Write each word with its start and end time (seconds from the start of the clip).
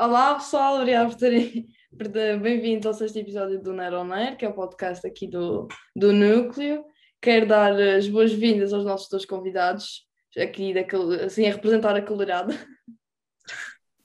Olá 0.00 0.36
pessoal, 0.36 0.76
obrigado 0.76 1.10
por 1.10 1.16
terem. 1.16 1.66
Bem-vindos 2.40 2.86
ao 2.86 2.94
sexto 2.94 3.18
episódio 3.18 3.60
do 3.60 3.72
Neuronair, 3.72 4.36
que 4.36 4.44
é 4.44 4.48
o 4.48 4.54
podcast 4.54 5.04
aqui 5.04 5.26
do, 5.26 5.66
do 5.96 6.12
Núcleo. 6.12 6.84
Quero 7.20 7.48
dar 7.48 7.72
as 7.72 8.06
boas-vindas 8.06 8.72
aos 8.72 8.84
nossos 8.84 9.08
dois 9.08 9.24
convidados, 9.24 10.06
aqui 10.40 10.72
daquele, 10.72 11.24
assim 11.24 11.48
a 11.48 11.52
representar 11.52 11.96
a 11.96 12.02
colorada. 12.02 12.54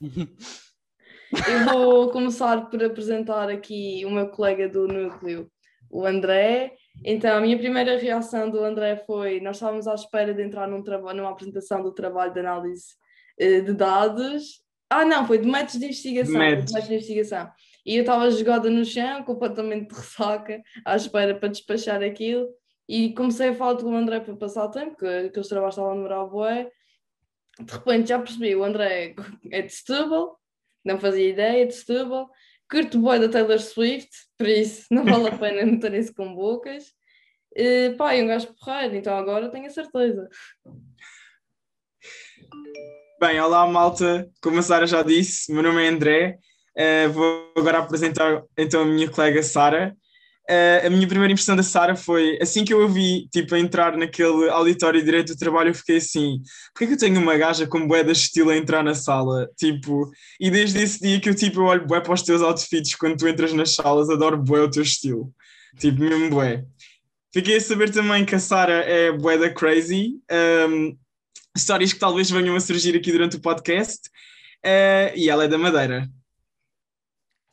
Eu 1.48 1.64
vou 1.64 2.10
começar 2.10 2.68
por 2.68 2.82
apresentar 2.82 3.48
aqui 3.48 4.04
o 4.04 4.10
meu 4.10 4.28
colega 4.30 4.68
do 4.68 4.88
Núcleo, 4.88 5.48
o 5.88 6.04
André. 6.04 6.74
Então, 7.04 7.36
a 7.36 7.40
minha 7.40 7.56
primeira 7.56 7.96
reação 7.98 8.50
do 8.50 8.64
André 8.64 8.96
foi: 9.06 9.38
nós 9.38 9.58
estávamos 9.58 9.86
à 9.86 9.94
espera 9.94 10.34
de 10.34 10.42
entrar 10.42 10.66
num 10.66 10.82
numa 10.82 11.30
apresentação 11.30 11.84
do 11.84 11.94
trabalho 11.94 12.34
de 12.34 12.40
análise 12.40 12.96
eh, 13.38 13.60
de 13.60 13.72
dados 13.72 14.63
ah, 15.00 15.04
não, 15.04 15.26
foi 15.26 15.38
de 15.38 15.46
métodos 15.46 15.78
de 15.78 15.84
investigação. 15.86 16.38
Métodos. 16.38 16.72
De 16.72 16.80
de 16.80 16.94
investigação. 16.94 17.52
E 17.84 17.96
eu 17.96 18.00
estava 18.00 18.30
jogada 18.30 18.70
no 18.70 18.84
chão, 18.84 19.22
completamente 19.24 19.88
de 19.88 19.94
ressaca, 19.94 20.62
à 20.84 20.96
espera 20.96 21.34
para 21.34 21.48
despachar 21.48 22.02
aquilo. 22.02 22.48
E 22.88 23.12
comecei 23.14 23.48
a 23.48 23.54
falar 23.54 23.76
com 23.76 23.92
o 23.92 23.96
André 23.96 24.20
para 24.20 24.36
passar 24.36 24.64
o 24.64 24.70
tempo, 24.70 24.96
que 24.96 25.06
aqueles 25.06 25.48
trabalhos 25.48 25.74
estavam 25.74 25.92
a 25.92 25.94
demorar 25.94 26.24
bué. 26.26 26.70
De 27.60 27.72
repente 27.72 28.08
já 28.08 28.18
percebi, 28.18 28.54
o 28.56 28.64
André 28.64 29.14
é 29.50 29.62
de 29.62 29.72
Setúbal, 29.72 30.38
não 30.84 30.98
fazia 30.98 31.28
ideia, 31.28 31.62
é 31.62 31.66
de 31.66 31.74
Setúbal. 31.74 32.30
Curto 32.70 32.98
bué 32.98 33.18
da 33.18 33.28
Taylor 33.28 33.60
Swift, 33.60 34.10
por 34.36 34.48
isso 34.48 34.86
não 34.90 35.04
vale 35.04 35.28
a 35.28 35.32
pena 35.38 35.64
meter-se 35.64 36.14
com 36.14 36.34
bocas. 36.34 36.92
E, 37.54 37.90
pá, 37.96 38.14
é 38.14 38.22
um 38.22 38.26
gajo 38.26 38.52
porreiro, 38.54 38.96
então 38.96 39.16
agora 39.16 39.50
tenho 39.50 39.66
a 39.66 39.70
certeza. 39.70 40.28
Bem, 43.20 43.40
olá 43.40 43.64
malta, 43.66 44.28
como 44.42 44.58
a 44.58 44.62
Sara 44.62 44.86
já 44.86 45.00
disse, 45.02 45.52
meu 45.52 45.62
nome 45.62 45.84
é 45.84 45.88
André, 45.88 46.36
uh, 46.76 47.12
vou 47.12 47.52
agora 47.56 47.78
apresentar 47.78 48.42
então 48.58 48.82
a 48.82 48.84
minha 48.84 49.08
colega 49.08 49.40
Sara. 49.42 49.96
Uh, 50.50 50.86
a 50.86 50.90
minha 50.90 51.06
primeira 51.06 51.32
impressão 51.32 51.54
da 51.54 51.62
Sara 51.62 51.94
foi, 51.94 52.36
assim 52.42 52.64
que 52.64 52.74
eu 52.74 52.84
a 52.84 52.88
vi, 52.88 53.28
tipo, 53.32 53.54
a 53.54 53.58
entrar 53.58 53.96
naquele 53.96 54.50
auditório 54.50 54.98
de 54.98 55.06
direito 55.06 55.32
do 55.32 55.38
trabalho, 55.38 55.70
eu 55.70 55.74
fiquei 55.74 55.98
assim, 55.98 56.42
porquê 56.74 56.88
que 56.88 56.94
eu 56.94 56.98
tenho 56.98 57.20
uma 57.20 57.36
gaja 57.36 57.68
com 57.68 57.86
bué 57.86 58.02
de 58.02 58.10
estilo 58.10 58.50
a 58.50 58.56
entrar 58.56 58.82
na 58.82 58.94
sala? 58.94 59.48
Tipo, 59.56 60.10
e 60.40 60.50
desde 60.50 60.82
esse 60.82 61.00
dia 61.00 61.20
que 61.20 61.30
eu, 61.30 61.34
tipo, 61.36 61.60
eu 61.60 61.64
olho 61.66 61.86
bué 61.86 62.00
para 62.00 62.12
os 62.12 62.22
teus 62.22 62.42
outfits 62.42 62.96
quando 62.96 63.16
tu 63.16 63.28
entras 63.28 63.52
nas 63.52 63.74
salas, 63.74 64.10
adoro 64.10 64.36
bué 64.36 64.60
o 64.60 64.70
teu 64.70 64.82
estilo. 64.82 65.32
Tipo, 65.78 66.00
mesmo 66.00 66.30
bué. 66.30 66.64
Fiquei 67.32 67.56
a 67.56 67.60
saber 67.60 67.90
também 67.90 68.24
que 68.24 68.34
a 68.34 68.40
Sara 68.40 68.84
é 68.84 69.12
bué 69.12 69.38
da 69.38 69.50
crazy. 69.50 70.16
Um, 70.68 70.96
histórias 71.56 71.92
que 71.92 72.00
talvez 72.00 72.30
venham 72.30 72.56
a 72.56 72.60
surgir 72.60 72.96
aqui 72.96 73.12
durante 73.12 73.36
o 73.36 73.40
podcast. 73.40 74.08
Uh, 74.64 75.14
e 75.14 75.28
ela 75.28 75.44
é 75.44 75.48
da 75.48 75.58
Madeira. 75.58 76.08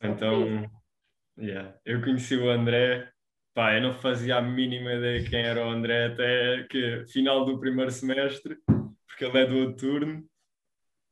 Então, 0.02 0.68
yeah. 1.38 1.76
eu 1.84 2.00
conheci 2.00 2.36
o 2.36 2.50
André, 2.50 3.08
pá, 3.54 3.74
eu 3.74 3.82
não 3.82 3.94
fazia 3.94 4.36
a 4.36 4.42
mínima 4.42 4.94
ideia 4.94 5.28
quem 5.28 5.40
era 5.40 5.64
o 5.64 5.70
André 5.70 6.06
até 6.06 6.66
que 6.68 7.04
final 7.06 7.44
do 7.44 7.60
primeiro 7.60 7.90
semestre, 7.90 8.56
porque 8.66 9.24
ele 9.24 9.38
é 9.38 9.46
do 9.46 9.58
outro 9.58 9.76
turno. 9.76 10.24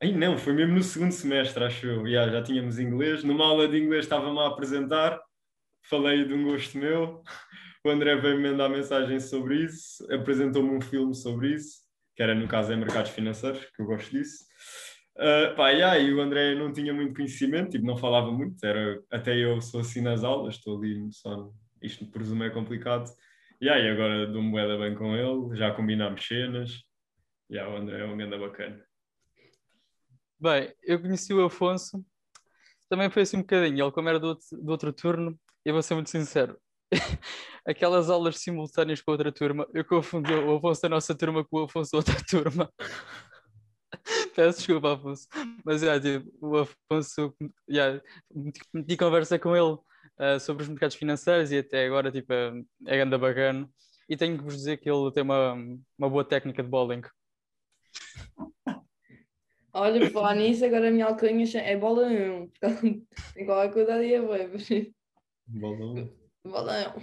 Ai 0.02 0.12
não, 0.12 0.38
foi 0.38 0.54
mesmo 0.54 0.74
no 0.74 0.82
segundo 0.82 1.12
semestre, 1.12 1.62
acho 1.62 1.86
eu. 1.86 2.06
Yeah, 2.06 2.32
já 2.32 2.42
tínhamos 2.42 2.78
inglês. 2.78 3.22
Numa 3.22 3.44
aula 3.44 3.68
de 3.68 3.78
inglês 3.78 4.06
estava-me 4.06 4.38
a 4.40 4.46
apresentar, 4.46 5.20
falei 5.82 6.24
de 6.24 6.34
um 6.34 6.44
gosto 6.44 6.76
meu. 6.76 7.22
O 7.82 7.88
André 7.88 8.14
veio-me 8.14 8.50
mandar 8.50 8.68
mensagem 8.68 9.18
sobre 9.18 9.64
isso, 9.64 10.06
apresentou-me 10.12 10.68
um 10.68 10.82
filme 10.82 11.14
sobre 11.14 11.54
isso 11.54 11.80
que 12.14 12.22
era 12.22 12.34
no 12.34 12.48
caso 12.48 12.72
em 12.72 12.76
mercados 12.76 13.10
financeiros, 13.10 13.64
que 13.74 13.82
eu 13.82 13.86
gosto 13.86 14.10
disso. 14.10 14.44
Uh, 15.16 15.54
pá, 15.54 15.70
yeah, 15.70 15.98
e 15.98 16.14
o 16.14 16.20
André 16.20 16.54
não 16.54 16.72
tinha 16.72 16.94
muito 16.94 17.14
conhecimento, 17.14 17.70
tipo, 17.70 17.84
não 17.84 17.96
falava 17.96 18.30
muito, 18.32 18.64
era, 18.64 19.02
até 19.10 19.36
eu 19.36 19.60
sou 19.60 19.80
assim 19.80 20.00
nas 20.00 20.24
aulas, 20.24 20.54
estou 20.54 20.78
ali 20.78 21.12
só, 21.12 21.50
isto 21.82 22.06
presumo 22.06 22.44
é 22.44 22.50
complicado. 22.50 23.10
Yeah, 23.62 23.82
e 23.84 23.90
agora 23.90 24.26
dou-me 24.26 24.50
bué 24.50 24.78
bem 24.78 24.94
com 24.94 25.14
ele, 25.14 25.54
já 25.56 25.74
combinámos 25.74 26.26
cenas, 26.26 26.82
yeah, 27.50 27.70
o 27.70 27.76
André 27.76 28.00
é 28.00 28.04
um 28.06 28.16
ganda 28.16 28.38
bacana. 28.38 28.82
Bem, 30.38 30.72
eu 30.82 30.98
conheci 31.02 31.34
o 31.34 31.44
Afonso, 31.44 32.02
também 32.88 33.10
foi 33.10 33.22
assim 33.22 33.36
um 33.36 33.40
bocadinho, 33.40 33.84
ele 33.84 33.92
como 33.92 34.08
era 34.08 34.18
do 34.18 34.28
outro, 34.28 34.46
do 34.52 34.70
outro 34.70 34.92
turno, 34.92 35.38
eu 35.64 35.74
vou 35.74 35.82
ser 35.82 35.92
muito 35.92 36.08
sincero, 36.08 36.58
aquelas 37.66 38.10
aulas 38.10 38.38
simultâneas 38.38 39.00
com 39.00 39.12
outra 39.12 39.32
turma, 39.32 39.66
eu 39.72 39.84
confundi 39.84 40.32
o 40.32 40.56
Afonso 40.56 40.82
da 40.82 40.88
nossa 40.88 41.14
turma 41.14 41.44
com 41.44 41.58
o 41.58 41.64
Afonso 41.64 41.92
da 41.92 41.98
outra 41.98 42.16
turma. 42.28 42.72
Peço 44.34 44.58
desculpa, 44.58 44.94
Afonso. 44.94 45.26
Mas 45.64 45.82
yeah, 45.82 46.00
tipo, 46.00 46.46
o 46.46 46.58
Afonso, 46.58 47.34
yeah, 47.68 48.00
meti 48.72 48.96
conversa 48.96 49.38
com 49.38 49.56
ele 49.56 49.74
uh, 49.74 50.40
sobre 50.40 50.62
os 50.62 50.68
mercados 50.68 50.96
financeiros 50.96 51.52
e 51.52 51.58
até 51.58 51.86
agora 51.86 52.10
tipo, 52.10 52.32
é, 52.32 52.52
é 52.86 52.96
ganda 52.98 53.18
bacana. 53.18 53.68
E 54.08 54.16
tenho 54.16 54.36
que 54.36 54.44
vos 54.44 54.56
dizer 54.56 54.78
que 54.78 54.90
ele 54.90 55.12
tem 55.12 55.22
uma, 55.22 55.54
uma 55.96 56.10
boa 56.10 56.24
técnica 56.24 56.62
de 56.62 56.68
bowling. 56.68 57.02
Olha, 59.72 60.00
por 60.00 60.10
falar 60.10 60.34
nisso, 60.34 60.64
agora 60.64 60.88
a 60.88 60.90
minha 60.90 61.06
alcunha 61.06 61.46
é 61.60 61.76
bola 61.76 62.08
1. 62.08 62.50
Tem 63.34 63.46
qualquer 63.46 63.72
coisa 63.72 63.94
ali 63.94 64.16
a 64.16 64.20
ver. 64.20 64.92
Bola 65.46 65.92
1. 66.00 66.19
Balão. 66.44 66.94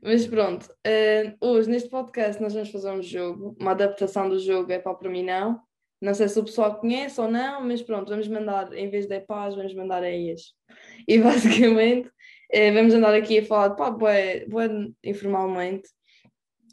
Mas 0.00 0.26
pronto, 0.26 0.64
uh, 0.66 1.46
hoje 1.46 1.68
neste 1.68 1.88
podcast 1.88 2.40
nós 2.40 2.54
vamos 2.54 2.70
fazer 2.70 2.90
um 2.90 3.02
jogo, 3.02 3.56
uma 3.60 3.72
adaptação 3.72 4.28
do 4.28 4.38
jogo 4.38 4.70
é 4.70 4.78
para 4.78 5.10
mim 5.10 5.24
não. 5.24 5.60
Não 6.00 6.14
sei 6.14 6.28
se 6.28 6.38
o 6.38 6.44
pessoal 6.44 6.78
conhece 6.78 7.20
ou 7.20 7.28
não, 7.28 7.62
mas 7.62 7.82
pronto, 7.82 8.10
vamos 8.10 8.28
mandar, 8.28 8.72
em 8.74 8.90
vez 8.90 9.06
de 9.06 9.20
paz, 9.20 9.54
vamos 9.54 9.74
mandar 9.74 10.04
EIAs. 10.04 10.52
E 11.08 11.18
basicamente 11.18 12.08
uh, 12.08 12.72
vamos 12.72 12.94
andar 12.94 13.14
aqui 13.14 13.38
a 13.38 13.44
falar 13.44 13.68
de 13.68 13.76
pá, 13.76 13.90
bué, 13.90 14.46
informalmente. 15.02 15.88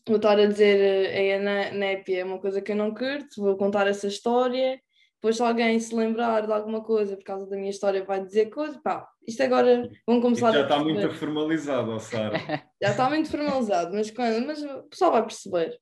Vou 0.07 0.17
estar 0.17 0.39
a 0.39 0.45
dizer 0.45 1.09
uh, 1.09 1.49
a 1.49 1.71
népia 1.71 2.19
é 2.19 2.25
uma 2.25 2.39
coisa 2.39 2.61
que 2.61 2.71
eu 2.71 2.75
não 2.75 2.93
curto, 2.93 3.41
vou 3.41 3.57
contar 3.57 3.87
essa 3.87 4.07
história 4.07 4.79
depois, 5.21 5.37
se 5.37 5.43
alguém 5.43 5.79
se 5.79 5.93
lembrar 5.93 6.47
de 6.47 6.51
alguma 6.51 6.83
coisa 6.83 7.15
por 7.15 7.23
causa 7.23 7.47
da 7.47 7.55
minha 7.55 7.69
história, 7.69 8.03
vai 8.03 8.25
dizer 8.25 8.49
coisa, 8.49 8.81
pá, 8.81 9.07
isto 9.27 9.43
agora 9.43 9.87
vão 10.07 10.19
começar 10.19 10.47
isto 10.47 10.57
já 10.57 10.63
está 10.63 10.79
muito 10.79 11.13
formalizado, 11.13 11.99
Sara. 11.99 12.37
já 12.81 12.89
está 12.89 13.07
muito 13.07 13.29
formalizado, 13.29 13.93
mas, 13.93 14.09
quando, 14.09 14.47
mas 14.47 14.63
o 14.63 14.81
pessoal 14.89 15.11
vai 15.11 15.21
perceber. 15.21 15.79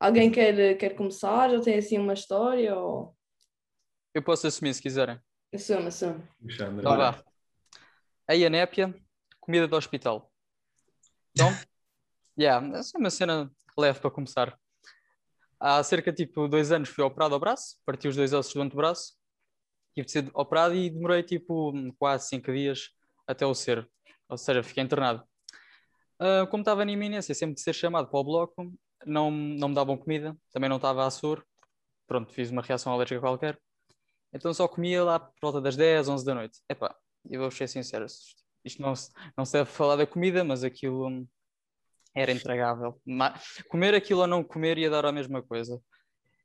Alguém 0.00 0.32
quer, 0.32 0.76
quer 0.78 0.96
começar? 0.96 1.48
Já 1.50 1.60
tem 1.60 1.78
assim 1.78 1.96
uma 1.96 2.14
história? 2.14 2.74
Ou... 2.76 3.16
Eu 4.12 4.20
posso 4.20 4.48
assumir 4.48 4.74
se 4.74 4.82
quiserem. 4.82 5.16
Assume, 5.54 5.86
assume. 5.86 6.20
Então 6.42 6.82
vá. 6.82 7.22
A 8.28 8.32
anépia, 8.32 8.92
comida 9.38 9.68
do 9.68 9.76
hospital. 9.76 10.28
Então, 11.30 11.46
yeah, 12.36 12.66
essa 12.76 12.98
é 12.98 12.98
uma 12.98 13.10
cena 13.10 13.48
leve 13.78 14.00
para 14.00 14.10
começar 14.10 14.58
há 15.62 15.82
cerca 15.84 16.12
tipo 16.12 16.48
dois 16.48 16.72
anos 16.72 16.88
fui 16.88 17.04
operado 17.04 17.34
ao 17.34 17.40
braço, 17.40 17.76
parti 17.86 18.08
os 18.08 18.16
dois 18.16 18.32
ossos 18.32 18.52
do 18.52 18.60
antebraço, 18.60 19.14
tive 19.94 20.06
de 20.06 20.12
ser 20.12 20.30
operado 20.34 20.74
e 20.74 20.90
demorei 20.90 21.22
tipo 21.22 21.72
quase 21.98 22.28
cinco 22.28 22.52
dias 22.52 22.90
até 23.26 23.46
o 23.46 23.54
ser, 23.54 23.88
ou 24.28 24.36
seja, 24.36 24.62
fiquei 24.62 24.82
internado. 24.82 25.22
Uh, 26.20 26.46
como 26.50 26.62
estava 26.62 26.84
na 26.84 26.92
iminência 26.92 27.34
sempre 27.34 27.54
de 27.54 27.60
ser 27.60 27.72
chamado 27.74 28.08
para 28.08 28.18
o 28.18 28.24
bloco, 28.24 28.72
não, 29.06 29.30
não 29.30 29.68
me 29.68 29.74
davam 29.74 29.96
comida, 29.96 30.36
também 30.52 30.68
não 30.68 30.76
estava 30.76 31.06
a 31.06 31.10
soro, 31.10 31.44
pronto, 32.08 32.32
fiz 32.32 32.50
uma 32.50 32.62
reação 32.62 32.92
alérgica 32.92 33.20
qualquer, 33.20 33.58
então 34.32 34.52
só 34.52 34.66
comia 34.66 35.04
lá 35.04 35.20
por 35.20 35.34
volta 35.40 35.60
das 35.60 35.76
10, 35.76 36.08
11 36.08 36.24
da 36.24 36.34
noite. 36.34 36.58
Epá, 36.68 36.94
eu 37.30 37.40
vou 37.40 37.50
ser 37.50 37.68
sincero, 37.68 38.06
isto 38.64 38.82
não, 38.82 38.94
não 39.36 39.44
se 39.44 39.52
deve 39.52 39.70
falar 39.70 39.96
da 39.96 40.06
comida, 40.06 40.42
mas 40.42 40.64
aquilo 40.64 41.26
era 42.14 42.32
intragável. 42.32 43.00
Comer 43.68 43.94
aquilo 43.94 44.20
ou 44.20 44.26
não 44.26 44.44
comer 44.44 44.78
ia 44.78 44.90
dar 44.90 45.06
a 45.06 45.12
mesma 45.12 45.42
coisa. 45.42 45.80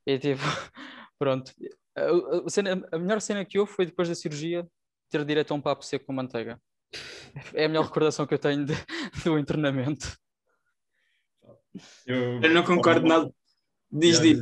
E 0.06 0.18
tipo, 0.18 0.42
pronto. 1.20 1.52
A, 1.96 2.46
a, 2.46 2.50
cena, 2.50 2.88
a 2.92 2.98
melhor 2.98 3.20
cena 3.20 3.44
que 3.44 3.60
houve 3.60 3.72
foi 3.72 3.86
depois 3.86 4.08
da 4.08 4.16
cirurgia 4.16 4.66
ter 5.10 5.24
direito 5.26 5.52
a 5.52 5.56
um 5.56 5.62
papo 5.62 5.84
seco 5.84 6.06
com 6.06 6.14
manteiga. 6.14 6.62
É 7.54 7.66
a 7.66 7.68
melhor 7.68 7.86
recordação 7.86 8.26
que 8.26 8.34
eu 8.34 8.40
tenho 8.40 8.66
de, 8.66 8.74
do 9.24 9.38
internamento. 9.38 10.18
Eu, 12.06 12.42
eu 12.42 12.54
não 12.54 12.64
concordo 12.64 13.06
nada. 13.06 13.30
Diz, 13.92 14.20
diz. 14.20 14.40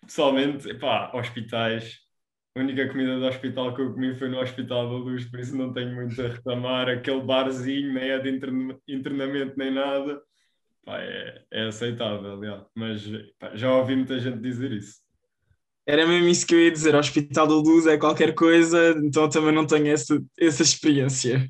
Pessoalmente, 0.00 0.72
pá, 0.74 1.12
hospitais. 1.14 1.98
A 2.56 2.60
única 2.60 2.88
comida 2.88 3.18
do 3.18 3.26
hospital 3.26 3.74
que 3.74 3.82
eu 3.82 3.92
comi 3.92 4.18
foi 4.18 4.28
no 4.28 4.40
Hospital 4.40 4.88
da 4.88 4.96
Luz, 4.96 5.30
por 5.30 5.38
isso 5.38 5.54
não 5.54 5.72
tenho 5.72 5.94
muito 5.94 6.20
a 6.20 6.28
reclamar. 6.28 6.88
Aquele 6.88 7.20
barzinho 7.20 7.92
nem 7.92 8.10
é 8.10 8.18
de 8.18 8.30
internamento 8.88 9.56
nem 9.56 9.72
nada 9.72 10.20
pá, 10.88 11.02
é, 11.02 11.42
é 11.52 11.66
aceitável, 11.66 12.32
aliás. 12.32 12.62
mas 12.74 13.02
pá, 13.38 13.54
já 13.54 13.76
ouvi 13.76 13.94
muita 13.94 14.18
gente 14.18 14.40
dizer 14.40 14.72
isso. 14.72 15.02
Era 15.86 16.06
mesmo 16.06 16.28
isso 16.28 16.46
que 16.46 16.54
eu 16.54 16.60
ia 16.60 16.70
dizer, 16.70 16.94
o 16.94 16.98
Hospital 16.98 17.46
da 17.46 17.54
Luz 17.54 17.86
é 17.86 17.98
qualquer 17.98 18.34
coisa, 18.34 18.94
então 19.04 19.28
também 19.28 19.52
não 19.54 19.66
tenho 19.66 19.88
essa, 19.88 20.22
essa 20.38 20.62
experiência. 20.62 21.48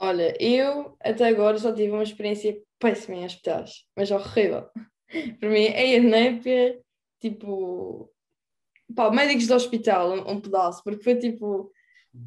Olha, 0.00 0.36
eu 0.40 0.96
até 1.00 1.28
agora 1.28 1.58
só 1.58 1.72
tive 1.72 1.90
uma 1.90 2.02
experiência 2.02 2.56
péssima 2.78 3.16
em 3.16 3.24
hospitais, 3.24 3.84
mas 3.96 4.10
horrível. 4.10 4.68
Para 5.40 5.48
mim, 5.48 5.64
é 5.64 5.96
a 5.96 6.02
népia, 6.02 6.78
tipo, 7.20 8.12
pá, 8.94 9.10
médicos 9.10 9.48
do 9.48 9.54
hospital, 9.54 10.12
um, 10.12 10.32
um 10.32 10.40
pedaço, 10.40 10.82
porque 10.84 11.02
foi 11.02 11.16
tipo 11.16 11.72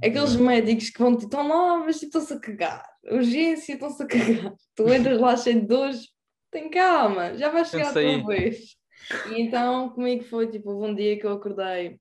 aqueles 0.04 0.36
médicos 0.36 0.90
que 0.90 1.00
vão, 1.00 1.18
estão 1.18 1.48
lá, 1.48 1.78
mas 1.80 2.00
tipo, 2.00 2.18
estão-se 2.18 2.34
a 2.34 2.40
cagar. 2.40 2.86
Urgência, 3.06 3.74
estão-se 3.74 4.04
a 4.04 4.06
cagar. 4.06 4.54
Tu 4.76 4.94
entras 4.94 5.20
lá 5.20 5.36
cheio 5.36 5.62
de 5.62 5.68
dores, 5.68 6.08
tem 6.50 6.70
calma, 6.70 7.36
já 7.38 7.50
vai 7.50 7.66
chegar 7.66 7.90
a 7.90 7.94
tua 7.94 8.26
vez. 8.26 8.76
E 9.32 9.42
então, 9.42 9.90
comigo 9.90 10.24
foi, 10.24 10.48
tipo, 10.48 10.72
um 10.72 10.94
dia 10.94 11.18
que 11.20 11.26
eu 11.26 11.34
acordei, 11.34 12.00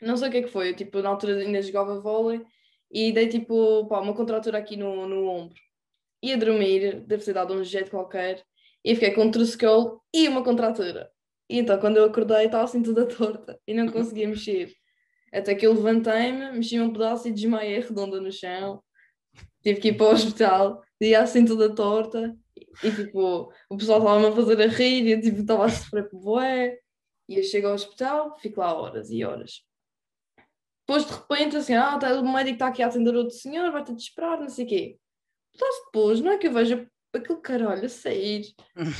não 0.00 0.16
sei 0.16 0.28
o 0.28 0.30
que 0.30 0.38
é 0.38 0.42
que 0.42 0.48
foi, 0.48 0.70
eu, 0.70 0.76
tipo, 0.76 1.00
na 1.02 1.10
altura 1.10 1.36
ainda 1.36 1.60
jogava 1.60 2.00
vôlei 2.00 2.40
e 2.90 3.12
dei, 3.12 3.28
tipo, 3.28 3.86
pá, 3.88 4.00
uma 4.00 4.14
contratura 4.14 4.58
aqui 4.58 4.76
no, 4.76 5.06
no 5.06 5.26
ombro. 5.26 5.58
Ia 6.22 6.36
dormir, 6.36 7.00
deve 7.06 7.24
ter 7.24 7.32
dado 7.32 7.54
um 7.54 7.64
jeito 7.64 7.90
qualquer, 7.90 8.42
e 8.84 8.94
fiquei 8.94 9.12
com 9.12 9.24
um 9.24 9.30
truscol 9.30 10.02
e 10.12 10.28
uma 10.28 10.42
contratura. 10.42 11.10
E 11.48 11.58
então, 11.58 11.78
quando 11.78 11.96
eu 11.96 12.04
acordei, 12.04 12.46
estava 12.46 12.64
assim 12.64 12.82
toda 12.82 13.06
torta 13.08 13.58
e 13.66 13.74
não 13.74 13.88
conseguia 13.88 14.28
mexer. 14.28 14.72
Até 15.32 15.54
que 15.54 15.66
eu 15.66 15.72
levantei-me, 15.72 16.52
mexi 16.52 16.80
um 16.80 16.92
pedaço 16.92 17.28
e 17.28 17.32
desmaiei 17.32 17.80
redonda 17.80 18.20
no 18.20 18.32
chão. 18.32 18.82
Tive 19.62 19.80
que 19.80 19.88
ir 19.88 19.96
para 19.96 20.06
o 20.06 20.12
hospital, 20.12 20.82
ia 21.00 21.22
assim 21.22 21.44
toda 21.44 21.74
torta. 21.74 22.36
E 22.82 22.90
tipo, 22.90 23.52
o 23.68 23.76
pessoal 23.76 23.98
estava-me 23.98 24.26
a 24.26 24.32
fazer 24.32 24.62
a 24.62 24.66
rir 24.66 25.06
e 25.06 25.12
eu 25.12 25.20
tipo, 25.20 25.40
estava 25.40 25.66
a 25.66 25.68
sofrer 25.68 26.08
por 26.08 26.20
bué. 26.20 26.78
E 27.28 27.36
eu 27.36 27.42
chego 27.44 27.68
ao 27.68 27.74
hospital, 27.74 28.36
fico 28.38 28.60
lá 28.60 28.74
horas 28.74 29.10
e 29.10 29.24
horas. 29.24 29.62
Depois 30.80 31.06
de 31.06 31.12
repente, 31.12 31.56
assim, 31.56 31.74
ah, 31.74 31.96
tá, 31.96 32.12
o 32.20 32.32
médico 32.32 32.54
está 32.54 32.66
aqui 32.66 32.82
a 32.82 32.88
atender 32.88 33.14
outro 33.14 33.36
senhor, 33.36 33.70
vai 33.70 33.84
ter 33.84 33.94
de 33.94 34.02
esperar, 34.02 34.40
não 34.40 34.48
sei 34.48 34.64
o 34.64 34.68
quê. 34.68 34.98
Mas 35.60 35.84
depois, 35.84 36.20
não 36.20 36.32
é 36.32 36.38
que 36.38 36.48
eu 36.48 36.52
vejo 36.52 36.88
aquele 37.14 37.40
caralho 37.40 37.84
a 37.84 37.88
sair, 37.88 38.42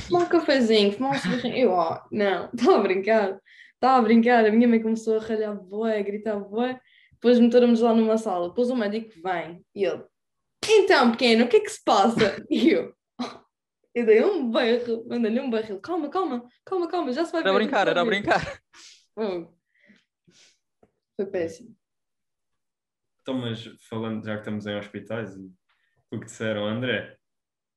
tomar 0.07 0.25
um 0.25 0.29
cafezinho, 0.29 0.93
fumar 0.93 1.11
um 1.11 1.19
cigarrinho. 1.19 1.57
Eu, 1.57 1.79
ah, 1.79 2.07
não, 2.11 2.49
estava 2.55 2.77
a 2.77 2.81
brincar, 2.81 3.39
estava 3.81 3.97
a 3.97 4.01
brincar. 4.01 4.45
A 4.45 4.51
minha 4.51 4.67
mãe 4.67 4.81
começou 4.81 5.17
a 5.17 5.21
ralhar 5.21 5.55
bué, 5.55 5.99
a 5.99 6.03
gritar 6.03 6.39
bué. 6.39 6.79
Depois 7.13 7.39
meteram-nos 7.39 7.81
lá 7.81 7.93
numa 7.93 8.17
sala. 8.17 8.49
Depois 8.49 8.69
o 8.69 8.75
médico 8.75 9.11
vem 9.21 9.65
e 9.75 9.85
ele, 9.85 10.03
então, 10.67 11.11
pequeno, 11.11 11.45
o 11.45 11.47
que 11.47 11.57
é 11.57 11.59
que 11.59 11.69
se 11.69 11.83
passa? 11.83 12.45
E 12.49 12.69
eu, 12.69 12.95
eu 13.95 14.05
dei 14.05 14.23
um 14.23 14.49
berro, 14.51 15.05
mandei-lhe 15.07 15.39
um 15.39 15.49
berro. 15.49 15.73
Ele, 15.73 15.79
Calma, 15.81 16.09
calma, 16.09 16.47
calma, 16.63 16.87
calma, 16.87 17.11
já 17.11 17.25
se 17.25 17.31
vai 17.31 17.41
Era 17.41 17.49
a 17.49 17.53
ver, 17.53 17.59
brincar, 17.59 17.87
era 17.87 18.01
a 18.01 18.03
vai 18.03 18.13
ver." 18.15 18.21
brincar. 18.21 18.61
Fogo. 19.15 19.57
Foi 21.15 21.25
péssimo. 21.25 21.75
Então, 23.21 23.35
mas 23.35 23.63
falando, 23.89 24.25
já 24.25 24.33
que 24.33 24.39
estamos 24.41 24.65
em 24.65 24.77
hospitais 24.77 25.35
e 25.35 25.51
o 26.11 26.19
que 26.19 26.25
disseram, 26.25 26.65
André, 26.65 27.17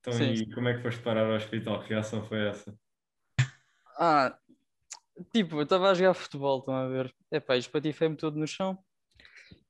então 0.00 0.12
Sim. 0.12 0.32
e 0.32 0.54
como 0.54 0.68
é 0.68 0.74
que 0.74 0.82
foste 0.82 1.02
parar 1.02 1.26
ao 1.26 1.36
hospital? 1.36 1.82
Que 1.82 1.90
reação 1.90 2.24
foi 2.26 2.48
essa? 2.48 2.74
Ah, 3.98 4.38
tipo, 5.32 5.56
eu 5.56 5.62
estava 5.62 5.90
a 5.90 5.94
jogar 5.94 6.14
futebol, 6.14 6.58
estão 6.60 6.74
a 6.74 6.88
ver? 6.88 7.14
Epá, 7.30 7.56
espatifei-me 7.56 8.16
todo 8.16 8.38
no 8.38 8.46
chão 8.46 8.78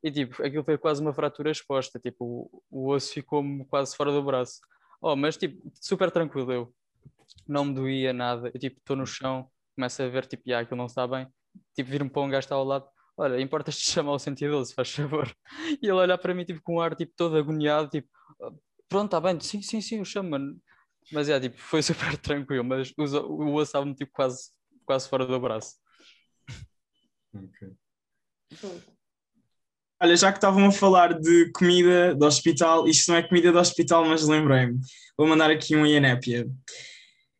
e 0.03 0.11
tipo, 0.11 0.43
aquilo 0.43 0.65
foi 0.65 0.77
quase 0.79 1.01
uma 1.01 1.15
fratura 1.15 1.51
exposta, 1.51 1.99
tipo, 1.99 2.25
o, 2.25 2.63
o 2.71 2.91
osso 2.93 3.13
ficou-me 3.13 3.65
quase 3.67 3.97
fora 3.97 4.13
do 4.13 4.23
braço. 4.23 4.61
Oh, 5.01 5.17
mas 5.17 5.37
tipo, 5.37 5.63
super 5.81 6.11
tranquilo 6.11 6.53
eu. 6.53 6.75
Não 7.49 7.65
me 7.65 7.75
doía 7.75 8.13
nada. 8.13 8.51
Eu 8.55 8.61
tipo, 8.61 8.79
estou 8.79 8.97
no 8.97 9.07
chão, 9.07 9.49
começo 9.75 10.03
a 10.03 10.09
ver, 10.09 10.27
tipo, 10.27 10.43
ah, 10.53 10.61
aquilo 10.61 10.77
não 10.79 10.87
está 10.87 11.07
bem. 11.07 11.27
Tipo, 11.75 11.91
vir-me 11.91 12.11
para 12.11 12.23
um 12.23 12.29
gajo 12.29 12.45
está 12.45 12.55
ao 12.55 12.65
lado. 12.65 12.87
Olha, 13.17 13.41
importas-te 13.41 13.83
chamar 13.91 14.13
o 14.13 14.19
112, 14.19 14.75
faz 14.75 14.91
favor. 14.95 15.35
E 15.83 15.87
ele 15.87 15.93
olhar 15.93 16.19
para 16.19 16.35
mim, 16.35 16.45
tipo, 16.45 16.61
com 16.63 16.77
um 16.77 16.81
ar, 16.81 16.95
tipo, 16.95 17.13
todo 17.17 17.37
agoniado, 17.37 17.89
tipo, 17.89 18.09
"Ah, 18.43 18.51
pronto, 18.89 19.07
está 19.07 19.21
bem, 19.21 19.39
sim, 19.41 19.63
sim, 19.63 19.81
sim, 19.81 19.99
eu 19.99 20.05
chamo, 20.05 20.31
mano. 20.31 20.57
Mas 21.13 21.29
é, 21.29 21.39
tipo, 21.41 21.57
foi 21.59 21.83
super 21.83 22.17
tranquilo, 22.19 22.65
mas 22.65 22.93
o, 22.99 23.03
o 23.27 23.55
osso 23.55 23.65
estava-me, 23.71 23.95
tipo, 23.95 24.13
quase, 24.13 24.51
quase 24.85 25.09
fora 25.09 25.27
do 25.27 25.41
braço. 25.41 25.75
Ok. 27.35 27.73
Olha, 30.01 30.17
já 30.17 30.31
que 30.31 30.39
estavam 30.39 30.67
a 30.67 30.73
falar 30.73 31.19
de 31.19 31.51
comida 31.53 32.15
do 32.15 32.27
hospital, 32.27 32.87
isto 32.87 33.11
não 33.11 33.17
é 33.17 33.23
comida 33.23 33.51
do 33.51 33.59
hospital, 33.59 34.05
mas 34.05 34.27
lembrei-me. 34.27 34.79
Vou 35.17 35.27
mandar 35.27 35.51
aqui 35.51 35.77
um 35.77 35.87
Ianépia. 35.87 36.47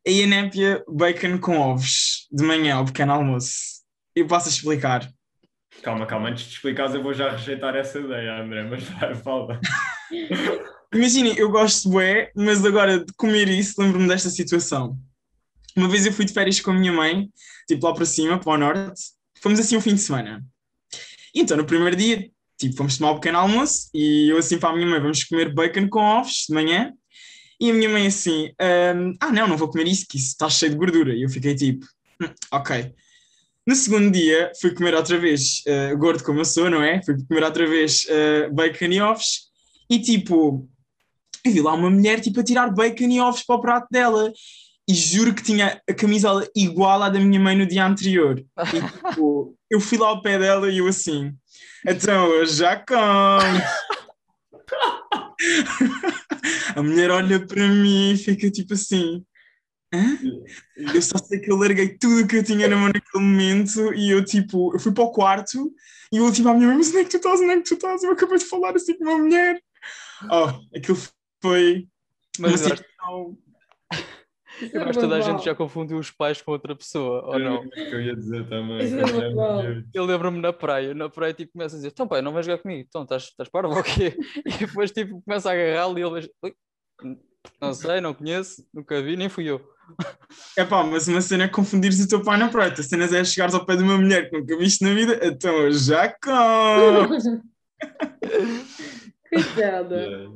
A 0.07 0.09
Ianépia, 0.09 0.83
bacon 0.87 1.37
com 1.39 1.59
ovos, 1.59 2.27
de 2.31 2.43
manhã 2.43 2.75
ao 2.75 2.85
pequeno 2.85 3.13
almoço. 3.13 3.83
Eu 4.15 4.27
posso 4.27 4.49
explicar. 4.49 5.09
Calma, 5.83 6.05
calma, 6.05 6.29
antes 6.29 6.45
de 6.45 6.53
explicares, 6.53 6.95
eu 6.95 7.03
vou 7.03 7.13
já 7.13 7.31
rejeitar 7.31 7.75
essa 7.75 7.99
ideia, 7.99 8.41
André, 8.41 8.63
mas 8.63 8.83
vai, 8.83 9.13
fala. 9.15 9.59
Imaginem, 10.93 11.37
eu 11.37 11.51
gosto 11.51 11.83
de 11.83 11.89
bué, 11.89 12.31
mas 12.35 12.65
agora 12.65 13.03
de 13.03 13.13
comer 13.17 13.49
isso, 13.49 13.81
lembro-me 13.81 14.07
desta 14.07 14.29
situação. 14.29 14.97
Uma 15.75 15.87
vez 15.89 16.05
eu 16.05 16.13
fui 16.13 16.25
de 16.25 16.33
férias 16.33 16.59
com 16.59 16.71
a 16.71 16.73
minha 16.73 16.91
mãe, 16.91 17.29
tipo 17.67 17.85
lá 17.85 17.93
para 17.93 18.05
cima, 18.05 18.39
para 18.39 18.53
o 18.53 18.57
norte. 18.57 19.01
Fomos 19.41 19.59
assim 19.59 19.75
um 19.75 19.81
fim 19.81 19.95
de 19.95 20.01
semana. 20.01 20.43
Então, 21.33 21.57
no 21.57 21.65
primeiro 21.65 21.95
dia, 21.95 22.29
tipo, 22.57 22.75
fomos 22.77 22.97
tomar 22.97 23.11
um 23.11 23.15
pequeno 23.15 23.39
almoço 23.39 23.89
e 23.93 24.29
eu 24.29 24.37
assim 24.37 24.57
para 24.57 24.69
a 24.69 24.73
minha 24.75 24.87
mãe, 24.87 25.01
vamos 25.01 25.23
comer 25.25 25.53
bacon 25.53 25.89
com 25.89 25.99
ovos 25.99 26.45
de 26.47 26.53
manhã. 26.53 26.93
E 27.59 27.71
a 27.71 27.73
minha 27.73 27.89
mãe 27.89 28.07
assim, 28.07 28.51
"Ahm, 28.59 29.13
ah 29.19 29.31
não, 29.31 29.47
não 29.47 29.57
vou 29.57 29.69
comer 29.69 29.87
isso, 29.87 30.05
que 30.09 30.17
isso 30.17 30.29
está 30.29 30.49
cheio 30.49 30.71
de 30.71 30.77
gordura. 30.77 31.13
E 31.13 31.23
eu 31.23 31.29
fiquei 31.29 31.55
tipo, 31.55 31.85
"Hum, 32.21 32.27
ok. 32.51 32.93
No 33.67 33.75
segundo 33.75 34.11
dia, 34.11 34.51
fui 34.61 34.73
comer 34.73 34.93
outra 34.93 35.17
vez, 35.17 35.61
eh, 35.65 35.95
gordo 35.95 36.23
como 36.23 36.39
eu 36.39 36.45
sou, 36.45 36.69
não 36.69 36.83
é? 36.83 37.01
Fui 37.03 37.15
comer 37.27 37.43
outra 37.43 37.67
vez 37.67 38.05
eh, 38.09 38.49
bacon 38.49 38.85
e 38.85 39.01
ovos. 39.01 39.49
E 39.89 39.99
tipo, 39.99 40.69
eu 41.43 41.51
vi 41.51 41.61
lá 41.61 41.73
uma 41.73 41.89
mulher 41.89 42.19
tipo 42.21 42.39
a 42.39 42.43
tirar 42.43 42.69
bacon 42.71 43.05
e 43.09 43.19
ovos 43.19 43.43
para 43.43 43.55
o 43.55 43.61
prato 43.61 43.87
dela. 43.91 44.31
E 44.87 44.93
juro 44.93 45.33
que 45.33 45.41
tinha 45.41 45.81
a 45.89 45.93
camisola 45.93 46.47
igual 46.55 47.01
à 47.01 47.09
da 47.09 47.19
minha 47.19 47.39
mãe 47.39 47.57
no 47.57 47.65
dia 47.65 47.85
anterior. 47.85 48.39
E 48.39 48.45
tipo, 49.09 49.57
eu 49.69 49.79
fui 49.79 49.97
lá 49.97 50.09
ao 50.09 50.21
pé 50.21 50.37
dela 50.37 50.69
e 50.69 50.77
eu 50.77 50.87
assim, 50.87 51.33
então 51.87 52.31
eu 52.31 52.45
já 52.45 52.75
como. 52.77 53.61
a 56.75 56.83
mulher 56.83 57.11
olha 57.11 57.45
para 57.45 57.67
mim 57.67 58.11
e 58.13 58.17
fica 58.17 58.49
tipo 58.49 58.73
assim. 58.73 59.23
Hã? 59.93 60.17
Eu 60.93 61.01
só 61.01 61.17
sei 61.17 61.39
que 61.39 61.51
eu 61.51 61.57
larguei 61.57 61.97
tudo 61.97 62.23
o 62.23 62.27
que 62.27 62.37
eu 62.37 62.43
tinha 62.43 62.67
na 62.67 62.75
mão 62.75 62.87
naquele 62.87 63.23
momento 63.23 63.93
e 63.93 64.11
eu 64.11 64.25
tipo, 64.25 64.73
eu 64.73 64.79
fui 64.79 64.91
para 64.91 65.03
o 65.03 65.11
quarto 65.11 65.71
e 66.11 66.17
eu 66.17 66.31
tipo 66.31 66.49
à 66.49 66.53
minha 66.53 66.67
mãe, 66.67 66.77
mas 66.77 66.89
onde 66.89 66.97
é 66.99 67.03
que 67.03 67.11
tu 67.11 67.17
estás? 67.17 67.39
Onde 67.39 67.51
é 67.51 67.57
que 67.57 67.63
tu 67.63 67.73
estás? 67.75 68.03
Eu 68.03 68.11
acabei 68.11 68.37
de 68.37 68.45
falar 68.45 68.75
assim 68.75 68.97
com 68.97 69.03
uma 69.03 69.17
mulher. 69.17 69.61
Oh, 70.31 70.77
aquilo 70.77 70.97
foi 71.41 71.87
Mas 72.39 72.51
uma 72.51 72.57
situação 72.57 73.37
eu 74.61 74.81
é 74.81 74.83
acho 74.83 74.93
que 74.93 74.99
toda 74.99 75.15
a 75.15 75.21
gente 75.21 75.43
já 75.43 75.55
confundiu 75.55 75.97
os 75.97 76.11
pais 76.11 76.41
com 76.41 76.51
outra 76.51 76.75
pessoa, 76.75 77.25
ou 77.25 77.39
não? 77.39 77.57
o 77.57 77.69
que 77.69 77.79
eu 77.79 78.01
ia 78.01 78.15
dizer 78.15 78.47
também. 78.47 78.79
Isso 78.79 78.99
é 78.99 79.03
que. 79.03 79.97
Eu 79.97 80.05
lembro-me 80.05 80.39
na 80.39 80.53
praia, 80.53 80.93
na 80.93 81.09
praia 81.09 81.33
tipo 81.33 81.53
começa 81.53 81.75
a 81.75 81.77
dizer, 81.77 81.89
então 81.89 82.07
pai, 82.07 82.21
não 82.21 82.33
vais 82.33 82.45
jogar 82.45 82.61
comigo, 82.61 82.85
então 82.87 83.03
estás, 83.03 83.23
estás 83.23 83.49
parvo 83.49 83.75
ou 83.75 83.83
quê? 83.83 84.17
E 84.45 84.65
depois 84.65 84.91
tipo 84.91 85.21
começa 85.21 85.49
a 85.49 85.53
agarrá-lo 85.53 85.97
e 85.97 86.01
ele 86.01 86.21
diz, 86.21 86.29
"Ui, 86.43 86.53
não 87.61 87.73
sei, 87.73 88.01
não 88.01 88.13
conheço, 88.13 88.65
nunca 88.73 89.01
vi, 89.01 89.15
nem 89.15 89.29
fui 89.29 89.45
eu. 89.45 89.61
É 90.57 90.65
pá, 90.65 90.83
mas 90.83 91.07
uma 91.07 91.21
cena 91.21 91.43
é 91.43 91.47
confundir-se 91.47 92.03
o 92.03 92.07
teu 92.07 92.23
pai 92.23 92.37
na 92.37 92.49
praia. 92.49 92.73
A 92.73 92.83
cena 92.83 93.05
é 93.05 93.23
chegares 93.23 93.53
ao 93.53 93.65
pé 93.65 93.75
de 93.75 93.83
uma 93.83 93.97
mulher 93.97 94.29
que 94.29 94.37
nunca 94.37 94.57
viste 94.57 94.83
na 94.83 94.93
vida, 94.93 95.19
então 95.21 95.55
eu 95.57 95.71
já 95.71 96.09
como. 96.09 97.09
Coitada. 99.29 99.95
Yeah. 99.95 100.31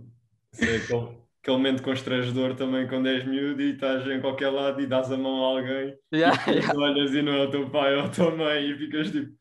Isso 0.53 0.65
é 0.65 1.18
aquele, 1.49 1.57
momento 1.57 1.83
constrangedor 1.83 2.55
também 2.55 2.87
quando 2.87 3.07
és 3.07 3.25
miúdo 3.25 3.61
e 3.61 3.73
estás 3.73 4.07
em 4.07 4.21
qualquer 4.21 4.49
lado 4.49 4.81
e 4.81 4.87
dás 4.87 5.11
a 5.11 5.17
mão 5.17 5.43
a 5.43 5.47
alguém, 5.47 5.97
Yeah, 6.13 6.43
yeah. 6.47 6.73
tu 6.73 6.79
olhas 6.79 7.13
e 7.13 7.21
não 7.21 7.33
é 7.33 7.43
o 7.43 7.49
teu 7.49 7.69
pai 7.69 7.95
ou 7.95 8.03
a 8.03 8.09
tua 8.09 8.35
mãe 8.35 8.69
e 8.69 8.77
ficas 8.77 9.11
tipo, 9.11 9.33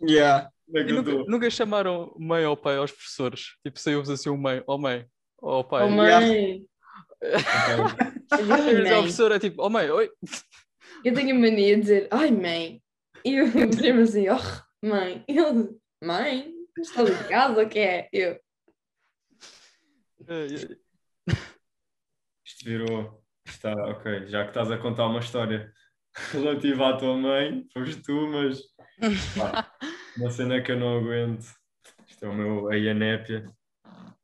Yeah. 0.00 0.50
é 0.74 0.80
E 0.80 0.90
eu 0.90 1.02
nunca, 1.02 1.30
nunca 1.30 1.50
chamaram 1.50 2.14
mãe 2.18 2.44
ou 2.44 2.56
pai 2.56 2.76
aos 2.76 2.92
professores? 2.92 3.56
Tipo, 3.64 3.78
saiu-vos 3.78 4.10
assim 4.10 4.28
o 4.28 4.36
mãe, 4.36 4.62
ou 4.66 4.78
mãe, 4.78 5.06
ou 5.38 5.64
pai. 5.64 5.84
Oh, 5.84 5.90
mãe. 5.90 6.66
E 7.22 8.36
depois 8.36 8.92
a 8.92 8.98
professora 8.98 9.36
é 9.36 9.38
tipo, 9.38 9.62
oh 9.62 9.70
mãe, 9.70 9.90
oi. 9.90 10.10
Eu 11.04 11.14
tenho 11.14 11.34
a 11.34 11.38
mania 11.38 11.76
de 11.76 11.80
dizer, 11.82 12.08
ai 12.10 12.30
mãe. 12.30 12.82
E 13.24 13.40
o 13.40 13.70
primo 13.76 14.02
assim, 14.02 14.26
oh 14.28 14.86
mãe. 14.86 15.24
E 15.28 15.38
ele, 15.38 15.70
mãe, 16.02 16.52
estás 16.78 17.08
em 17.08 17.28
casa 17.28 17.62
o 17.62 17.68
que 17.68 17.78
é? 17.78 18.08
Eu, 18.12 18.38
Isto 22.44 22.64
virou, 22.64 23.22
está, 23.44 23.72
ok, 23.72 24.26
já 24.26 24.42
que 24.42 24.50
estás 24.50 24.70
a 24.70 24.78
contar 24.78 25.06
uma 25.06 25.20
história 25.20 25.72
relativa 26.32 26.90
à 26.90 26.96
tua 26.96 27.16
mãe, 27.16 27.66
foste 27.72 28.02
tu, 28.02 28.26
mas 28.28 28.62
pá, 29.36 29.70
uma 30.16 30.30
cena 30.30 30.62
que 30.62 30.72
eu 30.72 30.78
não 30.78 30.98
aguento, 30.98 31.46
isto 32.06 32.24
é 32.24 32.28
o 32.28 32.34
meu, 32.34 32.70
a 32.70 32.76
Ianépia, 32.76 33.44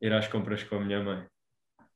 ir 0.00 0.12
às 0.12 0.28
compras 0.28 0.62
com 0.64 0.76
a 0.76 0.80
minha 0.80 1.02
mãe. 1.02 1.26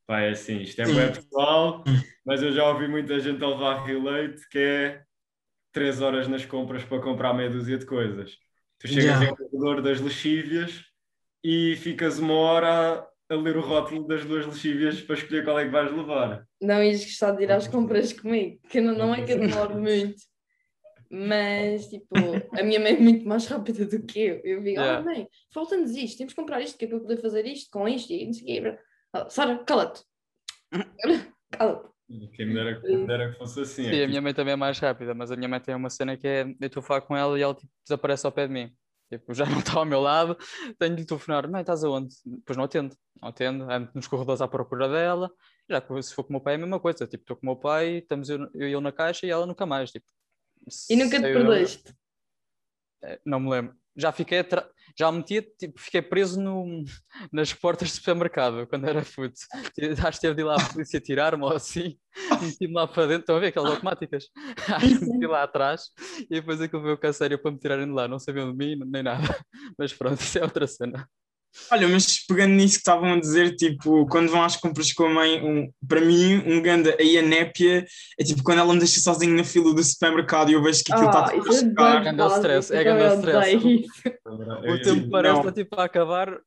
Pá, 0.05 0.21
é 0.21 0.29
assim, 0.29 0.61
isto 0.61 0.81
é 0.81 0.85
bem 0.85 1.13
pessoal, 1.13 1.83
mas 2.25 2.41
eu 2.41 2.51
já 2.51 2.67
ouvi 2.69 2.87
muita 2.87 3.19
gente 3.19 3.43
a 3.43 3.47
levar 3.47 3.83
relate 3.83 4.47
que 4.49 4.59
é 4.59 5.03
3 5.73 6.01
horas 6.01 6.27
nas 6.27 6.45
compras 6.45 6.83
para 6.83 7.01
comprar 7.01 7.33
meia 7.33 7.49
dúzia 7.49 7.77
de 7.77 7.85
coisas. 7.85 8.37
Tu 8.79 8.87
chegas 8.87 9.19
Já. 9.19 9.23
em 9.25 9.35
corredor 9.35 9.81
das 9.81 9.99
lexívias 9.99 10.83
e 11.43 11.75
ficas 11.77 12.19
uma 12.19 12.35
hora 12.35 13.07
a 13.29 13.35
ler 13.35 13.57
o 13.57 13.61
rótulo 13.61 14.07
das 14.07 14.23
duas 14.25 14.45
lexívias 14.45 15.01
para 15.01 15.15
escolher 15.15 15.43
qual 15.43 15.59
é 15.59 15.65
que 15.65 15.71
vais 15.71 15.91
levar. 15.91 16.45
não 16.61 16.83
ias 16.83 17.03
gostar 17.03 17.31
de 17.31 17.43
ir 17.43 17.51
às 17.51 17.67
compras 17.67 18.13
comigo, 18.13 18.59
que 18.69 18.79
não, 18.79 18.93
não 18.95 19.13
é 19.13 19.23
que 19.23 19.31
eu 19.33 19.39
demoro 19.39 19.75
muito. 19.79 20.15
Mas, 21.09 21.87
tipo, 21.87 22.07
a 22.51 22.63
minha 22.63 22.79
mãe 22.81 22.93
é 22.93 22.99
muito 22.99 23.25
mais 23.25 23.47
rápida 23.47 23.85
do 23.85 24.03
que 24.05 24.19
eu. 24.19 24.41
Eu 24.43 24.61
digo, 24.61 24.79
Yeah. 24.79 24.97
ah, 24.99 25.01
mãe, 25.01 25.27
falta-nos 25.53 25.95
isto, 25.95 26.17
temos 26.17 26.33
que 26.33 26.39
comprar 26.41 26.59
isto, 26.61 26.77
que 26.77 26.83
é 26.85 26.87
para 26.87 26.97
eu 26.97 27.01
poder 27.01 27.21
fazer 27.21 27.45
isto 27.45 27.69
com 27.71 27.87
isto 27.87 28.11
e 28.11 28.25
não 28.25 28.33
sei 28.33 28.43
o 28.43 28.45
quê. 28.73 28.77
Ah, 29.13 29.29
Sara, 29.29 29.57
cala-te. 29.63 30.01
Cala-te. 31.51 31.89
Quem 32.35 32.45
me 32.47 32.53
dera, 32.53 32.81
quem 32.81 32.97
me 32.97 33.07
dera 33.07 33.31
que 33.31 33.37
fosse 33.37 33.61
assim. 33.61 33.83
Sim, 33.85 33.95
é 33.95 34.03
a 34.03 34.07
minha 34.07 34.21
mãe 34.21 34.33
também 34.33 34.53
é 34.53 34.55
mais 34.57 34.77
rápida, 34.79 35.13
mas 35.13 35.31
a 35.31 35.35
minha 35.37 35.47
mãe 35.47 35.59
tem 35.61 35.75
uma 35.75 35.89
cena 35.89 36.17
que 36.17 36.27
é, 36.27 36.43
eu 36.43 36.67
estou 36.67 36.81
a 36.81 36.83
falar 36.83 37.01
com 37.01 37.15
ela 37.15 37.37
e 37.39 37.41
ela 37.41 37.53
tipo, 37.53 37.71
desaparece 37.85 38.25
ao 38.25 38.31
pé 38.31 38.47
de 38.47 38.53
mim. 38.53 38.73
Tipo, 39.09 39.33
já 39.33 39.45
não 39.45 39.59
está 39.59 39.79
ao 39.79 39.85
meu 39.85 40.01
lado, 40.01 40.37
tenho 40.77 40.95
de 40.95 41.01
lhe 41.01 41.07
telefonar, 41.07 41.49
mãe, 41.49 41.61
estás 41.61 41.83
aonde? 41.83 42.15
Depois 42.25 42.57
não 42.57 42.65
atendo, 42.65 42.95
não 43.21 43.29
atendo, 43.29 43.71
ando 43.71 43.91
nos 43.93 44.07
corredores 44.07 44.41
à 44.41 44.47
procura 44.47 44.89
dela, 44.89 45.31
já 45.69 45.81
se 46.01 46.13
for 46.13 46.23
com 46.23 46.29
o 46.29 46.33
meu 46.33 46.41
pai 46.41 46.53
é 46.53 46.55
a 46.55 46.59
mesma 46.59 46.79
coisa, 46.79 47.07
tipo, 47.07 47.23
estou 47.23 47.35
com 47.35 47.45
o 47.45 47.49
meu 47.49 47.55
pai, 47.55 47.97
estamos 47.97 48.29
eu, 48.29 48.39
eu 48.53 48.67
e 48.67 48.71
ele 48.71 48.81
na 48.81 48.91
caixa 48.91 49.25
e 49.25 49.29
ela 49.29 49.45
nunca 49.45 49.65
mais, 49.65 49.91
tipo. 49.91 50.05
E 50.89 50.95
nunca 50.95 51.17
te 51.17 51.23
perdeste. 51.23 51.93
Eh, 53.03 53.19
Não 53.25 53.39
me 53.39 53.49
lembro. 53.49 53.75
Já 53.95 54.11
fiquei 54.11 54.39
atra... 54.39 54.69
já 54.97 55.11
me 55.11 55.19
metia, 55.19 55.41
tipo, 55.41 55.79
fiquei 55.79 56.01
preso 56.01 56.39
no... 56.39 56.83
nas 57.31 57.53
portas 57.53 57.89
do 57.89 57.95
supermercado 57.95 58.67
quando 58.67 58.87
era 58.87 59.01
puto. 59.01 59.39
Acho 60.07 60.19
que 60.19 60.21
teve 60.21 60.35
de 60.35 60.41
ir 60.41 60.45
lá 60.45 60.55
a 60.55 60.69
polícia 60.73 60.99
tirar-me 61.01 61.43
ou 61.43 61.53
assim, 61.53 61.97
meti-me 62.45 62.73
lá 62.73 62.87
para 62.87 63.03
dentro. 63.07 63.21
Estão 63.21 63.35
a 63.35 63.39
ver 63.39 63.47
aquelas 63.47 63.71
automáticas? 63.71 64.25
Acho 64.67 64.99
que 64.99 65.05
meti 65.05 65.27
lá 65.27 65.43
atrás 65.43 65.89
e 66.21 66.35
depois 66.35 66.59
aquilo 66.61 66.83
veio 66.83 66.97
com 66.97 67.07
a 67.07 67.13
sério 67.13 67.39
para 67.41 67.51
me 67.51 67.57
tirarem 67.59 67.85
de 67.85 67.91
lá. 67.93 68.07
Não 68.07 68.19
sabiam 68.19 68.51
de 68.51 68.57
mim 68.57 68.79
nem 68.85 69.03
nada. 69.03 69.21
Mas 69.77 69.93
pronto, 69.93 70.19
isso 70.21 70.37
é 70.39 70.43
outra 70.43 70.67
cena. 70.67 71.07
Olha, 71.71 71.87
mas 71.87 72.23
pegando 72.27 72.51
nisso 72.53 72.73
que 72.75 72.79
estavam 72.81 73.13
a 73.13 73.19
dizer, 73.19 73.55
tipo, 73.55 74.05
quando 74.07 74.29
vão 74.29 74.43
às 74.43 74.55
compras 74.57 74.93
com 74.93 75.05
a 75.05 75.09
mãe, 75.09 75.41
um, 75.43 75.71
para 75.87 76.01
mim, 76.01 76.35
um 76.45 76.61
ganda 76.61 76.95
aí 76.99 77.17
a 77.17 77.21
népia 77.23 77.83
é 78.19 78.23
tipo 78.23 78.43
quando 78.43 78.59
ela 78.59 78.71
me 78.73 78.77
deixa 78.79 78.99
sozinho 78.99 79.35
na 79.35 79.43
fila 79.43 79.73
do 79.73 79.81
supermercado 79.83 80.51
e 80.51 80.53
eu 80.53 80.61
vejo 80.61 80.83
que 80.83 80.91
aquilo 80.91 81.07
está 81.07 81.25
Ah, 81.25 81.29
tudo 81.31 81.49
a 81.49 81.55
é 81.55 81.57
chegar. 81.57 82.03
bem 82.03 82.15
Ganda 82.15 82.27
stress, 82.35 82.71
é 82.75 82.79
eu 82.81 82.83
ganda 82.83 83.15
stress. 83.15 83.53
Eu- 84.25 84.73
O 84.75 84.81
tempo 84.81 85.01
não. 85.01 85.09
parece 85.09 85.39
está 85.39 85.51
tipo 85.51 85.79
a 85.79 85.83
acabar. 85.85 86.37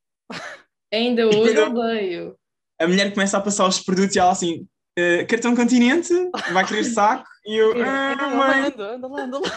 Ainda 0.93 1.27
hoje 1.27 1.59
odeio. 1.59 2.37
A 2.81 2.87
mulher 2.87 3.13
começa 3.13 3.37
a 3.37 3.41
passar 3.41 3.67
os 3.67 3.81
produtos 3.81 4.15
e 4.15 4.19
ela 4.19 4.31
assim, 4.31 4.67
"Eh, 5.01 5.25
cartão 5.25 5.55
continente, 5.57 6.13
vai 6.53 6.67
querer 6.67 6.85
saco, 6.85 7.25
e 7.47 7.57
eu, 7.57 7.73
ah, 7.83 8.13
Anda 8.13 8.27
lá, 8.27 8.37
mãe. 8.37 8.67
anda, 8.67 8.95
anda 8.95 9.09
lá, 9.09 9.23
anda 9.23 9.39
lá. 9.39 9.51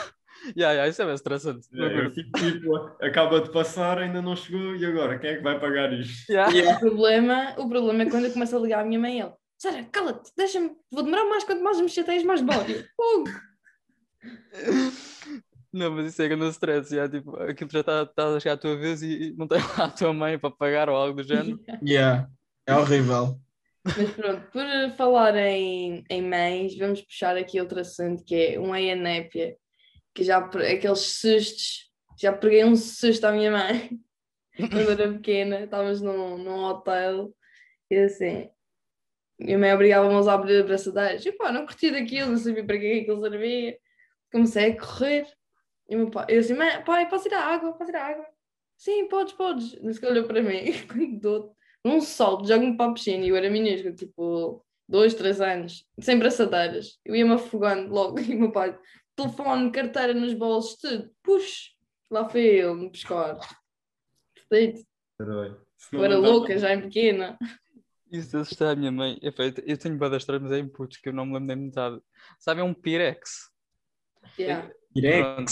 Yeah, 0.57 0.73
yeah, 0.73 0.87
isso 0.89 1.01
é 1.01 1.05
bem 1.05 1.15
estressante. 1.15 1.67
É, 1.73 2.05
eu 2.05 2.11
fico 2.11 2.29
tipo, 2.37 2.75
acaba 3.01 3.39
de 3.39 3.49
passar, 3.49 3.97
ainda 3.99 4.21
não 4.21 4.35
chegou, 4.35 4.75
e 4.75 4.85
agora? 4.85 5.17
Quem 5.17 5.29
é 5.29 5.35
que 5.37 5.41
vai 5.43 5.57
pagar 5.57 5.93
isto? 5.93 6.29
Yeah. 6.29 6.75
O 6.75 6.79
problema, 6.81 7.53
o 7.57 7.69
problema 7.69 8.03
é 8.03 8.09
quando 8.09 8.25
eu 8.25 8.31
começo 8.33 8.55
a 8.55 8.59
ligar 8.59 8.81
à 8.81 8.85
minha 8.85 8.99
mãe 8.99 9.19
e 9.19 9.21
ele, 9.21 9.31
Sara, 9.57 9.83
cala-te, 9.89 10.31
deixa-me, 10.35 10.71
vou 10.91 11.03
demorar 11.03 11.23
mais, 11.29 11.45
quanto 11.45 11.63
mais 11.63 11.79
me 11.79 11.87
chateias, 11.87 12.23
mais 12.23 12.41
bode. 12.41 12.85
Fogo. 12.97 13.29
Não, 15.71 15.89
mas 15.91 16.07
isso 16.07 16.21
é 16.21 16.27
grande 16.27 16.49
stress, 16.49 16.93
já, 16.93 17.09
tipo, 17.09 17.35
aquilo 17.37 17.69
já 17.71 17.79
está 17.79 18.05
tá 18.05 18.27
a 18.35 18.39
chegar 18.39 18.53
a 18.53 18.57
tua 18.57 18.75
vez 18.75 19.01
e 19.01 19.29
e 19.29 19.33
não 19.35 19.47
tem 19.47 19.57
lá 19.59 19.85
a 19.85 19.89
tua 19.89 20.13
mãe 20.13 20.37
para 20.37 20.51
pagar 20.51 20.87
ou 20.87 20.95
algo 20.95 21.15
do 21.15 21.27
género. 21.27 21.59
Yeah, 21.83 22.29
é 22.67 22.75
horrível. 22.75 23.39
Mas 23.83 24.11
pronto, 24.11 24.49
por 24.51 24.95
falar 24.95 25.35
em, 25.35 26.03
em 26.09 26.21
mães, 26.21 26.77
vamos 26.77 27.01
puxar 27.01 27.35
aqui 27.35 27.59
outro 27.59 27.81
assunto 27.81 28.23
que 28.23 28.35
é 28.35 28.59
um 28.59 28.73
anépia, 28.73 29.57
que 30.13 30.23
já 30.23 30.37
aqueles 30.37 30.99
sustos, 31.19 31.91
já 32.17 32.31
preguei 32.31 32.63
um 32.63 32.75
susto 32.75 33.25
à 33.25 33.31
minha 33.31 33.51
mãe 33.51 33.99
quando 34.71 34.91
era 34.91 35.11
pequena, 35.11 35.63
estávamos 35.63 36.01
num, 36.01 36.37
num 36.37 36.63
hotel 36.63 37.33
e 37.89 37.97
assim, 37.97 38.49
minha 39.37 39.57
mãe 39.57 39.73
obrigava-me 39.73 40.13
a 40.13 40.19
usar 40.19 40.35
abraçadeiras, 40.35 41.25
e 41.25 41.31
pá, 41.33 41.51
não 41.51 41.65
curti 41.65 41.91
daquilo, 41.91 42.31
não 42.31 42.37
sabia 42.37 42.65
para 42.65 42.79
que 42.79 42.85
é 42.85 43.01
aquilo 43.01 43.21
servia, 43.21 43.77
comecei 44.31 44.71
a 44.71 44.79
correr, 44.79 45.27
e 45.89 45.95
meu 45.95 46.09
pai, 46.09 46.25
eu 46.29 46.39
assim, 46.39 46.53
mãe, 46.53 46.83
pai, 46.83 47.09
posso 47.09 47.27
ir 47.27 47.33
à 47.33 47.41
água, 47.41 47.73
posso 47.73 47.91
ir 47.91 47.95
à 47.95 48.05
água? 48.05 48.25
Sim, 48.77 49.07
podes, 49.07 49.33
podes. 49.33 49.81
Não 49.81 49.93
se 49.93 50.05
olhou 50.05 50.25
para 50.25 50.41
mim, 50.41 50.73
quando 50.87 51.19
dou 51.19 51.55
num 51.83 51.99
salto, 52.01 52.47
jogo-me 52.47 52.77
para 52.77 52.91
a 52.91 52.93
piscina 52.93 53.25
e 53.25 53.29
eu 53.29 53.35
era 53.35 53.49
minúsculo, 53.49 53.95
tipo, 53.95 54.65
dois, 54.87 55.13
três 55.13 55.41
anos, 55.41 55.85
sem 55.99 56.17
braçadeiras. 56.17 56.99
Eu 57.03 57.15
ia-me 57.15 57.33
afogando 57.33 57.93
logo 57.93 58.19
e 58.19 58.35
o 58.35 58.39
meu 58.39 58.51
pai, 58.51 58.77
telefone, 59.15 59.71
carteira 59.71 60.13
nos 60.13 60.33
bolsos, 60.33 60.77
tudo, 60.77 61.11
puxa, 61.21 61.71
lá 62.09 62.27
foi 62.29 62.41
ele 62.43 62.73
me 62.75 62.91
pescar. 62.91 63.37
Perfeito. 64.33 64.85
Eu 65.91 66.03
era 66.03 66.17
louca 66.17 66.57
já 66.57 66.73
em 66.73 66.81
pequena. 66.81 67.37
Isso 68.11 68.37
assusta 68.37 68.69
a 68.71 68.75
minha 68.75 68.91
mãe. 68.91 69.17
Eu 69.21 69.33
eu 69.65 69.77
tenho 69.77 70.15
histórias, 70.15 70.43
mas 70.43 70.51
é 70.51 70.59
inputs 70.59 70.97
que 70.97 71.09
eu 71.09 71.13
não 71.13 71.25
me 71.25 71.33
lembro 71.33 71.47
nem 71.47 71.65
metade. 71.65 71.99
Sabem 72.39 72.63
um 72.63 72.73
Pirex? 72.73 73.49
Yeah. 74.37 74.71
Direto. 74.95 75.45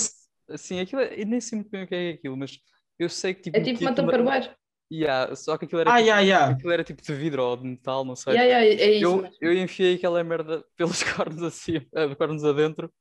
Assim, 0.47 0.79
aquilo 0.79 1.01
é, 1.01 1.19
eu 1.21 1.25
nem 1.25 1.41
sei 1.41 1.57
muito 1.57 1.71
bem 1.71 1.83
o 1.83 1.87
que 1.87 1.95
é 1.95 2.09
aquilo, 2.11 2.37
mas 2.37 2.59
eu 2.99 3.09
sei 3.09 3.33
que 3.33 3.43
tipo. 3.43 3.57
É 3.57 3.61
tipo 3.61 3.79
uma 3.81 3.89
aquilo- 3.91 4.07
tamparbeiro. 4.11 4.55
Yeah, 4.91 5.33
só 5.37 5.57
que 5.57 5.63
aquilo 5.63 5.79
era, 5.81 5.89
Ah, 5.89 5.95
tipo, 5.97 6.07
yeah, 6.07 6.21
yeah. 6.21 6.53
aquilo 6.53 6.71
era 6.73 6.83
tipo 6.83 7.01
de 7.01 7.13
vidro 7.13 7.43
ou 7.43 7.55
de 7.55 7.63
metal, 7.65 8.03
não 8.03 8.13
sei. 8.13 8.33
Yeah, 8.33 8.59
yeah, 8.59 8.83
é 8.83 8.91
isso. 8.97 9.05
Eu, 9.05 9.21
mesmo. 9.21 9.35
eu 9.39 9.53
enfiei 9.53 9.95
aquela 9.95 10.21
merda 10.21 10.65
pelos 10.75 11.01
cornos 11.15 11.41
assim, 11.41 11.77
eh, 11.95 12.15
cornos 12.15 12.43
adentro, 12.43 12.91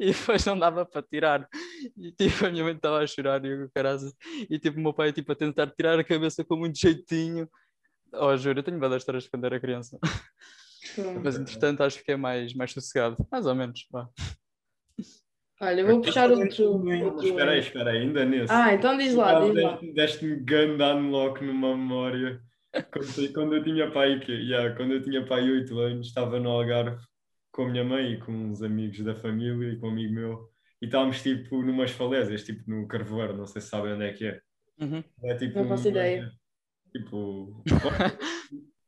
e 0.00 0.06
depois 0.12 0.42
não 0.46 0.58
dava 0.58 0.86
para 0.86 1.02
tirar. 1.02 1.46
E 1.98 2.12
tipo, 2.12 2.46
a 2.46 2.50
minha 2.50 2.64
mãe 2.64 2.74
estava 2.74 2.98
a 2.98 3.06
chorar 3.06 3.44
e 3.44 3.48
eu, 3.50 3.70
caralho, 3.74 3.98
e 4.48 4.58
tipo, 4.58 4.78
o 4.78 4.82
meu 4.82 4.94
pai 4.94 5.12
tipo, 5.12 5.32
a 5.32 5.34
tentar 5.34 5.66
tirar 5.70 5.98
a 5.98 6.04
cabeça 6.04 6.42
com 6.42 6.56
muito 6.56 6.78
jeitinho. 6.78 7.46
Oh, 8.14 8.34
juro, 8.38 8.60
eu 8.60 8.62
tenho 8.62 8.78
várias 8.78 9.02
histórias 9.02 9.24
de 9.24 9.30
quando 9.30 9.44
era 9.44 9.60
criança. 9.60 9.98
Pronto. 10.94 11.20
Mas 11.22 11.36
entretanto 11.36 11.82
acho 11.82 12.02
que 12.02 12.12
é 12.12 12.16
mais, 12.16 12.54
mais 12.54 12.72
sossegado. 12.72 13.16
Mais 13.30 13.44
ou 13.44 13.54
menos. 13.54 13.86
Vá. 13.90 14.08
Olha, 15.64 15.80
eu 15.80 15.86
vou 15.86 16.00
puxar 16.00 16.30
outro. 16.30 16.72
Outro- 16.72 17.26
espera 17.26 17.50
aí, 17.52 17.58
espera 17.60 17.90
aí, 17.90 17.98
ainda 17.98 18.24
nesse. 18.24 18.52
Ah, 18.52 18.74
então 18.74 18.96
diz 18.96 19.14
lá, 19.14 19.38
Ah, 19.38 19.40
diz 19.40 19.62
lá. 19.62 19.78
Deste-me 19.94 20.36
grande 20.36 20.82
unlock 20.82 21.42
numa 21.44 21.76
memória. 21.76 22.40
Quando, 22.90 23.32
quando 23.32 23.54
eu 23.56 23.62
tinha 23.62 23.90
pai, 23.90 24.18
que, 24.18 24.32
yeah, 24.32 24.74
quando 24.76 24.94
eu 24.94 25.02
tinha 25.02 25.24
pai 25.24 25.48
8 25.48 25.78
anos, 25.78 26.08
estava 26.08 26.40
no 26.40 26.50
Algarve 26.50 27.00
com 27.52 27.62
a 27.62 27.68
minha 27.68 27.84
mãe 27.84 28.12
e 28.14 28.18
com 28.18 28.32
uns 28.32 28.62
amigos 28.62 28.98
da 29.04 29.14
família 29.14 29.72
e 29.72 29.76
com 29.78 29.86
um 29.86 29.90
amigo 29.90 30.12
meu. 30.12 30.48
E 30.82 30.86
estávamos 30.86 31.22
tipo 31.22 31.62
numas 31.62 31.92
falésias, 31.92 32.42
tipo 32.42 32.68
no 32.68 32.86
Carvoeiro, 32.88 33.36
não 33.36 33.46
sei 33.46 33.62
se 33.62 33.68
sabem 33.68 33.92
onde 33.92 34.04
é 34.04 34.12
que 34.12 34.26
é. 34.26 34.40
Uhum. 34.80 35.04
É 35.22 35.34
tipo 35.36 35.60
Não 35.60 35.68
faço 35.68 35.88
uma- 35.88 35.90
ideia. 35.90 36.30
Tipo, 36.92 37.62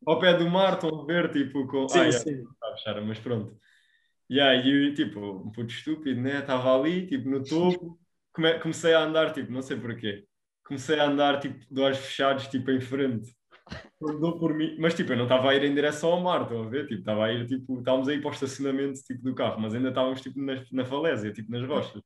ao, 0.06 0.18
pé 0.20 0.36
do 0.36 0.48
mar, 0.50 0.74
estão 0.74 1.00
a 1.02 1.04
ver, 1.06 1.30
tipo, 1.30 1.66
com. 1.66 1.88
Sim, 1.88 1.98
ah, 2.00 2.02
yeah, 2.04 2.18
sim. 2.18 2.44
mas 3.06 3.18
pronto. 3.18 3.56
E 4.28 4.40
aí, 4.40 4.92
tipo, 4.94 5.20
um 5.20 5.52
puto 5.52 5.72
estúpido, 5.72 6.20
né? 6.20 6.40
Estava 6.40 6.74
ali, 6.76 7.06
tipo, 7.06 7.28
no 7.28 7.46
topo, 7.46 7.98
come- 8.32 8.58
comecei 8.60 8.92
a 8.94 9.00
andar, 9.04 9.32
tipo, 9.32 9.52
não 9.52 9.62
sei 9.62 9.78
porquê. 9.78 10.24
Comecei 10.66 10.98
a 10.98 11.04
andar, 11.06 11.38
tipo, 11.40 11.58
de 11.72 11.80
olhos 11.80 11.98
fechados, 11.98 12.48
tipo, 12.48 12.70
em 12.70 12.80
frente. 12.80 13.32
Por 13.98 14.54
mim, 14.54 14.76
mas 14.78 14.94
tipo, 14.94 15.12
eu 15.12 15.16
não 15.16 15.24
estava 15.24 15.50
a 15.50 15.54
ir 15.54 15.64
em 15.64 15.74
direção 15.74 16.12
ao 16.12 16.20
mar, 16.22 16.42
estão 16.42 16.64
a 16.64 16.68
ver? 16.68 16.86
Tipo, 16.86 17.00
estava 17.00 17.26
a 17.26 17.32
ir, 17.32 17.46
tipo, 17.46 17.78
estávamos 17.78 18.08
a 18.08 18.14
ir 18.14 18.20
para 18.20 18.30
o 18.30 18.32
estacionamento, 18.34 19.00
tipo, 19.02 19.22
do 19.22 19.34
carro, 19.34 19.60
mas 19.60 19.74
ainda 19.74 19.88
estávamos, 19.90 20.20
tipo, 20.20 20.40
na, 20.40 20.62
na 20.72 20.84
falésia, 20.84 21.32
tipo, 21.32 21.50
nas 21.50 21.66
rochas. 21.66 22.02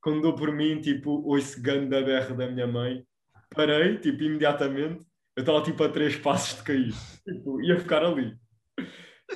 Quando 0.00 0.20
dou 0.22 0.34
por 0.34 0.52
mim, 0.54 0.80
tipo, 0.80 1.10
ouço 1.26 1.62
da 1.62 2.02
berra 2.02 2.34
da 2.34 2.48
minha 2.50 2.66
mãe, 2.66 3.04
parei, 3.54 3.98
tipo, 3.98 4.22
imediatamente, 4.24 5.04
eu 5.36 5.40
estava, 5.42 5.62
tipo, 5.62 5.82
a 5.84 5.88
três 5.88 6.16
passos 6.16 6.58
de 6.58 6.64
cair. 6.64 6.92
Tipo, 7.26 7.60
ia 7.62 7.78
ficar 7.80 8.04
ali. 8.04 8.36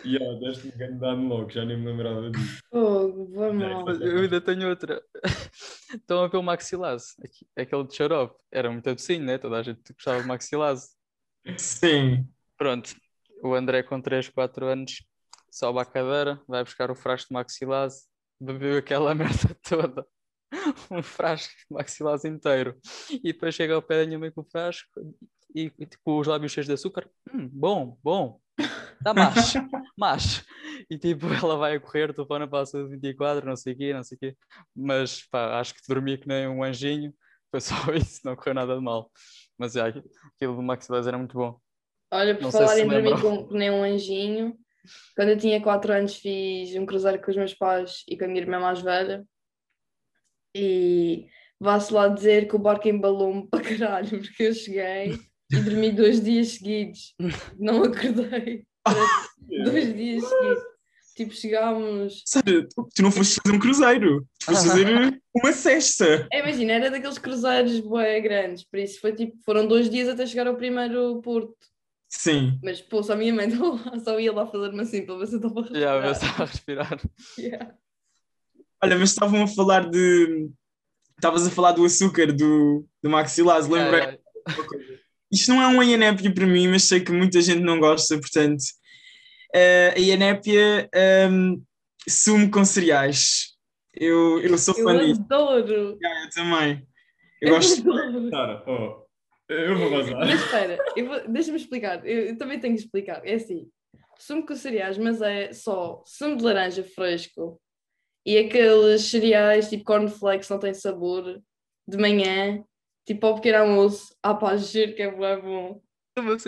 E, 0.05 0.17
yeah, 0.17 0.39
deste-me 0.39 0.73
grande 0.73 1.27
logo, 1.27 1.51
já 1.51 1.65
nem 1.65 1.77
me 1.79 1.87
lembrava 1.87 2.31
disso. 2.31 2.61
Fogo, 2.71 3.27
vai 3.33 3.53
mal. 3.53 3.85
Mas 3.85 4.01
eu 4.01 4.19
ainda 4.19 4.41
tenho 4.41 4.69
outra. 4.69 5.03
Estão 5.95 6.23
a 6.23 6.29
ver 6.29 6.37
o 6.37 6.43
Maxilase, 6.43 7.15
aquele 7.57 7.85
de 7.85 7.95
xarope. 7.95 8.37
Era 8.53 8.71
muito 8.71 8.93
docinho, 8.93 9.25
né? 9.25 9.39
Toda 9.39 9.59
a 9.59 9.63
gente 9.63 9.93
gostava 9.93 10.21
de 10.21 10.29
Maxilase. 10.29 10.91
Sim. 11.57 12.29
Pronto, 12.57 12.95
o 13.43 13.55
André 13.55 13.83
com 13.83 14.01
3, 14.01 14.29
4 14.29 14.67
anos 14.67 15.03
sobe 15.51 15.81
à 15.81 15.85
cadeira, 15.85 16.41
vai 16.47 16.63
buscar 16.63 16.91
o 16.91 16.95
frasco 16.95 17.29
de 17.29 17.35
maxilase, 17.35 18.07
bebeu 18.41 18.79
aquela 18.79 19.15
merda 19.15 19.57
toda, 19.63 20.07
um 20.91 21.03
frasco 21.03 21.53
de 21.53 21.75
maxilase 21.75 22.29
inteiro, 22.29 22.79
e 23.11 23.33
depois 23.33 23.55
chega 23.55 23.75
ao 23.75 23.83
pé 23.83 24.01
da 24.01 24.07
minha 24.07 24.19
mãe 24.19 24.31
com 24.31 24.43
o 24.43 24.45
frasco 24.45 24.89
e, 25.55 25.73
e, 25.79 25.87
tipo 25.87 26.21
os 26.21 26.27
lábios 26.27 26.53
cheios 26.53 26.67
de 26.67 26.75
açúcar, 26.75 27.09
hum, 27.33 27.49
bom, 27.49 27.99
bom, 28.03 28.41
dá 29.01 29.15
mais, 29.15 29.55
mais. 29.97 30.45
E 30.91 30.99
tipo, 30.99 31.27
ela 31.27 31.57
vai 31.57 31.77
a 31.77 31.81
correr, 31.81 32.13
telefona 32.15 32.49
para 32.49 32.63
a 32.63 32.67
saúde 32.67 32.91
24, 32.91 33.47
não 33.47 33.57
sei 33.57 33.73
o 33.73 33.77
quê, 33.77 33.93
não 33.93 34.03
sei 34.03 34.17
o 34.17 34.19
quê, 34.19 34.37
mas 34.75 35.23
pá, 35.31 35.59
acho 35.61 35.75
que 35.75 35.81
dormi 35.89 36.19
que 36.19 36.29
nem 36.29 36.49
um 36.49 36.63
anjinho, 36.63 37.13
foi 37.51 37.61
só 37.61 37.75
isso, 37.95 38.21
não 38.25 38.37
correu 38.37 38.55
nada 38.55 38.75
de 38.75 38.83
mal. 38.83 39.11
Mas 39.57 39.77
é, 39.77 39.83
aquilo 39.83 40.57
do 40.57 40.63
maxilase 40.63 41.09
era 41.09 41.19
muito 41.19 41.37
bom. 41.37 41.59
Olha, 42.11 42.35
por 42.35 42.45
Não 42.45 42.53
falar 42.53 42.79
em 42.79 42.89
dormir 42.89 43.21
com, 43.21 43.49
nem 43.51 43.71
um 43.71 43.83
anjinho, 43.83 44.57
quando 45.15 45.31
eu 45.31 45.37
tinha 45.37 45.61
4 45.61 45.93
anos 45.93 46.17
fiz 46.17 46.75
um 46.75 46.87
cruzeiro 46.87 47.21
com 47.21 47.31
os 47.31 47.37
meus 47.37 47.55
pais 47.55 48.03
e 48.09 48.17
com 48.17 48.25
a 48.25 48.29
minha 48.29 48.41
irmã 48.41 48.59
mais 48.59 48.81
velha 48.81 49.25
e 50.57 51.27
vá-se 51.61 51.93
lá 51.93 52.09
dizer 52.09 52.49
que 52.49 52.57
o 52.57 52.59
barco 52.59 52.89
embalou-me 52.89 53.47
para 53.51 53.63
caralho, 53.63 54.21
porque 54.21 54.45
eu 54.45 54.55
cheguei 54.55 55.19
e 55.51 55.61
dormi 55.61 55.93
dois 55.93 56.23
dias 56.23 56.49
seguidos, 56.49 57.15
não 57.59 57.83
acordei, 57.85 58.67
dois 59.65 59.95
dias 59.95 60.25
seguidos. 60.25 60.63
Tipo, 61.17 61.35
chegámos. 61.35 62.23
Sara, 62.25 62.69
tu 62.95 63.03
não 63.03 63.11
foste 63.11 63.41
fazer 63.43 63.57
um 63.57 63.59
cruzeiro, 63.59 64.25
tu 64.39 64.47
foste 64.47 64.69
fazer 64.69 65.21
uma 65.35 65.53
cesta. 65.53 66.29
É, 66.33 66.39
imagina, 66.39 66.75
era 66.75 66.91
daqueles 66.93 67.19
cruzeiros 67.19 67.81
bué 67.81 68.21
grandes, 68.21 68.63
por 68.63 68.79
isso 68.79 69.01
foi 69.01 69.13
tipo, 69.13 69.37
foram 69.45 69.67
dois 69.67 69.91
dias 69.91 70.09
até 70.09 70.25
chegar 70.25 70.47
ao 70.47 70.55
primeiro 70.55 71.21
porto. 71.21 71.57
Sim. 72.09 72.59
Mas 72.63 72.81
pô, 72.81 73.03
só 73.03 73.15
a 73.15 73.17
minha 73.17 73.35
mãe 73.35 73.49
lá, 73.59 73.99
só 73.99 74.19
ia 74.19 74.33
lá 74.33 74.47
fazer-me 74.47 74.81
assim 74.81 75.05
para 75.05 75.17
ver 75.17 75.27
se 75.27 75.35
eu 75.35 75.39
estava 75.39 75.59
a 75.59 75.63
respirar. 75.63 75.83
Yeah, 75.83 76.07
eu 76.07 76.13
estava 76.13 76.43
a 76.43 76.47
respirar. 76.47 77.01
Yeah. 77.37 77.75
Olha, 78.83 78.97
mas 78.97 79.11
estavam 79.11 79.43
a 79.43 79.49
falar 79.49 79.91
de. 79.91 80.49
Estavas 81.17 81.47
a 81.47 81.51
falar 81.51 81.73
do 81.73 81.85
açúcar 81.85 82.33
do, 82.33 82.87
do 83.03 83.11
maxilar, 83.11 83.61
lembrei. 83.63 84.01
Yeah, 84.01 84.19
yeah. 84.47 84.99
Isto 85.31 85.53
não 85.53 85.61
é 85.61 85.67
um 85.67 85.83
Ianépia 85.83 86.33
para 86.33 86.47
mim, 86.47 86.69
mas 86.69 86.85
sei 86.85 87.01
que 87.01 87.13
muita 87.13 87.41
gente 87.43 87.61
não 87.61 87.79
gosta, 87.79 88.17
portanto. 88.19 88.63
Eh, 89.55 89.95
a 89.97 89.99
Ianépia 89.99 90.89
um, 91.31 91.63
sumo 92.09 92.51
com 92.51 92.65
cereais. 92.65 93.57
Eu, 93.95 94.41
eu 94.41 94.57
sou 94.59 94.75
Eu 94.77 94.85
fã 94.85 94.99
disso. 94.99 95.21
adoro! 95.23 95.99
Eu 96.01 96.31
também. 96.35 96.87
Eu 97.41 97.55
gosto. 97.55 97.81
adoro. 97.81 98.29
Sara, 98.31 98.65
oh, 98.67 99.05
eu 99.49 99.77
vou 99.79 99.91
gozar. 99.91 100.19
Mas 100.21 100.41
espera, 100.43 100.79
eu 100.97 101.07
vou- 101.07 101.29
deixa-me 101.29 101.57
explicar. 101.57 102.07
Eu, 102.07 102.27
eu 102.27 102.39
também 102.39 102.61
tenho 102.61 102.75
que 102.75 102.81
explicar. 102.81 103.21
É 103.27 103.35
assim: 103.35 103.69
sumo 104.19 104.45
com 104.47 104.55
cereais, 104.55 104.99
mas 104.99 105.21
é 105.23 105.53
só 105.53 106.03
sumo 106.07 106.37
de 106.37 106.45
laranja 106.45 106.85
fresco 106.85 107.61
e 108.27 108.37
aqueles 108.39 109.03
cereais 109.03 109.69
tipo 109.71 109.85
cornflakes, 109.85 110.49
não 110.49 110.59
tem 110.59 110.75
sabor, 110.75 111.41
de 111.89 111.97
manhã, 111.97 112.63
tipo 113.07 113.27
ao 113.27 113.37
pequeno 113.37 113.59
almoço. 113.59 114.15
Ah, 114.23 114.35
pá, 114.35 114.57
juro 114.57 114.95
que 114.95 115.03
é 115.03 115.11
bué 115.11 115.41
bom. 115.41 115.81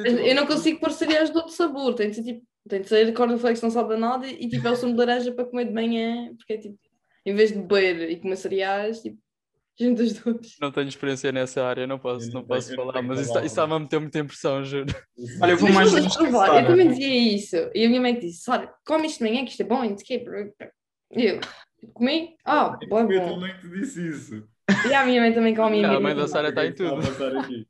Eu 0.05 0.35
não 0.35 0.47
consigo 0.47 0.79
pôr 0.81 0.91
cereais 0.91 1.31
de 1.31 1.37
outro 1.37 1.53
sabor, 1.53 1.95
tem 1.95 2.11
de 2.11 2.17
ser 2.17 2.25
tipo. 2.25 2.50
Tem 2.69 2.83
de 2.83 2.89
ser 2.89 3.13
cornflakes, 3.13 3.63
não 3.63 3.71
sabe 3.71 3.97
nada 3.97 4.27
e 4.27 4.49
tipo 4.49 4.67
é 4.67 4.71
o 4.71 4.77
sumo 4.77 4.93
de 4.93 4.99
laranja 4.99 5.33
para 5.33 5.45
comer 5.45 5.65
de 5.67 5.73
manhã, 5.73 6.35
porque 6.37 6.53
é 6.53 6.59
tipo, 6.59 6.79
em 7.25 7.35
vez 7.35 7.53
de 7.53 7.59
beber 7.59 8.11
e 8.11 8.17
comer 8.17 8.37
cereais, 8.37 9.01
tipo, 9.01 9.19
junto 9.79 10.03
os 10.03 10.13
dois. 10.13 10.57
Não 10.61 10.71
tenho 10.71 10.89
experiência 10.89 11.33
nessa 11.33 11.65
área, 11.65 11.87
não 11.87 11.99
posso, 11.99 12.27
não 12.29 12.41
não 12.41 12.47
posso 12.47 12.69
não 12.71 12.77
falar, 12.77 13.03
mas 13.03 13.21
isso, 13.21 13.39
está-me 13.39 13.73
a 13.75 13.79
meter 13.79 13.99
muita 13.99 14.19
impressão, 14.19 14.63
juro. 14.65 14.87
Olha, 15.41 15.53
eu 15.53 15.57
vou 15.57 15.73
Mas 15.73 15.93
mais 15.93 16.17
provar. 16.17 16.63
Eu 16.63 16.67
também 16.67 16.89
dizia 16.89 17.35
isso. 17.35 17.57
E 17.75 17.85
a 17.85 17.89
minha 17.89 18.01
mãe 18.01 18.19
disse: 18.19 18.43
Sara, 18.43 18.73
come 18.87 19.07
isto 19.07 19.25
de 19.25 19.31
manhã 19.31 19.45
que 19.45 19.51
isto 19.53 19.63
é 19.63 19.67
bom. 19.67 19.83
E 19.85 19.89
não 19.89 19.99
sei 19.99 20.19
o 20.19 20.25
quê. 20.25 20.53
E 21.13 21.25
eu 21.27 21.41
comi. 21.95 22.37
Ah, 22.45 22.79
bom, 22.89 23.11
Eu 23.11 23.21
bom. 23.21 23.35
também 23.41 23.59
te 23.59 23.69
disse 23.69 24.09
isso. 24.09 24.49
E 24.89 24.95
a 24.95 25.05
minha 25.05 25.21
mãe 25.21 25.33
também 25.33 25.55
come. 25.55 25.85
Ah, 25.85 25.93
a 25.93 25.97
a 25.97 26.01
mãe 26.01 26.15
da 26.15 26.29
Sara 26.29 26.51
está 26.51 26.65
em 26.65 26.71
Está 26.71 26.87
a 26.89 26.91
tudo. 26.91 27.67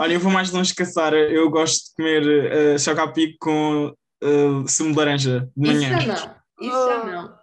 Olha, 0.00 0.12
eu 0.14 0.20
vou 0.20 0.30
mais 0.32 0.50
longe 0.50 0.74
que 0.74 0.82
a 0.82 0.86
Sara. 0.86 1.18
Eu 1.18 1.50
gosto 1.50 1.88
de 1.90 1.94
comer 1.96 2.74
uh, 2.74 2.78
chocapic 2.78 3.36
com 3.40 3.86
uh, 4.22 4.68
sumo 4.68 4.92
de 4.92 4.98
laranja 4.98 5.48
de 5.56 5.70
Isso 5.70 5.80
manhã. 5.80 6.00
já 6.00 6.06
não. 6.06 6.34
Isso 6.60 6.88
já 6.88 7.04
não. 7.04 7.38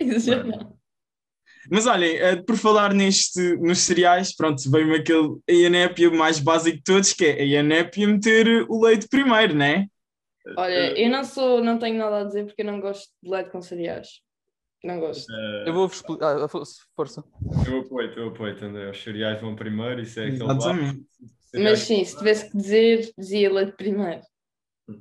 Isso 0.00 0.26
já 0.30 0.44
não. 0.44 0.72
Mas 1.70 1.86
olhem, 1.86 2.16
uh, 2.16 2.44
por 2.44 2.56
falar 2.56 2.92
neste, 2.92 3.56
nos 3.56 3.78
cereais, 3.80 4.34
pronto, 4.34 4.68
veio-me 4.70 4.96
aquele 4.96 5.36
a 5.48 5.52
Ianépia 5.52 6.10
mais 6.10 6.38
básico 6.40 6.76
de 6.78 6.82
todos, 6.82 7.12
que 7.12 7.24
é 7.24 7.40
a 7.40 7.44
Ianépia 7.44 8.06
meter 8.08 8.66
o 8.68 8.84
leite 8.84 9.06
primeiro, 9.08 9.54
né? 9.54 9.86
Olha, 10.56 10.98
eu 11.00 11.08
não 11.08 11.22
sou, 11.22 11.62
não 11.62 11.78
tenho 11.78 11.98
nada 11.98 12.20
a 12.20 12.24
dizer 12.24 12.46
porque 12.46 12.62
eu 12.62 12.66
não 12.66 12.80
gosto 12.80 13.08
de 13.22 13.30
leite 13.30 13.50
com 13.50 13.62
cereais. 13.62 14.08
Não 14.82 14.98
gosto. 14.98 15.32
Eh, 15.32 15.64
Eu 15.68 15.72
vou-vos 15.74 15.98
explicar. 15.98 16.42
Ah, 16.42 16.48
for- 16.48 16.64
força. 16.96 17.22
Eu 17.64 17.78
apoio, 17.82 18.10
eu 18.16 18.28
apoio, 18.30 18.56
André. 18.64 18.90
Os 18.90 19.00
cereais 19.00 19.40
vão 19.40 19.54
primeiro, 19.54 20.00
isso 20.00 20.18
é 20.18 20.24
aquele 20.24 20.42
Exatamente. 20.42 21.00
Mas 21.54 21.80
sim, 21.80 22.04
se 22.04 22.16
tivesse 22.16 22.50
que 22.50 22.56
dizer, 22.56 23.12
dizia 23.18 23.52
leite 23.52 23.72
primeiro. 23.72 24.20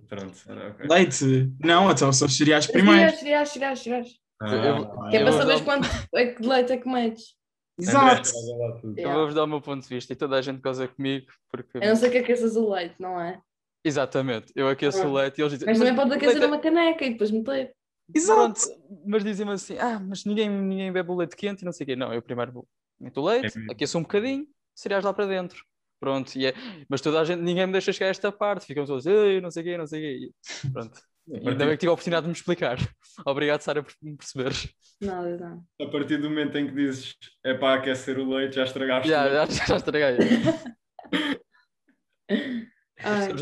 Pronto, 0.07 0.37
era 0.47 0.69
ok. 0.69 0.87
Leite? 0.89 1.51
Não, 1.63 1.89
então 1.91 2.11
são 2.13 2.27
os 2.27 2.37
cereais 2.37 2.67
primeiro. 2.67 3.09
Cereais, 3.17 3.19
cereais, 3.19 3.49
cereais, 3.49 3.79
cereais. 3.79 4.21
Ah, 4.41 5.09
Que 5.09 5.17
é 5.17 5.23
para 5.23 5.31
saberes 5.33 5.61
dar- 5.61 5.65
quanto 5.65 5.87
é 6.15 6.25
que 6.33 6.41
de 6.41 6.47
leite 6.47 6.71
é 6.73 6.77
que 6.77 6.89
metes. 6.89 7.35
Exato. 7.79 8.29
Traga 8.31 8.57
lá 8.57 8.71
tudo. 8.79 8.91
Eu 8.93 8.97
Yeah. 8.97 9.15
vou-vos 9.17 9.35
dar 9.35 9.43
o 9.43 9.47
meu 9.47 9.61
ponto 9.61 9.81
de 9.81 9.89
vista 9.89 10.13
e 10.13 10.15
toda 10.15 10.35
a 10.37 10.41
gente 10.41 10.61
goza 10.61 10.87
comigo, 10.87 11.27
porque. 11.49 11.77
A 11.77 11.87
não 11.87 11.95
ser 11.95 12.09
que 12.11 12.17
aqueças 12.19 12.55
o 12.55 12.69
leite, 12.69 12.95
não 12.99 13.19
é? 13.19 13.39
Exatamente, 13.83 14.51
eu 14.55 14.67
aqueço 14.67 15.07
o 15.07 15.13
leite 15.13 15.39
e 15.39 15.41
eles 15.41 15.53
dizem. 15.53 15.67
Mas 15.67 15.79
também 15.79 15.95
pode 15.95 16.13
aquecer 16.13 16.37
é- 16.37 16.45
numa 16.45 16.59
caneca 16.59 17.03
e 17.03 17.09
depois 17.11 17.31
meter. 17.31 17.73
Exato. 18.13 18.59
Pronto, 18.69 19.01
mas 19.07 19.23
dizem-me 19.23 19.53
assim: 19.53 19.77
ah, 19.79 19.99
mas 19.99 20.23
ninguém, 20.25 20.49
ninguém 20.49 20.91
bebe 20.91 21.09
o 21.09 21.15
leite 21.15 21.35
quente 21.35 21.61
e 21.63 21.65
não 21.65 21.71
sei 21.71 21.85
o 21.85 21.87
quê. 21.87 21.95
Não, 21.95 22.13
eu 22.13 22.21
primeiro 22.21 22.67
meto 22.99 23.19
o 23.21 23.25
leite, 23.25 23.57
É 23.67 23.71
aqueço 23.71 23.97
um 23.97 24.01
bocadinho, 24.03 24.45
cereais 24.75 25.03
lá 25.03 25.11
para 25.13 25.25
dentro. 25.25 25.63
Pronto, 26.01 26.35
e 26.35 26.47
é... 26.47 26.53
mas 26.89 26.99
toda 26.99 27.21
a 27.21 27.23
gente, 27.23 27.41
ninguém 27.41 27.67
me 27.67 27.73
deixa 27.73 27.93
chegar 27.93 28.07
a 28.07 28.09
esta 28.09 28.31
parte, 28.31 28.65
ficam 28.65 28.85
todos, 28.87 29.05
ei, 29.05 29.39
não 29.39 29.51
sei 29.51 29.61
o 29.61 29.65
quê, 29.65 29.77
não 29.77 29.85
sei 29.85 29.99
o 29.99 30.03
quê. 30.03 30.25
E 30.25 30.33
pronto, 30.73 30.97
A 30.97 31.01
ainda 31.37 31.43
bem 31.43 31.57
partir, 31.57 31.69
que 31.69 31.77
tive 31.77 31.89
a 31.89 31.93
oportunidade 31.93 32.23
de 32.23 32.29
me 32.29 32.33
explicar. 32.35 32.77
Obrigado, 33.23 33.61
Sara, 33.61 33.83
por 33.83 33.93
me 34.01 34.17
perceberes. 34.17 34.67
Nada, 34.99 35.37
não. 35.37 35.63
a 35.79 35.85
partir 35.91 36.17
do 36.17 36.27
momento 36.27 36.57
em 36.57 36.65
que 36.67 36.73
dizes 36.73 37.15
é 37.45 37.53
para 37.53 37.79
aquecer 37.79 38.17
o 38.17 38.27
leite, 38.27 38.55
já 38.55 38.63
estragaste 38.63 39.07
Já, 39.07 39.29
já, 39.29 39.45
já 39.45 39.75
estraguei. 39.77 40.17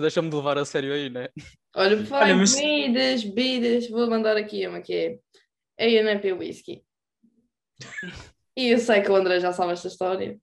Deixa-me 0.02 0.30
de 0.30 0.36
levar 0.36 0.58
a 0.58 0.66
sério 0.66 0.94
aí, 0.94 1.10
né? 1.10 1.30
Olha, 1.76 1.98
por 1.98 2.06
falar 2.06 2.24
Olha, 2.24 2.32
em 2.34 2.38
mas- 2.38 2.56
comidas, 2.56 3.24
bebidas, 3.24 3.90
vou 3.90 4.10
mandar 4.10 4.38
aqui 4.38 4.66
uma 4.68 4.82
que 4.82 5.20
é 5.78 6.00
a 6.00 6.12
ANP 6.12 6.34
Whisky. 6.34 6.84
E 8.58 8.70
eu 8.74 8.80
sei 8.80 9.02
que 9.02 9.12
o 9.12 9.16
André 9.16 9.40
já 9.40 9.54
sabe 9.54 9.74
esta 9.74 9.88
história. 9.88 10.38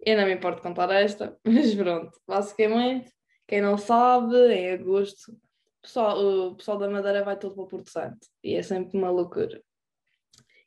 Eu 0.00 0.16
não 0.16 0.26
me 0.26 0.34
importo 0.34 0.62
contar 0.62 0.90
esta, 0.90 1.38
mas 1.44 1.74
pronto. 1.74 2.18
Basicamente, 2.26 3.12
quem 3.46 3.60
não 3.60 3.78
sabe, 3.78 4.36
em 4.52 4.72
agosto, 4.72 5.32
o 5.32 5.82
pessoal, 5.82 6.18
o 6.18 6.56
pessoal 6.56 6.78
da 6.78 6.88
Madeira 6.88 7.24
vai 7.24 7.38
todo 7.38 7.54
para 7.54 7.64
o 7.64 7.68
Porto 7.68 7.90
Santo. 7.90 8.26
E 8.42 8.54
é 8.54 8.62
sempre 8.62 8.96
uma 8.98 9.10
loucura. 9.10 9.62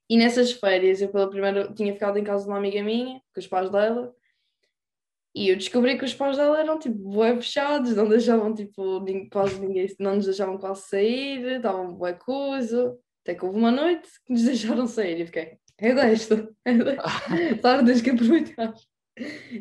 E 0.09 0.17
nessas 0.17 0.51
férias, 0.51 1.01
eu 1.01 1.09
pela 1.09 1.29
primeira 1.29 1.71
tinha 1.73 1.93
ficado 1.93 2.17
em 2.17 2.23
casa 2.23 2.43
de 2.45 2.49
uma 2.49 2.57
amiga 2.57 2.81
minha, 2.81 3.21
com 3.33 3.39
os 3.39 3.47
pais 3.47 3.69
dela, 3.69 4.13
e 5.35 5.49
eu 5.49 5.55
descobri 5.55 5.97
que 5.97 6.05
os 6.05 6.13
pais 6.13 6.37
dela 6.37 6.59
eram 6.59 6.79
tipo 6.79 6.97
bué 6.97 7.35
fechados, 7.35 7.95
não 7.95 8.07
deixavam 8.07 8.53
tipo 8.53 9.05
quase 9.31 9.59
ninguém, 9.59 9.87
não 9.99 10.15
nos 10.15 10.25
deixavam 10.25 10.57
quase 10.57 10.81
sair, 10.87 11.45
estavam 11.57 11.93
bué 11.93 12.13
coisa. 12.13 12.97
Até 13.23 13.35
que 13.35 13.45
houve 13.45 13.57
uma 13.57 13.71
noite 13.71 14.09
que 14.25 14.33
nos 14.33 14.43
deixaram 14.43 14.87
sair 14.87 15.21
e 15.21 15.25
fiquei, 15.25 15.57
é 15.77 15.93
desta, 15.93 16.49
é 16.65 16.73
desta. 16.73 17.03
Claro, 17.61 17.85
tens 17.85 18.01
que 18.01 18.09
aproveitar. 18.09 18.73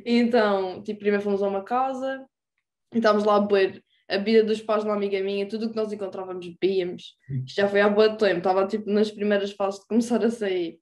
E 0.04 0.16
então, 0.18 0.82
tipo, 0.82 1.00
primeiro 1.00 1.22
fomos 1.24 1.42
a 1.42 1.48
uma 1.48 1.62
casa 1.62 2.24
e 2.94 2.98
estávamos 2.98 3.24
lá 3.24 3.36
a 3.36 3.40
beber 3.40 3.82
a 4.10 4.16
bebida 4.16 4.42
dos 4.44 4.62
pais 4.62 4.82
de 4.82 4.88
uma 4.88 4.96
amiga 4.96 5.20
minha, 5.22 5.46
tudo 5.46 5.66
o 5.66 5.70
que 5.70 5.76
nós 5.76 5.92
encontrávamos 5.92 6.46
bebíamos. 6.46 7.14
Isto 7.46 7.56
já 7.60 7.68
foi 7.68 7.80
há 7.82 7.88
boa 7.90 8.16
tempo, 8.16 8.38
estava 8.38 8.66
tipo 8.66 8.88
nas 8.90 9.10
primeiras 9.10 9.52
fases 9.52 9.80
de 9.80 9.86
começar 9.86 10.24
a 10.24 10.30
sair. 10.30 10.78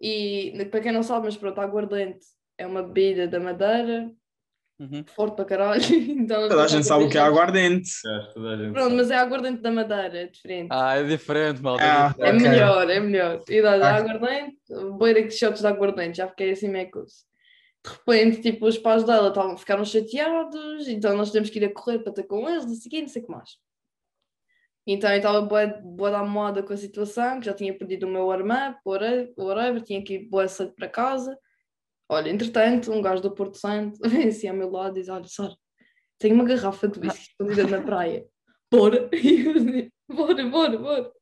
E 0.00 0.64
para 0.70 0.80
quem 0.80 0.92
não 0.92 1.02
sabe, 1.02 1.24
mas 1.26 1.36
pronto, 1.36 1.58
a 1.58 1.64
aguardente 1.64 2.24
é 2.58 2.66
uma 2.66 2.82
bebida 2.82 3.26
da 3.26 3.40
Madeira, 3.40 4.10
Uhum. 4.78 5.02
forte 5.06 5.36
para 5.36 5.44
caralho. 5.46 5.80
Então, 6.22 6.48
Toda 6.50 6.62
a 6.64 6.68
gente 6.68 6.86
sabe 6.86 7.04
o 7.04 7.08
que 7.08 7.16
é 7.16 7.20
aguardente. 7.22 7.88
Já, 8.04 8.30
toda 8.34 8.50
a 8.50 8.56
gente 8.58 8.72
Pronto, 8.74 8.84
sabe. 8.84 8.96
mas 8.96 9.10
é 9.10 9.14
aguardente 9.16 9.62
da 9.62 9.70
Madeira, 9.72 10.18
é 10.18 10.26
diferente. 10.26 10.68
Ah, 10.70 10.96
é 10.98 11.02
diferente, 11.02 11.62
malta. 11.62 11.82
Ah, 11.82 12.14
é 12.18 12.28
É 12.28 12.32
diferente. 12.32 12.36
ok. 12.42 12.50
melhor, 12.50 12.90
é 12.90 13.00
melhor. 13.00 13.42
E 13.48 13.62
dá, 13.62 13.78
dá 13.78 13.96
Ok. 13.96 14.10
aguardente, 14.10 14.56
beira 14.98 15.22
que 15.22 15.30
shots 15.30 15.62
de 15.62 15.66
aguardente, 15.66 16.18
já 16.18 16.28
fiquei 16.28 16.50
assim 16.50 16.68
meio 16.68 16.90
coisa. 16.90 17.14
De 17.86 17.92
repente, 17.92 18.42
tipo, 18.42 18.66
os 18.66 18.76
pais 18.76 19.04
dela 19.04 19.28
estavam, 19.28 19.56
ficaram 19.56 19.84
chateados, 19.84 20.88
então 20.88 21.16
nós 21.16 21.30
temos 21.30 21.48
que 21.50 21.60
ir 21.60 21.66
a 21.66 21.72
correr 21.72 22.00
para 22.00 22.12
ter 22.12 22.24
com 22.24 22.48
eles, 22.48 22.66
não 22.66 22.74
sei 22.74 22.98
o 22.98 23.02
não 23.02 23.08
sei 23.08 23.22
o 23.22 23.24
que 23.24 23.30
mais. 23.30 23.50
Então 24.84 25.08
eu 25.10 25.16
estava 25.16 25.40
boa, 25.40 25.66
boa 25.66 26.10
da 26.10 26.24
moda 26.24 26.64
com 26.64 26.72
a 26.72 26.76
situação, 26.76 27.38
que 27.38 27.46
já 27.46 27.54
tinha 27.54 27.76
perdido 27.76 28.06
o 28.06 28.10
meu 28.10 28.28
armã, 28.30 28.76
whatever, 28.84 29.32
whatever, 29.38 29.82
tinha 29.82 30.02
que 30.02 30.14
ir 30.14 30.28
boa 30.28 30.48
cedo 30.48 30.72
para 30.74 30.88
casa. 30.88 31.38
Olha, 32.08 32.28
entretanto, 32.28 32.92
um 32.92 33.00
gajo 33.00 33.22
do 33.22 33.34
Porto 33.34 33.56
Santo 33.56 33.98
vem 34.08 34.28
assim 34.28 34.48
ao 34.48 34.56
meu 34.56 34.70
lado 34.70 34.96
e 34.96 35.00
diz: 35.00 35.08
Olha, 35.08 35.26
Sara, 35.28 35.56
tenho 36.18 36.34
uma 36.34 36.44
garrafa 36.44 36.88
de 36.88 36.98
whisky 36.98 37.30
escondida 37.30 37.66
na 37.68 37.82
praia. 37.82 38.26
Bora! 38.70 39.08
E 39.14 39.44
eu 39.44 39.54
disse, 39.54 39.92
bora, 40.08 40.44
bora, 40.46 40.78
bora! 40.78 41.12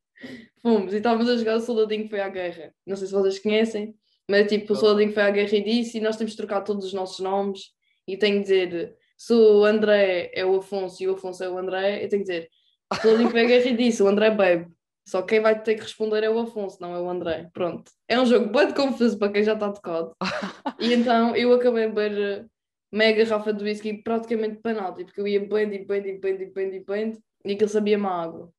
Fomos 0.62 0.94
e 0.94 0.96
estávamos 0.96 1.28
a 1.28 1.36
jogar 1.36 1.56
o 1.56 1.60
Soldadinho 1.60 2.08
Foi 2.08 2.20
à 2.20 2.28
Guerra. 2.28 2.74
Não 2.86 2.96
sei 2.96 3.06
se 3.06 3.12
vocês 3.12 3.38
conhecem, 3.38 3.94
mas 4.30 4.48
tipo, 4.48 4.72
o 4.72 4.76
Soldadinho 4.76 5.12
Foi 5.12 5.30
Guerra 5.32 5.56
e 5.56 5.62
disse, 5.62 5.98
e 5.98 6.00
nós 6.00 6.16
temos 6.16 6.32
de 6.32 6.36
trocar 6.36 6.62
todos 6.62 6.86
os 6.86 6.92
nossos 6.92 7.20
nomes. 7.20 7.72
E 8.06 8.16
tenho 8.16 8.36
que 8.36 8.42
dizer, 8.42 8.96
se 9.16 9.32
o 9.32 9.64
André 9.64 10.30
é 10.34 10.44
o 10.44 10.56
Afonso 10.56 11.02
e 11.02 11.08
o 11.08 11.14
Afonso 11.14 11.42
é 11.42 11.48
o 11.48 11.58
André, 11.58 12.04
eu 12.04 12.08
tenho 12.08 12.24
que 12.24 12.30
dizer, 12.30 12.48
o 12.92 12.96
Soldadinho 12.96 13.30
Foi 13.30 13.46
Guerra 13.46 13.66
e 13.66 13.76
disse, 13.76 14.02
o 14.02 14.08
André 14.08 14.30
bebe. 14.30 14.70
Só 15.06 15.20
quem 15.20 15.40
vai 15.40 15.62
ter 15.62 15.74
que 15.74 15.82
responder 15.82 16.24
é 16.24 16.30
o 16.30 16.38
Afonso, 16.38 16.78
não 16.80 16.94
é 16.94 17.00
o 17.00 17.08
André. 17.08 17.50
Pronto. 17.52 17.90
É 18.08 18.18
um 18.18 18.24
jogo 18.24 18.50
bem 18.50 18.72
confuso 18.72 19.18
para 19.18 19.30
quem 19.30 19.42
já 19.42 19.52
está 19.52 19.70
tocado. 19.70 20.14
e 20.80 20.94
então 20.94 21.36
eu 21.36 21.52
acabei 21.52 21.86
de 21.86 21.92
beber 21.92 22.18
eh, 22.18 22.46
meia 22.90 23.12
garrafa 23.12 23.52
de 23.52 23.62
whisky 23.62 24.02
praticamente 24.02 24.62
penalti, 24.62 25.04
porque 25.04 25.20
eu 25.20 25.28
ia 25.28 25.36
e 25.36 25.40
bebendo 25.40 25.74
e 25.74 25.78
bebendo 25.84 26.42
e 26.42 26.80
bebendo 26.80 27.16
e 27.16 27.24
e 27.44 27.52
aquilo 27.52 27.68
sabia-me 27.68 28.06
a 28.06 28.10
água. 28.10 28.50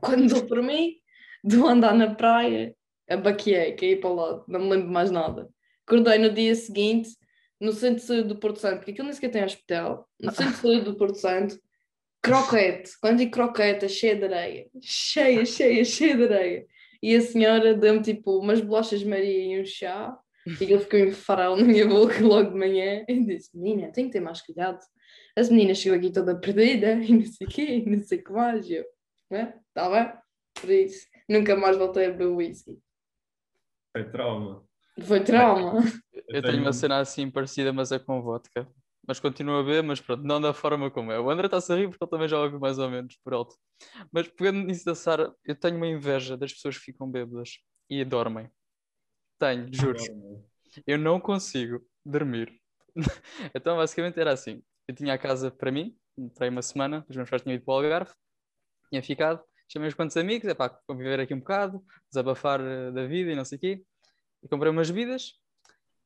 Quando 0.00 0.28
dou 0.28 0.46
por 0.46 0.62
mim, 0.62 0.94
de 1.42 1.56
andar 1.56 1.94
na 1.94 2.14
praia, 2.14 2.74
abaqueei, 3.08 3.72
caí 3.72 3.96
para 3.96 4.10
o 4.10 4.14
lado, 4.14 4.44
não 4.48 4.60
me 4.60 4.70
lembro 4.70 4.90
mais 4.90 5.10
nada. 5.10 5.48
Acordei 5.86 6.18
no 6.18 6.30
dia 6.30 6.54
seguinte, 6.54 7.10
no 7.60 7.72
centro 7.72 8.00
de 8.00 8.06
saúde 8.06 8.28
do 8.28 8.38
Porto 8.38 8.58
Santo, 8.58 8.78
porque 8.78 8.92
aquilo 8.92 9.06
nem 9.06 9.14
sequer 9.14 9.30
tem 9.30 9.44
hospital, 9.44 10.08
no 10.20 10.32
centro 10.32 10.52
de 10.52 10.58
saúde 10.58 10.80
do 10.82 10.96
Porto 10.96 11.16
Santo, 11.16 11.58
croquete. 12.22 12.92
Quando 13.00 13.18
digo 13.18 13.30
croquete, 13.32 13.84
é 13.84 13.88
cheia 13.88 14.16
de 14.16 14.24
areia. 14.24 14.66
Cheia, 14.80 15.44
cheia, 15.44 15.84
cheia 15.84 16.16
de 16.16 16.24
areia. 16.24 16.66
E 17.02 17.14
a 17.14 17.20
senhora 17.20 17.74
deu-me 17.74 18.00
tipo 18.00 18.38
umas 18.38 18.62
bolachas 18.62 19.04
Maria 19.04 19.56
e 19.56 19.60
um 19.60 19.64
chá. 19.66 20.16
E 20.46 20.64
ele 20.64 20.78
ficou 20.78 20.98
em 20.98 21.12
farol 21.12 21.56
na 21.56 21.64
minha 21.64 21.86
boca 21.86 22.18
logo 22.22 22.50
de 22.50 22.58
manhã. 22.58 23.04
E 23.06 23.24
disse: 23.26 23.50
Menina, 23.54 23.92
tenho 23.92 24.08
que 24.08 24.14
ter 24.14 24.20
mais 24.20 24.40
cuidado. 24.40 24.78
As 25.36 25.50
meninas 25.50 25.78
chegam 25.78 25.98
aqui 25.98 26.10
toda 26.10 26.34
perdida 26.34 26.92
e 26.94 27.12
não 27.12 27.26
sei 27.26 27.46
o 27.46 27.50
quê, 27.50 27.84
não 27.86 28.02
sei 28.02 28.18
o 28.18 28.24
que 28.24 28.32
mais. 28.32 28.68
E 28.68 28.74
Eu, 28.74 28.84
é, 29.30 29.52
tá 29.74 29.90
bem? 29.90 30.12
Por 30.58 30.70
isso, 30.70 31.06
nunca 31.28 31.54
mais 31.56 31.76
voltei 31.76 32.06
a 32.06 32.10
beber 32.10 32.28
whisky. 32.28 32.78
Foi 33.94 34.10
trauma. 34.10 34.64
Foi 35.04 35.20
trauma. 35.22 35.80
Eu 36.28 36.42
tenho 36.42 36.60
uma 36.60 36.72
cena 36.72 36.98
assim 36.98 37.30
parecida, 37.30 37.72
mas 37.72 37.92
é 37.92 37.98
com 37.98 38.20
vodka. 38.20 38.68
Mas 39.06 39.20
continuo 39.20 39.56
a 39.56 39.62
ver, 39.62 39.84
mas 39.84 40.00
pronto, 40.00 40.24
não 40.24 40.40
da 40.40 40.52
forma 40.52 40.90
como 40.90 41.12
é. 41.12 41.20
O 41.20 41.30
André 41.30 41.46
está 41.46 41.58
a 41.58 41.76
rir 41.76 41.88
porque 41.88 42.02
ele 42.02 42.10
também 42.10 42.26
já 42.26 42.40
ouve 42.40 42.58
mais 42.58 42.78
ou 42.78 42.90
menos 42.90 43.16
por 43.22 43.34
alto. 43.34 43.54
Mas 44.10 44.26
pegando 44.26 44.60
nisso 44.60 44.84
da 44.84 44.96
Sara, 44.96 45.32
eu 45.44 45.54
tenho 45.54 45.76
uma 45.76 45.86
inveja 45.86 46.36
das 46.36 46.52
pessoas 46.52 46.76
que 46.76 46.84
ficam 46.84 47.08
bêbadas 47.08 47.58
e 47.88 48.04
dormem. 48.04 48.50
Tenho, 49.38 49.68
juro. 49.72 49.98
Eu 50.86 50.98
não 50.98 51.20
consigo 51.20 51.86
dormir. 52.04 52.60
então, 53.54 53.76
basicamente 53.76 54.18
era 54.18 54.32
assim: 54.32 54.60
eu 54.88 54.94
tinha 54.94 55.14
a 55.14 55.18
casa 55.18 55.50
para 55.50 55.70
mim, 55.70 55.96
para 56.34 56.46
aí 56.46 56.50
uma 56.50 56.62
semana, 56.62 57.04
os 57.08 57.14
meus 57.14 57.30
pais 57.30 57.42
tinham 57.42 57.54
ido 57.54 57.64
para 57.64 57.74
o 57.74 57.76
Algarve, 57.76 58.12
tinha 58.88 59.02
ficado, 59.02 59.44
chamei 59.68 59.88
uns 59.88 59.94
quantos 59.94 60.16
amigos, 60.16 60.48
é 60.48 60.54
pá, 60.54 60.68
conviver 60.86 61.20
aqui 61.20 61.34
um 61.34 61.38
bocado, 61.38 61.82
desabafar 62.10 62.60
eh, 62.60 62.90
da 62.92 63.06
vida 63.06 63.32
e 63.32 63.36
não 63.36 63.44
sei 63.44 63.58
o 63.58 63.60
quê. 63.60 63.82
E 64.42 64.48
comprei 64.48 64.70
umas 64.70 64.90
bebidas 64.90 65.32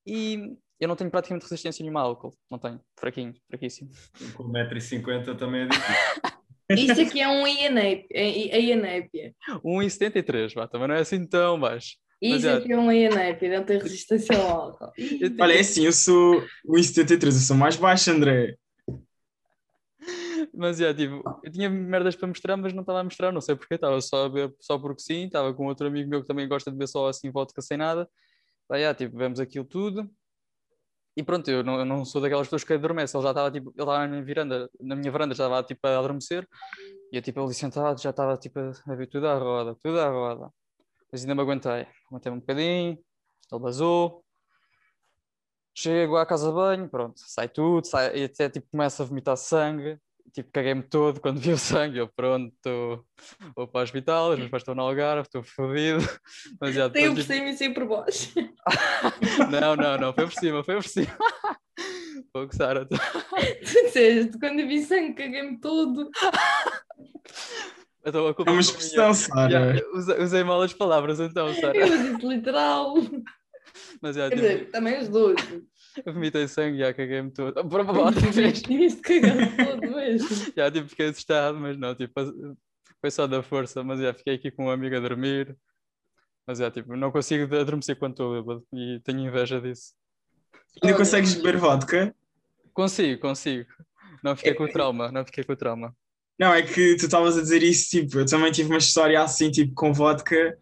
e 0.07 0.57
eu 0.81 0.89
não 0.89 0.97
tenho 0.97 1.11
praticamente 1.11 1.45
resistência 1.45 1.83
nenhuma 1.83 2.01
a 2.01 2.05
álcool. 2.05 2.33
Não 2.51 2.59
tenho, 2.59 2.81
fraquinho, 2.99 3.35
fraquíssimo. 3.49 3.91
Com 4.35 4.45
1,50m 4.45 5.37
também 5.37 5.63
é 5.63 5.67
difícil. 5.67 6.39
Isto 6.71 7.01
aqui 7.01 7.21
é 7.21 7.29
um 7.29 7.47
Ianépia. 7.47 9.35
1,73, 9.65 10.55
vá, 10.55 10.69
também 10.69 10.89
não 10.89 10.95
é 10.95 11.01
assim 11.01 11.27
tão 11.27 11.59
baixo. 11.59 11.97
Mas 12.23 12.45
é. 12.45 12.55
aqui 12.55 12.73
é 12.73 12.79
um 12.79 12.93
Ianépia, 12.93 13.59
não 13.59 13.65
tem 13.65 13.79
resistência 13.79 14.37
ao 14.37 14.49
álcool. 14.49 14.93
Olha, 15.41 15.53
é 15.55 15.61
assim, 15.61 15.85
eu 15.85 15.93
sou 15.93 16.43
1,73, 16.67 17.25
eu 17.25 17.33
sou 17.33 17.57
mais 17.57 17.77
baixo, 17.77 18.11
André. 18.11 18.57
Mas 20.55 20.81
é, 20.81 20.93
tipo, 20.95 21.23
eu 21.43 21.53
tinha 21.53 21.69
merdas 21.71 22.17
para 22.17 22.29
mostrar, 22.29 22.57
mas 22.57 22.73
não 22.73 22.81
estava 22.81 23.01
a 23.01 23.05
mostrar, 23.05 23.33
não 23.33 23.41
sei 23.41 23.55
porquê, 23.57 23.75
estava 23.75 24.01
só 24.01 24.27
a 24.27 24.29
ver 24.29 24.55
só 24.61 24.79
porque 24.79 25.01
sim, 25.03 25.27
estava 25.27 25.53
com 25.55 25.67
outro 25.67 25.87
amigo 25.87 26.09
meu 26.09 26.23
que 26.23 26.27
também 26.27 26.49
gosta 26.49 26.71
de 26.71 26.77
ver 26.77 26.89
só 26.89 27.09
assim 27.09 27.31
vodka 27.31 27.63
sem 27.63 27.77
nada. 27.77 28.09
Aí, 28.71 28.85
ah, 28.85 28.95
tipo, 28.95 29.17
vemos 29.17 29.41
aquilo 29.41 29.65
tudo. 29.65 30.11
E 31.17 31.23
pronto, 31.23 31.51
eu 31.51 31.65
não, 31.65 31.81
eu 31.81 31.85
não 31.85 32.05
sou 32.05 32.21
daquelas 32.21 32.47
pessoas 32.47 32.63
que 32.63 32.73
adormece, 32.73 33.17
ele 33.17 33.25
já 33.25 33.31
estava 33.31 33.51
tipo, 33.51 33.71
ele 33.71 33.83
estava 33.83 34.07
na 34.07 34.09
minha 34.09 34.25
varanda, 34.25 34.71
na 34.81 34.95
minha 34.95 35.11
varanda 35.11 35.35
já 35.35 35.47
estava 35.47 35.67
tipo 35.67 35.85
a 35.85 35.99
adormecer, 35.99 36.47
e 37.11 37.17
eu 37.17 37.23
tipo 37.23 37.43
ali 37.43 37.53
sentado 37.55 38.01
já 38.01 38.11
estava 38.11 38.37
tipo 38.37 38.61
a 38.61 38.95
ver 38.95 39.09
tudo 39.09 39.27
à 39.27 39.37
roda, 39.37 39.75
tudo 39.83 39.99
à 39.99 40.09
roda. 40.09 40.53
Mas 41.11 41.23
ainda 41.23 41.35
me 41.35 41.41
aguentei, 41.41 41.89
aguentei 42.09 42.31
um 42.31 42.39
bocadinho, 42.39 42.99
ele 43.51 43.61
basou, 43.61 44.25
chego 45.75 46.17
à 46.17 46.25
casa 46.25 46.49
de 46.51 46.55
banho, 46.55 46.89
pronto, 46.89 47.19
sai 47.19 47.49
tudo, 47.49 47.85
sai, 47.85 48.17
e 48.17 48.25
até 48.25 48.49
tipo 48.49 48.69
começa 48.71 49.03
a 49.03 49.07
vomitar 49.07 49.37
sangue, 49.37 49.99
tipo 50.33 50.51
caguei-me 50.53 50.83
todo 50.83 51.21
quando 51.21 51.39
vi 51.41 51.53
o 51.53 51.59
sangue, 51.59 51.99
eu 51.99 52.09
pronto, 52.09 52.55
tô- 52.63 53.05
vou 53.57 53.67
para 53.69 53.81
o 53.81 53.85
hospital, 53.85 54.31
os 54.33 54.39
meus 54.39 54.51
pais 54.51 54.63
estão 54.63 54.75
no 54.75 54.83
Algarve, 54.83 55.23
estou 55.23 55.43
fodido, 55.43 55.99
mas 56.61 56.75
já 56.75 56.89
Tem 56.91 57.09
o 57.09 57.15
depois, 57.15 57.27
por 57.27 57.35
tipo, 57.35 57.35
cima 57.35 57.51
e 57.51 57.57
sem 57.57 57.73
por 57.75 57.87
baixo. 57.87 58.33
não, 59.51 59.77
não, 59.77 59.99
não, 59.99 60.13
foi 60.13 60.25
por 60.27 60.33
cima, 60.35 60.65
foi 60.65 60.75
por 60.77 60.85
cima. 60.85 61.17
Pouco, 62.33 62.55
Sara. 62.55 62.85
tu- 62.87 62.97
disseste, 63.63 64.39
quando 64.39 64.67
vi 64.69 64.83
sangue, 64.83 65.15
caguei-me 65.15 65.59
todo. 65.59 66.11
Então, 68.05 68.27
a 68.29 68.35
culpa 68.35 68.51
É 68.51 68.55
uma 68.55 68.61
expressão. 68.61 69.13
Sara. 69.15 69.83
Usei, 69.95 70.23
usei 70.23 70.45
mal 70.45 70.61
as 70.63 70.73
palavras 70.73 71.21
então, 71.21 71.53
Sara. 71.55 71.77
Eu 71.77 71.89
disse 72.15 72.27
literal. 72.27 72.95
Mas 74.01 74.17
já, 74.17 74.29
Quer 74.29 74.37
tipo, 74.37 74.49
dizer, 74.49 74.71
também 74.71 74.99
os 75.01 75.09
dois. 75.09 75.37
Eu 76.05 76.13
vomitei 76.13 76.49
sangue, 76.49 76.79
já 76.79 76.93
caguei-me 76.93 77.31
todo. 77.31 77.55
Por 77.69 77.81
outra 77.81 78.31
vez. 78.31 78.63
Tinhas-te 78.63 79.01
cagado 79.01 79.57
todo 79.57 79.97
mesmo. 79.97 80.29
Já 80.57 80.71
tipo, 80.71 80.89
fiquei 80.89 81.09
assustado, 81.09 81.59
mas 81.59 81.79
não, 81.79 81.95
tipo, 81.95 82.13
foi 83.01 83.11
só 83.11 83.27
da 83.27 83.43
força, 83.43 83.83
mas 83.85 84.01
já 84.01 84.13
fiquei 84.13 84.35
aqui 84.35 84.51
com 84.51 84.67
um 84.67 84.71
amigo 84.71 84.97
a 84.97 85.01
dormir. 85.01 85.57
Mas 86.47 86.61
é, 86.61 86.71
tipo, 86.71 86.97
não 86.97 87.13
consigo 87.13 87.55
adormecer 87.55 87.97
quando 87.97 88.13
estou 88.13 88.33
bêbado 88.33 88.67
e 88.73 89.01
tenho 89.05 89.21
inveja 89.21 89.61
disso. 89.61 89.93
Ainda 90.83 90.97
consegues 90.97 91.35
beber 91.35 91.59
vodka? 91.59 92.15
Consigo, 92.73 93.21
consigo. 93.21 93.69
Não 94.23 94.37
fiquei 94.37 94.55
com 94.55 94.65
o 94.65 94.73
trauma, 94.73 95.13
não 95.13 95.25
fiquei 95.25 95.45
com 95.45 95.53
o 95.53 95.57
trauma. 95.57 95.95
Não, 96.39 96.55
é 96.55 96.63
que 96.63 96.97
tu 96.97 97.05
estavas 97.05 97.37
a 97.37 97.43
dizer 97.43 97.63
isso, 97.63 97.91
tipo, 97.91 98.19
eu 98.19 98.27
também 98.27 98.53
tive 98.53 98.71
uma 98.71 98.79
história 98.79 99.21
assim, 99.21 99.51
tipo, 99.51 99.75
com 99.75 99.93
vodka. 99.93 100.57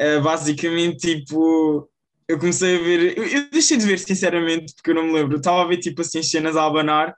Uh, 0.00 0.22
basicamente, 0.22 1.24
tipo, 1.24 1.90
eu 2.28 2.38
comecei 2.38 2.76
a 2.76 2.82
ver, 2.82 3.16
eu, 3.16 3.24
eu 3.24 3.50
deixei 3.50 3.76
de 3.76 3.86
ver, 3.86 3.98
sinceramente, 3.98 4.74
porque 4.74 4.90
eu 4.90 4.94
não 4.94 5.04
me 5.04 5.12
lembro. 5.12 5.36
Estava 5.36 5.62
a 5.62 5.66
ver, 5.66 5.78
tipo, 5.78 6.00
assim, 6.00 6.18
as 6.18 6.28
cenas 6.28 6.56
a 6.56 6.66
abanar 6.66 7.14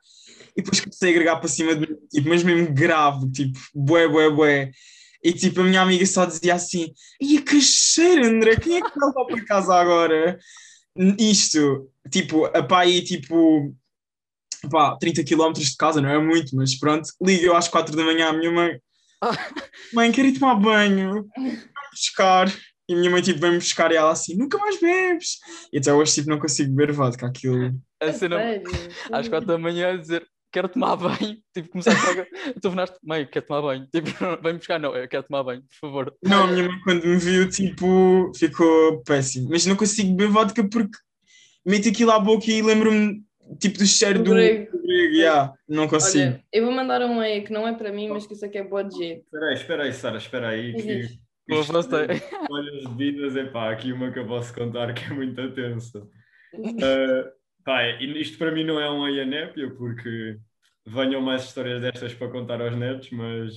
e 0.56 0.62
depois 0.62 0.80
comecei 0.80 1.08
a 1.08 1.12
agregar 1.12 1.36
para 1.36 1.48
cima 1.48 1.74
de 1.74 1.80
mim, 1.80 1.96
tipo, 2.10 2.28
mas 2.28 2.42
mesmo 2.42 2.74
grave, 2.74 3.30
tipo, 3.30 3.58
bué, 3.74 4.08
bué, 4.08 4.30
bué. 4.30 4.70
E, 5.22 5.32
tipo, 5.32 5.60
a 5.60 5.64
minha 5.64 5.80
amiga 5.80 6.04
só 6.06 6.24
dizia 6.26 6.54
assim: 6.54 6.92
Ia 7.20 7.42
que 7.42 7.60
cheiro, 7.60 8.26
André, 8.26 8.56
quem 8.56 8.76
é 8.76 8.80
que 8.80 8.98
vai 8.98 9.10
lá 9.14 9.24
para 9.24 9.44
casa 9.44 9.74
agora? 9.74 10.38
Isto, 11.18 11.90
tipo, 12.10 12.46
a 12.46 12.62
pá 12.62 12.80
aí, 12.80 13.02
tipo, 13.02 13.74
pá, 14.70 14.96
30 14.96 15.24
km 15.24 15.52
de 15.52 15.76
casa, 15.76 16.00
não 16.00 16.08
é 16.08 16.18
muito, 16.18 16.54
mas 16.56 16.78
pronto, 16.78 17.08
liga 17.22 17.46
eu 17.46 17.56
às 17.56 17.68
4 17.68 17.96
da 17.96 18.04
manhã 18.04 18.28
à 18.28 18.32
minha 18.32 18.50
mãe: 18.50 18.80
Mãe, 19.92 20.12
quero 20.12 20.28
ir 20.28 20.38
tomar 20.38 20.54
banho, 20.56 21.28
vem 21.36 21.58
buscar. 21.92 22.52
E 22.88 22.94
a 22.94 22.96
minha 22.96 23.10
mãe, 23.10 23.20
tipo, 23.22 23.38
vem-me 23.38 23.58
buscar 23.58 23.92
e 23.92 23.96
ela 23.96 24.12
assim: 24.12 24.34
Nunca 24.36 24.56
mais 24.58 24.80
bebes. 24.80 25.38
E 25.72 25.78
até 25.78 25.92
hoje, 25.92 26.14
tipo, 26.14 26.30
não 26.30 26.38
consigo 26.38 26.74
beber 26.74 26.92
vodka, 26.92 27.26
aquilo. 27.26 27.78
A 28.00 28.12
cena, 28.12 28.36
Sério? 28.38 28.62
às 29.12 29.28
quatro 29.28 29.46
da 29.46 29.58
manhã 29.58 29.92
a 29.92 29.96
dizer 29.96 30.26
quero 30.50 30.68
tomar 30.68 30.96
banho, 30.96 31.36
tipo, 31.54 31.68
começar 31.68 31.92
a 31.92 32.06
pagar. 32.06 32.26
Tu 32.60 32.70
venaste, 32.70 32.96
mãe, 33.02 33.26
quero 33.30 33.46
tomar 33.46 33.62
banho. 33.62 33.86
Tipo, 33.94 34.42
vem 34.42 34.56
buscar, 34.56 34.78
não, 34.80 34.94
eu 34.96 35.08
quero 35.08 35.24
tomar 35.24 35.42
banho, 35.42 35.62
por 35.62 35.76
favor. 35.88 36.14
Não, 36.22 36.44
a 36.44 36.46
minha 36.46 36.68
mãe, 36.68 36.80
quando 36.84 37.04
me 37.06 37.16
viu, 37.16 37.48
tipo, 37.48 38.32
ficou 38.36 39.02
péssimo. 39.04 39.48
Mas 39.50 39.66
não 39.66 39.76
consigo 39.76 40.14
beber 40.14 40.32
vodka 40.32 40.66
porque 40.68 40.96
meto 41.66 41.88
aquilo 41.88 42.12
à 42.12 42.18
boca 42.18 42.50
e 42.50 42.62
lembro-me, 42.62 43.22
tipo, 43.60 43.78
do 43.78 43.86
cheiro 43.86 44.20
Do 44.20 44.24
do 44.24 44.30
grego. 44.34 44.72
do 44.72 44.82
grego. 44.82 45.14
Yeah, 45.14 45.52
não 45.68 45.86
consigo. 45.88 46.24
Olha, 46.24 46.44
eu 46.52 46.64
vou 46.64 46.72
mandar 46.72 47.02
um 47.02 47.20
aí 47.20 47.42
que 47.42 47.52
não 47.52 47.66
é 47.68 47.74
para 47.74 47.92
mim, 47.92 48.08
mas 48.08 48.26
que 48.26 48.32
isso 48.32 48.44
aqui 48.44 48.58
é 48.58 48.64
boa 48.64 48.84
de 48.84 48.96
jeito. 48.96 49.24
Espera 49.24 49.46
aí, 49.48 49.54
espera 49.54 49.82
aí, 49.84 49.92
Sara, 49.92 50.16
espera 50.18 50.48
aí. 50.48 50.74
Que 50.74 51.18
Diz. 51.48 51.48
Boa, 51.48 51.60
isto- 51.60 51.72
gostei. 51.72 52.22
Olha 52.50 52.78
as 52.78 52.84
bebidas, 52.94 53.36
é 53.36 53.44
pá, 53.46 53.70
aqui 53.70 53.92
uma 53.92 54.10
que 54.12 54.18
eu 54.18 54.26
posso 54.26 54.52
contar 54.54 54.92
que 54.92 55.04
é 55.04 55.10
muito 55.10 55.52
tensa. 55.54 56.00
Uh, 56.54 57.30
pá, 57.64 57.86
isto 58.00 58.38
para 58.38 58.52
mim 58.52 58.64
não 58.64 58.80
é 58.80 58.88
uma 58.88 59.10
ianépia, 59.10 59.70
porque 59.74 60.38
venham 60.86 61.20
mais 61.20 61.44
histórias 61.44 61.80
destas 61.80 62.14
para 62.14 62.30
contar 62.30 62.60
aos 62.60 62.76
netos, 62.76 63.10
mas 63.10 63.54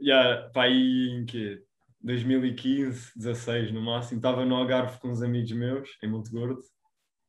yeah, 0.00 0.48
pá, 0.50 0.64
aí 0.64 1.10
em 1.10 1.24
quê? 1.26 1.62
2015, 2.00 3.12
16 3.16 3.72
no 3.72 3.80
máximo, 3.80 4.18
estava 4.18 4.44
no 4.44 4.54
Algarve 4.54 4.98
com 5.00 5.08
uns 5.08 5.22
amigos 5.22 5.50
meus, 5.52 5.88
em 6.02 6.08
Monte 6.08 6.30
Gordo. 6.30 6.60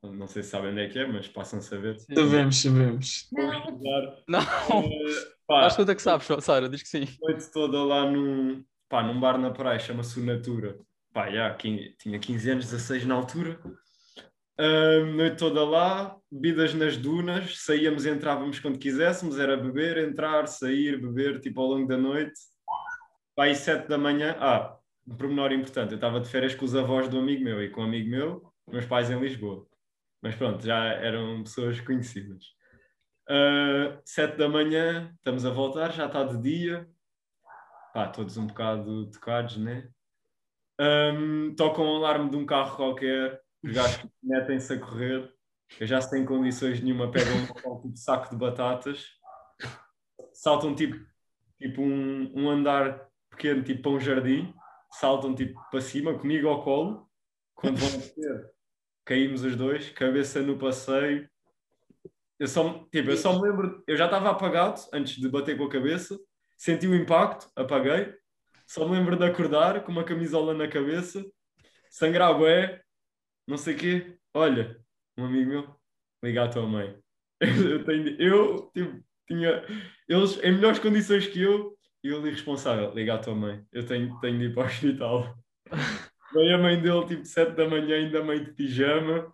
Não 0.04 0.28
sei 0.28 0.44
se 0.44 0.50
sabem 0.50 0.72
onde 0.72 0.82
é 0.82 0.88
que 0.88 1.00
é, 1.00 1.08
mas 1.08 1.28
passam 1.28 1.58
a 1.58 1.62
saber. 1.64 1.98
Sabemos, 2.00 2.58
sabemos. 2.62 3.06
Estudar. 3.34 4.24
Não, 4.28 4.40
Uh, 4.40 4.94
pá, 5.48 5.66
acho 5.66 5.84
que 5.84 5.92
é 5.92 5.96
que 5.96 6.02
sabes, 6.02 6.28
Sara, 6.44 6.70
diz 6.70 6.84
que 6.84 6.90
sim. 6.90 7.08
noite 7.22 7.52
toda 7.52 7.84
lá 7.84 8.10
num, 8.10 8.64
pá, 8.90 9.04
num 9.04 9.20
bar 9.20 9.38
na 9.38 9.52
praia, 9.52 9.80
chama-se 9.80 10.20
Natura. 10.22 10.78
Pá, 11.14 11.30
já, 11.32 11.54
tinha 11.56 12.20
15 12.20 12.52
anos, 12.52 12.66
16 12.66 13.06
na 13.06 13.16
altura. 13.16 13.60
Ahm, 14.60 15.16
noite 15.16 15.38
toda 15.38 15.64
lá, 15.64 16.16
bebidas 16.32 16.74
nas 16.74 16.98
dunas, 16.98 17.64
saíamos 17.64 18.06
e 18.06 18.10
entrávamos 18.10 18.60
quando 18.60 18.80
quiséssemos, 18.80 19.40
era 19.40 19.56
beber, 19.56 19.98
entrar, 19.98 20.48
sair, 20.48 21.00
beber, 21.00 21.40
tipo 21.40 21.62
ao 21.62 21.68
longo 21.68 21.88
da 21.88 21.98
noite. 21.98 22.34
Aí 23.38 23.54
7 23.54 23.88
da 23.88 23.98
manhã, 24.00 24.36
ah, 24.40 24.76
um 25.08 25.16
pormenor 25.16 25.52
importante, 25.52 25.92
eu 25.92 25.96
estava 25.96 26.20
de 26.20 26.28
férias 26.28 26.56
com 26.56 26.66
os 26.66 26.76
avós 26.76 27.08
do 27.08 27.20
amigo 27.20 27.44
meu 27.44 27.62
e 27.62 27.70
com 27.70 27.82
um 27.82 27.86
amigo 27.86 28.10
meu, 28.10 28.52
meus 28.68 28.86
pais 28.86 29.12
em 29.12 29.20
Lisboa. 29.20 29.66
Mas 30.22 30.36
pronto, 30.36 30.66
já 30.66 30.86
eram 30.86 31.44
pessoas 31.44 31.80
conhecidas. 31.80 32.44
Uh, 33.30 34.00
sete 34.04 34.38
da 34.38 34.50
manhã, 34.50 35.14
estamos 35.18 35.46
a 35.46 35.52
voltar, 35.52 35.92
já 35.94 36.08
está 36.08 36.24
de 36.24 36.42
dia. 36.42 36.88
Pá, 37.98 38.08
todos 38.08 38.38
um 38.38 38.46
bocado 38.46 39.10
tocados, 39.10 39.58
né? 39.58 39.90
Um, 40.80 41.56
tocam 41.56 41.84
um 41.84 41.96
alarme 41.96 42.30
de 42.30 42.36
um 42.36 42.46
carro 42.46 42.76
qualquer, 42.76 43.42
os 43.64 43.72
gajos 43.72 44.08
metem-se 44.22 44.72
a 44.74 44.80
correr, 44.80 45.34
eu 45.80 45.88
já 45.88 46.00
sem 46.00 46.24
condições 46.24 46.80
nenhuma, 46.80 47.10
pegam 47.10 47.34
um 47.34 47.42
tipo 47.82 47.98
saco 47.98 48.30
de 48.30 48.36
batatas, 48.36 49.04
saltam 50.32 50.76
tipo, 50.76 50.96
tipo 51.60 51.82
um, 51.82 52.32
um 52.36 52.48
andar 52.52 53.10
pequeno, 53.32 53.64
tipo 53.64 53.82
para 53.82 53.92
um 53.94 54.00
jardim, 54.00 54.54
saltam 54.92 55.34
tipo 55.34 55.60
para 55.72 55.82
cima, 55.82 56.20
comigo 56.20 56.50
ao 56.50 56.64
colo, 56.64 57.10
quando 57.56 57.78
vão 57.78 57.90
descer, 57.98 58.52
caímos 59.06 59.42
os 59.42 59.56
dois, 59.56 59.90
cabeça 59.90 60.40
no 60.44 60.60
passeio, 60.60 61.28
eu 62.40 62.48
só, 62.48 62.86
tipo, 62.92 63.10
eu 63.10 63.18
só 63.18 63.34
me 63.34 63.50
lembro, 63.50 63.84
eu 63.88 63.98
já 63.98 64.06
estava 64.06 64.30
apagado 64.30 64.80
antes 64.94 65.16
de 65.16 65.28
bater 65.28 65.58
com 65.58 65.64
a 65.64 65.72
cabeça, 65.72 66.16
senti 66.58 66.88
o 66.88 66.96
impacto, 66.96 67.50
apaguei, 67.56 68.14
só 68.66 68.88
me 68.88 68.98
lembro 68.98 69.16
de 69.16 69.24
acordar 69.24 69.84
com 69.84 69.92
uma 69.92 70.04
camisola 70.04 70.54
na 70.54 70.68
cabeça, 70.68 71.24
sangrar 71.90 72.38
bué, 72.38 72.82
não 73.48 73.58
sei 73.58 73.76
o 73.76 73.78
quê. 73.78 74.18
Olha, 74.34 74.78
um 75.18 75.26
amigo 75.26 75.50
meu, 75.50 75.76
liga 76.22 76.44
à 76.44 76.50
tua 76.50 76.68
mãe. 76.68 76.98
Eu, 77.40 77.86
tenho, 77.86 78.20
eu 78.20 78.72
tipo, 78.74 79.00
tinha 79.28 79.64
eles 80.10 80.38
em 80.44 80.54
melhores 80.54 80.80
condições 80.80 81.28
que 81.28 81.40
eu, 81.40 81.78
e 82.04 82.08
eu 82.08 82.20
li 82.20 82.32
responsável, 82.32 82.92
liga 82.96 83.14
à 83.14 83.20
tua 83.20 83.36
mãe, 83.36 83.64
eu 83.72 83.86
tenho, 83.86 84.20
tenho 84.20 84.40
de 84.40 84.46
ir 84.46 84.54
para 84.56 84.64
o 84.64 84.66
hospital. 84.66 85.38
Veio 86.34 86.56
a 86.56 86.58
mãe 86.58 86.82
dele, 86.82 87.06
tipo, 87.06 87.26
sete 87.26 87.52
da 87.52 87.70
manhã, 87.70 87.96
ainda 87.96 88.24
mãe 88.24 88.44
de 88.44 88.52
pijama, 88.54 89.32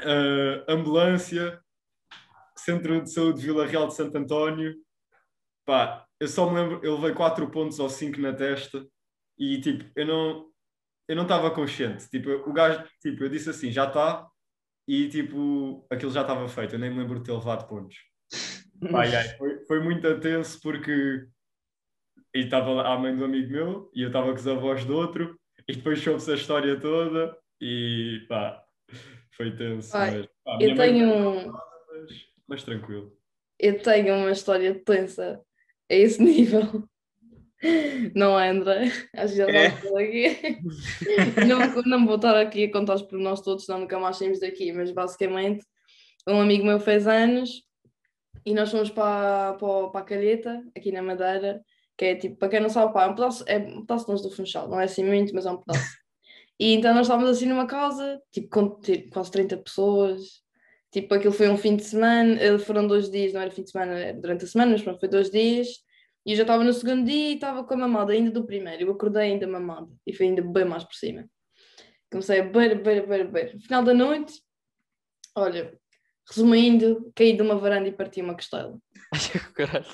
uh, 0.00 0.64
ambulância, 0.68 1.58
Centro 2.56 3.00
de 3.02 3.10
Saúde 3.10 3.40
Vila 3.40 3.66
Real 3.66 3.88
de 3.88 3.94
Santo 3.94 4.18
António. 4.18 4.74
Pá, 5.64 6.07
eu 6.20 6.28
só 6.28 6.50
me 6.50 6.60
lembro, 6.60 6.78
ele 6.82 6.94
levei 6.96 7.12
quatro 7.14 7.48
pontos 7.50 7.78
ou 7.78 7.88
cinco 7.88 8.20
na 8.20 8.32
testa 8.32 8.86
e, 9.38 9.60
tipo, 9.60 9.84
eu 9.96 10.06
não 10.06 10.48
eu 11.08 11.16
não 11.16 11.22
estava 11.22 11.50
consciente. 11.50 12.06
Tipo, 12.10 12.28
o 12.30 12.52
gajo, 12.52 12.84
tipo, 13.00 13.24
eu 13.24 13.28
disse 13.30 13.48
assim, 13.48 13.70
já 13.70 13.86
está, 13.86 14.28
e 14.86 15.08
tipo, 15.08 15.86
aquilo 15.90 16.10
já 16.12 16.20
estava 16.20 16.46
feito, 16.48 16.74
eu 16.74 16.78
nem 16.78 16.90
me 16.90 16.98
lembro 16.98 17.18
de 17.18 17.24
ter 17.24 17.32
levado 17.32 17.66
pontos. 17.66 17.96
Ai, 18.94 19.14
ai, 19.16 19.28
foi, 19.38 19.64
foi 19.66 19.80
muito 19.82 20.20
tenso 20.20 20.60
porque 20.60 21.26
e 22.34 22.40
estava 22.40 22.82
a 22.86 22.98
mãe 22.98 23.16
do 23.16 23.24
amigo 23.24 23.50
meu 23.50 23.90
e 23.94 24.02
eu 24.02 24.08
estava 24.08 24.30
com 24.32 24.38
os 24.38 24.46
avós 24.46 24.84
do 24.84 24.94
outro 24.96 25.38
e 25.66 25.74
depois 25.74 25.98
soube-se 26.00 26.30
a 26.30 26.34
história 26.34 26.78
toda 26.78 27.36
e 27.60 28.24
pá, 28.28 28.62
foi 29.36 29.50
tenso. 29.56 29.96
Ai, 29.96 30.18
mas, 30.18 30.26
pá, 30.44 30.52
eu 30.52 30.58
minha 30.58 30.74
mãe- 30.76 30.92
tenho- 30.92 31.52
Mas, 31.52 32.10
mas 32.46 32.62
tranquilo. 32.62 33.16
Eu 33.58 33.82
tenho 33.82 34.14
uma 34.14 34.30
história 34.30 34.74
tensa 34.84 35.42
a 35.90 35.94
esse 35.94 36.20
nível. 36.22 36.84
Não 38.14 38.36
André? 38.38 38.84
Acho 39.16 39.32
que 39.32 39.38
já 39.38 39.48
É. 39.48 39.66
aqui. 39.66 40.58
não, 41.46 41.82
não 41.82 42.06
vou 42.06 42.16
estar 42.16 42.36
aqui 42.36 42.64
a 42.64 42.72
contar 42.72 42.94
os 42.94 43.02
pormenores 43.02 43.40
todos, 43.40 43.64
senão 43.64 43.80
nunca 43.80 43.98
mais 43.98 44.16
saímos 44.16 44.38
daqui, 44.40 44.72
mas 44.72 44.92
basicamente 44.92 45.66
um 46.28 46.40
amigo 46.40 46.64
meu 46.64 46.78
fez 46.78 47.06
anos 47.06 47.62
e 48.44 48.54
nós 48.54 48.70
fomos 48.70 48.90
para, 48.90 49.54
para, 49.54 49.88
para 49.88 50.00
a 50.00 50.04
Calheta, 50.04 50.62
aqui 50.76 50.92
na 50.92 51.02
Madeira, 51.02 51.62
que 51.96 52.04
é 52.04 52.14
tipo, 52.14 52.36
para 52.36 52.48
quem 52.48 52.60
não 52.60 52.68
sabe, 52.68 52.92
pá, 52.92 53.04
é 53.04 53.06
um 53.08 53.14
pedaço, 53.14 53.44
é 53.46 53.58
um 53.58 53.80
pedaço 53.80 54.10
longe 54.10 54.22
do 54.22 54.30
Funchal, 54.30 54.68
não 54.68 54.80
é 54.80 54.84
assim 54.84 55.04
muito, 55.04 55.34
mas 55.34 55.46
é 55.46 55.50
um 55.50 55.56
pedaço. 55.56 55.98
E 56.60 56.74
então 56.74 56.94
nós 56.94 57.06
estávamos 57.06 57.30
assim 57.30 57.46
numa 57.46 57.66
casa, 57.66 58.20
tipo, 58.32 58.48
com 58.48 58.80
tipo, 58.80 59.10
quase 59.10 59.30
30 59.30 59.56
pessoas, 59.58 60.42
Tipo, 60.90 61.14
aquilo 61.14 61.32
foi 61.32 61.48
um 61.48 61.56
fim 61.58 61.76
de 61.76 61.84
semana, 61.84 62.40
eh, 62.40 62.58
foram 62.58 62.86
dois 62.86 63.10
dias, 63.10 63.32
não 63.32 63.40
era 63.40 63.50
fim 63.50 63.62
de 63.62 63.70
semana, 63.70 63.98
era 63.98 64.18
durante 64.18 64.44
a 64.44 64.48
semana, 64.48 64.72
mas 64.72 64.82
pronto, 64.82 64.98
foi 65.00 65.08
dois 65.08 65.30
dias. 65.30 65.68
E 66.24 66.32
eu 66.32 66.36
já 66.36 66.42
estava 66.42 66.64
no 66.64 66.72
segundo 66.72 67.04
dia 67.04 67.30
e 67.30 67.34
estava 67.34 67.64
com 67.64 67.74
a 67.74 67.76
mamada 67.76 68.12
ainda 68.12 68.30
do 68.30 68.46
primeiro. 68.46 68.82
Eu 68.82 68.92
acordei 68.92 69.22
ainda 69.32 69.46
mamada 69.46 69.88
e 70.06 70.12
foi 70.12 70.26
ainda 70.26 70.42
bem 70.42 70.64
mais 70.64 70.84
por 70.84 70.94
cima. 70.94 71.28
Comecei 72.10 72.40
a 72.40 72.42
beber, 72.42 72.76
beber, 72.76 73.02
beber, 73.06 73.24
beber. 73.26 73.54
No 73.54 73.60
final 73.60 73.82
da 73.82 73.94
noite, 73.94 74.34
olha, 75.34 75.78
resumindo, 76.28 77.10
caí 77.14 77.34
de 77.34 77.42
uma 77.42 77.56
varanda 77.56 77.88
e 77.88 77.92
parti 77.92 78.20
uma 78.22 78.34
costela. 78.34 78.78
Ai, 79.12 79.40
caralho. 79.54 79.86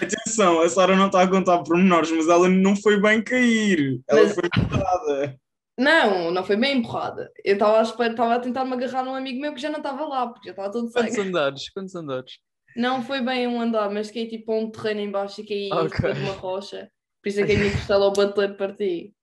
Atenção, 0.00 0.60
a 0.60 0.68
Sara 0.68 0.94
não 0.96 1.06
está 1.06 1.22
a 1.22 1.28
contar 1.28 1.62
pormenores, 1.64 2.10
mas 2.12 2.28
ela 2.28 2.48
não 2.48 2.76
foi 2.76 3.00
bem 3.00 3.22
cair. 3.22 4.00
Ela 4.08 4.22
Mas- 4.22 4.34
foi 4.34 4.48
parada. 4.68 5.36
Não, 5.80 6.30
não 6.30 6.44
foi 6.44 6.56
bem 6.56 6.76
empurrada. 6.78 7.32
Eu 7.42 7.54
estava 7.54 8.34
a 8.34 8.38
tentar 8.38 8.64
me 8.66 8.74
agarrar 8.74 9.02
num 9.02 9.14
amigo 9.14 9.40
meu 9.40 9.54
que 9.54 9.60
já 9.60 9.70
não 9.70 9.78
estava 9.78 10.04
lá, 10.04 10.26
porque 10.28 10.48
já 10.48 10.52
estava 10.52 10.70
todo 10.70 10.92
Quantos 10.92 11.14
sangue. 11.14 11.28
andares? 11.28 11.70
Quantos 11.70 11.94
andares? 11.94 12.38
Não 12.76 13.02
foi 13.02 13.22
bem 13.22 13.46
um 13.46 13.60
andar, 13.60 13.90
mas 13.90 14.10
caí 14.10 14.28
tipo 14.28 14.52
a 14.52 14.56
um 14.58 14.70
terreno 14.70 15.00
em 15.00 15.10
baixo 15.10 15.40
e 15.40 15.46
caí 15.46 15.68
em 15.68 15.72
Ok. 15.72 15.96
cima 15.96 16.12
de 16.14 16.20
uma 16.20 16.32
rocha. 16.34 16.90
Por 17.22 17.28
isso 17.30 17.40
é 17.40 17.46
que 17.46 17.52
a 17.52 17.58
minha 17.58 17.72
costela 17.72 18.04
ao 18.04 18.12
bater 18.12 18.56
parti. 18.56 19.14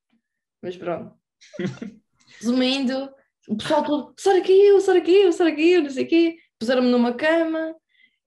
Mas 0.62 0.76
pronto. 0.76 1.14
Resumindo, 2.42 3.10
o 3.48 3.56
pessoal 3.58 3.84
todo, 3.84 4.14
Sara 4.18 4.42
caiu, 4.42 4.80
Sara 4.82 5.02
caiu, 5.02 5.32
Sara 5.32 5.52
caiu, 5.56 5.84
não 5.84 5.90
sei 5.90 6.04
o 6.06 6.08
quê. 6.08 6.38
Puseram-me 6.60 6.90
numa 6.90 7.14
cama. 7.14 7.76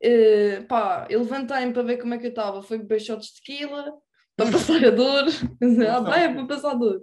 eh, 0.02 0.60
pá, 0.68 1.06
eu 1.10 1.20
levantei-me 1.20 1.72
para 1.72 1.82
ver 1.82 1.98
como 1.98 2.14
é 2.14 2.18
que 2.18 2.26
eu 2.26 2.30
estava. 2.30 2.62
Foi 2.62 2.78
beber 2.78 3.00
shots 3.00 3.26
de 3.28 3.34
tequila 3.42 3.92
para 4.36 4.50
passar 4.50 4.82
a 4.84 4.90
dor. 4.90 5.24
ah, 5.90 6.00
bem, 6.00 6.22
é 6.24 6.34
para 6.34 6.46
passar 6.46 6.70
a 6.70 6.74
dor. 6.74 7.02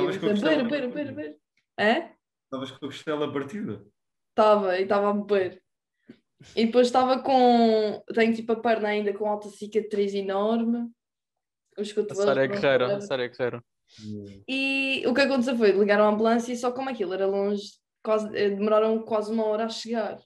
Estavas 0.00 0.16
com 0.16 0.26
a 0.26 0.28
beira, 0.28 0.40
costela 0.40 0.68
beira, 0.68 0.88
beira, 0.88 1.12
partida. 1.12 1.12
beira. 1.12 1.36
É? 1.78 2.12
Estavas 2.44 2.70
com 2.70 2.76
a 2.76 2.88
costela 2.88 3.32
partida. 3.32 3.86
Estava, 4.30 4.78
e 4.78 4.82
estava 4.82 5.10
a 5.10 5.12
beber. 5.12 5.62
E 6.54 6.66
depois 6.66 6.86
estava 6.86 7.20
com. 7.20 8.02
Tenho 8.14 8.34
tipo 8.34 8.52
a 8.52 8.56
perna 8.56 8.88
ainda 8.88 9.12
com 9.12 9.28
alta 9.28 9.48
cicatriz 9.48 10.14
enorme. 10.14 10.88
Os 11.76 11.90
A 11.90 11.94
cotovelos. 11.94 12.24
Sara 12.24 12.44
é 12.44 12.48
guerreira. 12.48 13.00
Sara 13.00 13.24
é 13.24 13.28
guerreira. 13.28 13.64
E 14.46 15.02
o 15.06 15.14
que 15.14 15.20
aconteceu 15.20 15.56
foi 15.56 15.72
ligaram 15.72 16.04
a 16.04 16.08
ambulância 16.08 16.52
e 16.52 16.56
só 16.56 16.70
como 16.70 16.90
aquilo 16.90 17.14
era 17.14 17.26
longe, 17.26 17.72
quase, 18.02 18.36
eh, 18.36 18.50
demoraram 18.50 19.02
quase 19.02 19.32
uma 19.32 19.44
hora 19.46 19.64
a 19.64 19.68
chegar. 19.68 20.18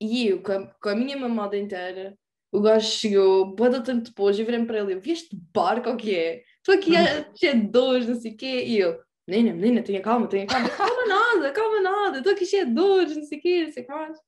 E 0.00 0.28
eu, 0.28 0.42
com 0.42 0.52
a, 0.52 0.66
com 0.66 0.88
a 0.90 0.94
minha 0.94 1.16
mamada 1.16 1.56
inteira, 1.56 2.16
o 2.54 2.60
gajo 2.60 2.86
chegou, 2.86 3.46
boa 3.46 3.82
tempo 3.82 4.02
depois, 4.02 4.38
eu 4.38 4.46
virei 4.46 4.64
para 4.64 4.78
ele, 4.78 4.94
eu 4.94 5.00
vi 5.00 5.10
este 5.10 5.36
barco, 5.52 5.90
o 5.90 5.96
que 5.96 6.14
é? 6.14 6.44
Estou 6.58 6.76
aqui 6.76 6.96
a 6.96 7.28
cheio 7.34 7.60
de 7.60 7.66
dores, 7.66 8.06
não 8.06 8.14
sei 8.14 8.30
o 8.30 8.36
quê. 8.36 8.64
E 8.64 8.78
eu, 8.78 8.96
menina, 9.26 9.52
menina, 9.52 9.82
tenha 9.82 10.00
calma, 10.00 10.28
tenha 10.28 10.46
calma. 10.46 10.68
Calma 10.68 11.02
nada, 11.04 11.50
calma 11.50 11.80
nada, 11.80 12.18
estou 12.18 12.32
aqui 12.32 12.46
cheio 12.46 12.66
de 12.66 12.72
dores, 12.72 13.16
não 13.16 13.24
sei 13.24 13.38
o 13.38 13.40
quê, 13.40 13.64
não 13.64 13.72
sei 13.72 13.82
o 13.82 13.86
que 13.86 13.92
mais. 13.92 14.18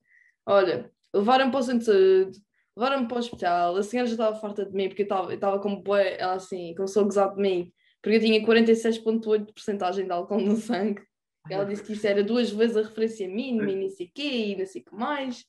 Olha, 0.45 0.91
levaram-me 1.15 1.53
para 1.53 1.61
o 1.61 1.63
centro 1.63 1.79
de 1.79 1.85
saúde, 1.85 2.39
levaram-me 2.77 3.07
para 3.07 3.15
o 3.15 3.21
hospital, 3.21 3.77
a 3.77 3.83
senhora 3.85 4.09
já 4.09 4.15
estava 4.15 4.41
farta 4.41 4.67
de 4.67 4.73
mim, 4.73 4.89
porque 4.89 5.03
eu 5.03 5.07
estava, 5.07 5.31
eu 5.31 5.37
estava 5.37 5.61
com 5.61 5.81
bué, 5.81 6.17
ela 6.19 6.35
assim, 6.35 6.75
começou 6.75 7.03
a 7.03 7.05
gozar 7.05 7.33
de 7.33 7.41
mim, 7.41 7.73
porque 8.03 8.17
eu 8.17 8.21
tinha 8.21 8.45
46,8% 8.45 9.47
de 9.47 9.53
porcentagem 9.53 10.05
de 10.05 10.11
álcool 10.11 10.41
no 10.41 10.57
sangue. 10.57 11.01
Ela 11.49 11.65
disse 11.65 11.85
que 11.85 11.93
isso 11.93 12.05
era 12.05 12.25
duas 12.25 12.51
vezes 12.51 12.77
a 12.77 12.83
referência 12.83 13.29
mínima 13.29 13.71
e 13.71 13.77
não 13.77 13.89
sei 13.89 14.07
o 14.07 14.11
quê, 14.13 14.47
e 14.49 14.57
não 14.57 14.67
sei 14.67 14.83
o 14.83 14.85
que 14.85 14.97
mais. 14.97 15.45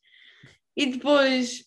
E 0.76 0.86
depois 0.86 1.67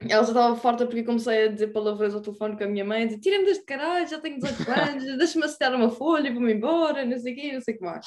ela 0.00 0.22
já 0.22 0.28
estava 0.28 0.56
farta 0.56 0.86
porque 0.86 1.02
comecei 1.02 1.44
a 1.44 1.48
dizer 1.48 1.68
palavras 1.68 2.14
ao 2.14 2.20
telefone 2.20 2.56
com 2.56 2.64
a 2.64 2.68
minha 2.68 2.84
mãe, 2.84 3.06
dizer, 3.06 3.20
tira-me 3.20 3.44
deste 3.44 3.64
caralho, 3.64 4.06
já 4.08 4.20
tenho 4.20 4.38
18 4.38 4.70
anos, 4.70 5.18
deixa-me 5.18 5.44
assinar 5.44 5.74
uma 5.74 5.90
folha, 5.90 6.32
vou-me 6.32 6.52
embora, 6.52 7.04
não 7.04 7.18
sei 7.18 7.32
o 7.32 7.36
quê, 7.36 7.52
não 7.52 7.60
sei 7.60 7.74
o 7.74 7.78
que 7.78 7.84
mais. 7.84 8.06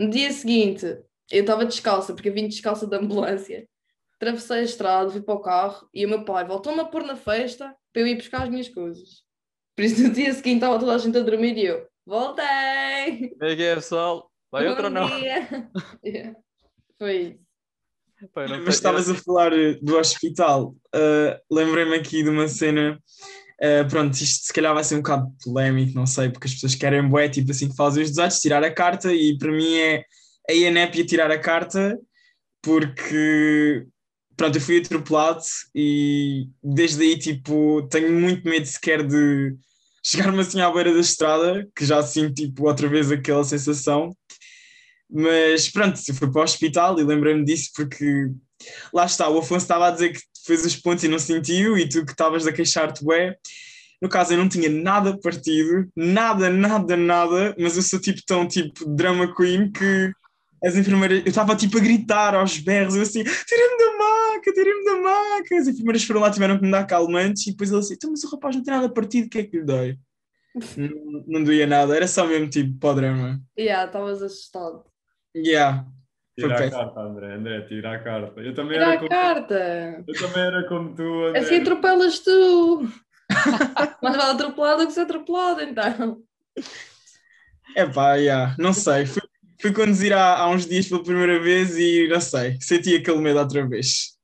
No 0.00 0.10
dia 0.10 0.32
seguinte, 0.32 0.84
eu 1.30 1.40
estava 1.40 1.64
descalça, 1.64 2.12
porque 2.12 2.28
eu 2.28 2.34
vim 2.34 2.48
descalça 2.48 2.86
da 2.86 2.98
ambulância. 2.98 3.68
Atravessei 4.16 4.60
a 4.60 4.62
estrada, 4.62 5.10
fui 5.10 5.22
para 5.22 5.34
o 5.34 5.40
carro 5.40 5.88
e 5.94 6.04
o 6.04 6.08
meu 6.08 6.24
pai 6.24 6.44
voltou-me 6.44 6.80
a 6.80 6.84
pôr 6.84 7.04
na 7.04 7.16
festa 7.16 7.74
para 7.92 8.02
eu 8.02 8.06
ir 8.06 8.16
buscar 8.16 8.42
as 8.42 8.48
minhas 8.48 8.68
coisas. 8.68 9.22
Por 9.76 9.84
isso, 9.84 10.02
no 10.02 10.10
dia 10.10 10.32
seguinte 10.32 10.56
estava 10.56 10.78
toda 10.78 10.94
a 10.94 10.98
gente 10.98 11.16
a 11.16 11.22
dormir 11.22 11.56
e 11.56 11.66
eu, 11.66 11.86
voltei! 12.04 13.30
Como 13.38 13.50
é 13.50 13.56
que 13.56 13.62
é, 13.62 13.74
pessoal? 13.74 14.30
Vai 14.50 14.68
outra 14.68 14.84
ou 14.84 14.90
não? 14.90 15.08
Yeah. 16.04 16.36
Foi 16.98 17.16
isso. 17.16 17.41
Não 18.48 18.64
Mas 18.64 18.76
estavas 18.76 19.10
a 19.10 19.14
falar 19.14 19.52
eh, 19.52 19.78
do 19.82 19.96
hospital. 19.96 20.74
Uh, 20.94 21.36
Lembrei-me 21.50 21.96
aqui 21.96 22.22
de 22.22 22.28
uma 22.28 22.46
cena. 22.48 22.98
uh, 23.60 23.88
pronto, 23.88 24.14
isto 24.14 24.46
se 24.46 24.52
calhar 24.52 24.74
vai 24.74 24.84
ser 24.84 24.96
um 24.96 25.02
bocado 25.02 25.30
polémico, 25.44 25.94
não 25.94 26.06
sei, 26.06 26.30
porque 26.30 26.46
as 26.46 26.54
pessoas 26.54 26.74
querem 26.74 27.08
bué, 27.08 27.28
tipo 27.28 27.50
assim 27.50 27.68
que 27.68 27.76
fazem 27.76 28.02
os 28.02 28.10
desatos, 28.10 28.40
tirar 28.40 28.62
a 28.62 28.72
carta, 28.72 29.12
e 29.12 29.36
para 29.38 29.50
mim 29.50 29.76
é 29.76 30.04
a 30.48 30.52
INEP 30.52 31.04
tirar 31.04 31.30
a 31.30 31.38
carta, 31.38 31.98
porque 32.62 33.86
pronto, 34.36 34.56
eu 34.56 34.60
fui 34.60 34.78
atropelado 34.78 35.42
e 35.74 36.48
desde 36.62 37.02
aí 37.02 37.18
tipo 37.18 37.86
tenho 37.90 38.12
muito 38.12 38.48
medo 38.48 38.66
sequer 38.66 39.06
de 39.06 39.56
chegar-me 40.04 40.40
assim 40.40 40.60
à 40.60 40.70
beira 40.70 40.92
da 40.92 41.00
estrada, 41.00 41.68
que 41.76 41.84
já 41.84 42.02
sinto 42.02 42.34
tipo 42.34 42.66
outra 42.66 42.88
vez 42.88 43.10
aquela 43.10 43.44
sensação. 43.44 44.10
Mas 45.12 45.68
pronto, 45.70 46.00
eu 46.08 46.14
fui 46.14 46.30
para 46.30 46.40
o 46.40 46.44
hospital 46.44 46.98
e 46.98 47.04
lembrei-me 47.04 47.44
disso 47.44 47.70
porque 47.76 48.30
lá 48.92 49.04
está, 49.04 49.28
o 49.28 49.38
Afonso 49.38 49.64
estava 49.64 49.88
a 49.88 49.90
dizer 49.90 50.12
que 50.12 50.20
fez 50.46 50.64
os 50.64 50.76
pontos 50.76 51.04
e 51.04 51.08
não 51.08 51.18
sentiu, 51.18 51.76
e 51.76 51.88
tu 51.88 52.04
que 52.04 52.12
estavas 52.12 52.46
a 52.46 52.52
queixar-te, 52.52 53.04
ué. 53.04 53.36
No 54.00 54.08
caso, 54.08 54.32
eu 54.32 54.38
não 54.38 54.48
tinha 54.48 54.68
nada 54.68 55.16
partido, 55.20 55.88
nada, 55.94 56.50
nada, 56.50 56.96
nada, 56.96 57.54
mas 57.58 57.76
eu 57.76 57.82
sou 57.82 58.00
tipo 58.00 58.20
tão 58.26 58.48
tipo 58.48 58.84
drama 58.88 59.32
queen 59.32 59.70
que 59.70 60.12
as 60.64 60.76
enfermeiras, 60.76 61.20
eu 61.20 61.28
estava 61.28 61.54
tipo 61.54 61.78
a 61.78 61.80
gritar 61.80 62.34
aos 62.34 62.58
berros, 62.58 62.96
eu 62.96 63.02
assim, 63.02 63.22
tirem-me 63.22 63.78
da 63.78 63.98
maca, 63.98 64.52
tirem-me 64.52 64.84
da 64.84 65.00
maca. 65.00 65.56
As 65.56 65.68
enfermeiras 65.68 66.04
foram 66.04 66.20
lá, 66.20 66.30
tiveram 66.30 66.58
que 66.58 66.64
me 66.64 66.70
dar 66.70 66.86
calmantes, 66.86 67.46
e 67.46 67.50
depois 67.50 67.70
ele 67.70 67.80
assim, 67.80 67.96
mas 68.08 68.24
o 68.24 68.30
rapaz 68.30 68.56
não 68.56 68.62
tem 68.62 68.74
nada 68.74 68.92
partido, 68.92 69.26
o 69.26 69.30
que 69.30 69.38
é 69.38 69.44
que 69.44 69.58
lhe 69.58 69.64
dei? 69.64 69.98
não, 70.76 71.24
não 71.26 71.44
doía 71.44 71.66
nada, 71.66 71.94
era 71.94 72.06
só 72.06 72.26
mesmo 72.26 72.48
tipo 72.48 72.78
para 72.78 72.90
o 72.90 72.94
drama. 72.94 73.42
Yeah, 73.58 73.86
estavas 73.86 74.22
assustado. 74.22 74.91
Yeah. 75.36 75.84
Foi 76.40 76.48
Tira 76.48 76.66
a 76.66 76.70
carta, 76.70 77.00
André. 77.00 77.34
André, 77.34 77.60
tira 77.62 77.92
a 77.94 77.98
carta. 77.98 78.40
Eu 78.40 78.54
também, 78.54 78.72
Tira 78.78 78.84
era 78.84 78.94
a 78.94 78.98
como, 78.98 79.08
carta. 79.10 80.04
eu 80.06 80.14
também 80.18 80.42
era 80.42 80.68
como 80.68 80.94
tu, 80.94 81.24
André. 81.26 81.40
Assim 81.40 81.56
atropelas 81.60 82.18
tu. 82.20 82.88
Mas 84.02 84.16
vale 84.16 84.32
atropelado 84.32 84.86
que 84.86 84.92
ser 84.92 85.00
atropelado, 85.02 85.60
então. 85.62 86.22
É 87.76 87.86
pá, 87.86 88.14
yeah, 88.14 88.54
não 88.58 88.72
sei. 88.72 89.06
Foi, 89.06 89.22
fui 89.60 89.72
conduzir 89.72 90.12
há, 90.12 90.38
há 90.38 90.48
uns 90.50 90.66
dias 90.66 90.88
pela 90.88 91.02
primeira 91.02 91.38
vez 91.40 91.76
e 91.78 92.08
não 92.08 92.20
sei, 92.20 92.58
senti 92.60 92.96
aquele 92.96 93.18
medo 93.18 93.38
outra 93.38 93.66
vez. 93.66 94.18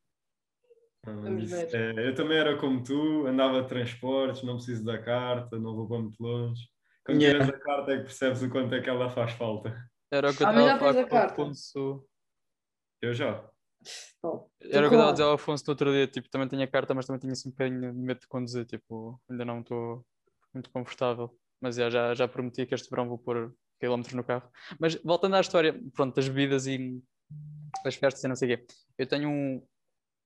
Mas 1.07 1.17
Vamos 1.25 1.51
ver. 1.51 1.75
é, 1.75 2.09
eu 2.09 2.15
também 2.15 2.37
era 2.39 2.57
como 2.59 2.83
tu, 2.83 3.27
andava 3.27 3.63
de 3.63 3.69
transportes, 3.69 4.43
não 4.43 4.57
preciso 4.57 4.85
da 4.85 4.99
carta, 4.99 5.59
não 5.59 5.75
vou 5.75 5.89
para 5.89 5.99
muito 6.01 6.21
longe. 6.23 6.63
Quando 7.05 7.23
Yeah. 7.23 7.45
tiras 7.45 7.61
a 7.61 7.65
carta 7.65 7.93
é 7.93 7.97
que 7.99 8.03
percebes 8.05 8.43
o 8.43 8.51
quanto 8.51 8.75
é 8.75 8.81
que 8.83 8.91
ela 8.91 9.09
faz 9.11 9.33
falta. 9.33 9.75
Era 10.11 10.31
o 10.31 10.37
que 10.37 10.43
eu 10.43 10.49
estava 10.49 10.73
a 10.73 10.79
falar 10.79 11.01
a 11.01 11.07
com 11.07 11.17
o? 11.17 11.19
Afonso. 11.19 12.09
Eu 13.01 13.15
já. 13.15 13.49
Bom, 14.23 14.51
Era 14.61 14.87
o 14.87 14.91
que 14.91 14.95
eu 14.95 14.99
estava 14.99 15.09
a 15.11 15.13
dizer 15.13 15.25
ao 15.25 15.33
Afonso 15.35 15.65
no 15.67 15.73
outro 15.73 15.93
dia, 15.93 16.07
tipo, 16.07 16.29
também 16.29 16.49
tinha 16.49 16.67
carta, 16.67 16.95
mas 16.95 17.07
também 17.07 17.21
tinha 17.21 17.33
assim 17.33 17.49
um 17.49 17.53
bocadinho 17.53 17.93
de 17.93 17.99
medo 17.99 18.21
de 18.21 18.27
conduzir, 18.27 18.67
tipo, 18.67 19.21
ainda 19.31 19.45
não 19.45 19.61
estou 19.61 20.05
muito 20.53 20.71
confortável. 20.71 21.37
Mas 21.61 21.77
já, 21.77 21.91
já, 21.91 22.15
já 22.15 22.29
prometi 22.29 22.67
que 22.67 22.75
este 22.75 22.89
verão 22.91 23.09
vou 23.09 23.19
pôr 23.19 23.55
quilómetros 23.81 24.15
no 24.15 24.25
carro. 24.25 24.51
Mas 24.79 24.95
voltando 24.97 25.37
à 25.37 25.41
história, 25.41 25.81
pronto, 25.95 26.15
das 26.15 26.29
bebidas 26.29 26.67
e 26.67 27.01
das 27.85 27.95
festas 27.95 28.23
e 28.25 28.29
não 28.29 28.37
sei 28.37 28.55
o 28.55 28.59
quê. 28.59 28.67
Eu 28.97 29.07
tenho 29.07 29.29
um, 29.29 29.67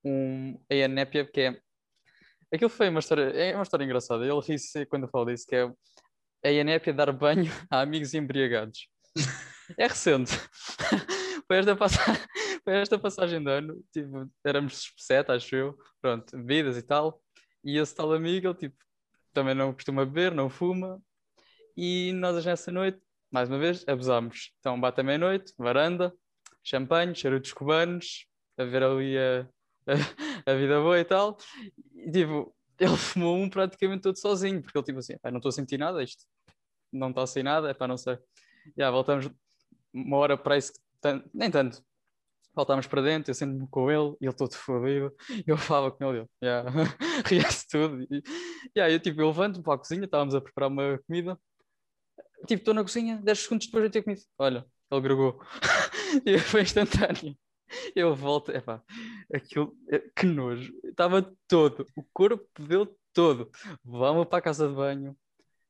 um 0.04 0.58
Népia 0.90 1.26
que 1.26 1.40
é. 1.40 1.60
Aquilo 2.52 2.70
foi 2.70 2.88
uma 2.88 3.00
história, 3.00 3.30
é 3.30 3.54
uma 3.54 3.62
história 3.62 3.84
engraçada. 3.84 4.24
Ele 4.24 4.40
ri-se 4.40 4.84
quando 4.86 5.04
eu 5.04 5.08
falo 5.08 5.26
disso, 5.26 5.46
que 5.46 5.56
é 6.42 6.60
a 6.60 6.64
Népia 6.64 6.92
dar 6.92 7.12
banho 7.12 7.44
a 7.70 7.80
amigos 7.80 8.14
embriagados. 8.14 8.88
É 9.78 9.86
recente. 9.86 10.32
Foi 11.46 11.58
esta, 11.58 11.76
passa... 11.76 11.98
Foi 12.64 12.74
esta 12.74 12.98
passagem 12.98 13.42
de 13.42 13.50
ano, 13.50 13.84
tipo, 13.92 14.30
éramos 14.44 14.92
sete, 14.96 15.32
acho 15.32 15.54
eu, 15.56 15.78
pronto, 16.00 16.36
bebidas 16.36 16.76
e 16.76 16.82
tal, 16.82 17.20
e 17.64 17.76
esse 17.76 17.94
tal 17.94 18.12
amigo, 18.12 18.48
ele 18.48 18.54
tipo, 18.54 18.76
também 19.32 19.54
não 19.54 19.72
costuma 19.72 20.04
beber, 20.04 20.32
não 20.32 20.48
fuma, 20.48 21.02
e 21.76 22.12
nós 22.14 22.44
nessa 22.44 22.70
noite, 22.70 23.00
mais 23.30 23.48
uma 23.48 23.58
vez, 23.58 23.84
abusámos. 23.88 24.52
Então 24.60 24.80
bate 24.80 25.00
a 25.00 25.04
meia-noite, 25.04 25.52
varanda, 25.58 26.14
champanhe, 26.62 27.14
charutos 27.14 27.52
cubanos, 27.52 28.26
a 28.56 28.64
ver 28.64 28.82
ali 28.84 29.18
a, 29.18 29.48
a, 30.46 30.52
a 30.52 30.54
vida 30.54 30.80
boa 30.80 30.98
e 30.98 31.04
tal, 31.04 31.36
e 31.94 32.10
tipo, 32.12 32.54
ele 32.78 32.96
fumou 32.96 33.36
um 33.36 33.48
praticamente 33.50 34.02
todo 34.02 34.16
sozinho, 34.18 34.62
porque 34.62 34.76
ele 34.78 34.84
tipo 34.84 34.98
assim, 34.98 35.18
"Pá, 35.18 35.30
não 35.30 35.38
estou 35.38 35.48
a 35.48 35.52
sentir 35.52 35.78
nada, 35.78 36.02
isto 36.02 36.24
não 36.92 37.10
está 37.10 37.26
sem 37.26 37.42
nada, 37.42 37.70
é 37.70 37.74
para 37.74 37.88
não 37.88 37.96
sei. 37.96 38.18
Já, 38.76 38.90
voltamos 38.90 39.28
uma 39.92 40.16
hora 40.18 40.36
para 40.36 40.56
isso, 40.58 40.72
tan- 41.00 41.22
nem 41.34 41.50
tanto. 41.50 41.82
Voltámos 42.54 42.86
para 42.86 43.02
dentro, 43.02 43.30
eu 43.30 43.34
sento-me 43.34 43.68
com 43.68 43.90
ele, 43.90 44.16
ele 44.20 44.32
todo 44.34 44.54
fodido, 44.56 45.14
eu 45.46 45.56
falava 45.58 45.90
com 45.92 46.04
ele, 46.10 46.20
ele, 46.20 46.28
yeah, 46.44 46.70
ria-se 47.26 47.66
tudo. 47.68 48.02
E, 48.10 48.22
yeah, 48.76 48.92
eu 48.94 49.00
tipo, 49.00 49.20
eu 49.22 49.28
levanto-me 49.28 49.64
para 49.64 49.74
a 49.74 49.78
cozinha, 49.78 50.04
estávamos 50.04 50.34
a 50.34 50.40
preparar 50.40 50.70
uma 50.70 50.98
comida, 51.06 51.38
tipo, 52.46 52.54
estou 52.60 52.74
na 52.74 52.82
cozinha, 52.82 53.16
10 53.22 53.40
segundos 53.40 53.66
depois 53.66 53.84
de 53.84 53.90
ter 53.90 54.02
comido, 54.02 54.22
olha, 54.38 54.66
ele 54.90 55.00
gregou, 55.00 55.40
e 56.26 56.38
foi 56.38 56.62
instantâneo. 56.62 57.36
Eu 57.96 58.14
volto, 58.16 58.52
epá, 58.52 58.82
aquilo, 59.34 59.76
eh, 59.90 60.00
que 60.16 60.26
nojo, 60.26 60.72
estava 60.84 61.22
todo, 61.48 61.86
o 61.96 62.04
corpo 62.12 62.62
dele 62.62 62.88
todo. 63.12 63.50
Vamos 63.84 64.26
para 64.26 64.38
a 64.38 64.42
casa 64.42 64.68
de 64.68 64.74
banho, 64.74 65.16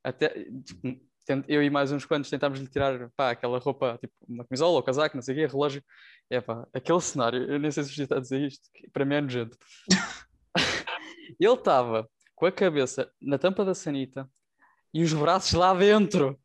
até, 0.03 0.29
tipo, 0.63 0.99
eu 1.47 1.63
e 1.63 1.69
mais 1.69 1.91
uns 1.91 2.05
quantos 2.05 2.29
tentámos 2.29 2.59
lhe 2.59 2.67
tirar 2.67 3.09
pá, 3.15 3.31
aquela 3.31 3.57
roupa, 3.59 3.97
tipo 3.99 4.13
uma 4.27 4.45
camisola 4.45 4.73
ou 4.73 4.83
casaco, 4.83 5.15
não 5.15 5.21
sei 5.21 5.33
o 5.33 5.37
quê, 5.37 5.45
relógio. 5.47 5.83
É 6.29 6.41
pá, 6.41 6.67
aquele 6.73 7.01
cenário, 7.01 7.43
eu 7.43 7.59
nem 7.59 7.71
sei 7.71 7.83
se 7.83 7.89
o 7.89 7.91
Gigi 7.91 8.03
está 8.03 8.17
a 8.17 8.19
dizer 8.21 8.41
isto, 8.41 8.69
que 8.73 8.89
para 8.89 9.05
mim 9.05 9.15
é 9.15 9.21
nojento. 9.21 9.57
Ele 11.39 11.53
estava 11.53 12.09
com 12.35 12.45
a 12.45 12.51
cabeça 12.51 13.11
na 13.21 13.37
tampa 13.37 13.63
da 13.65 13.73
sanita 13.73 14.29
e 14.93 15.03
os 15.03 15.13
braços 15.13 15.53
lá 15.53 15.73
dentro. 15.73 16.39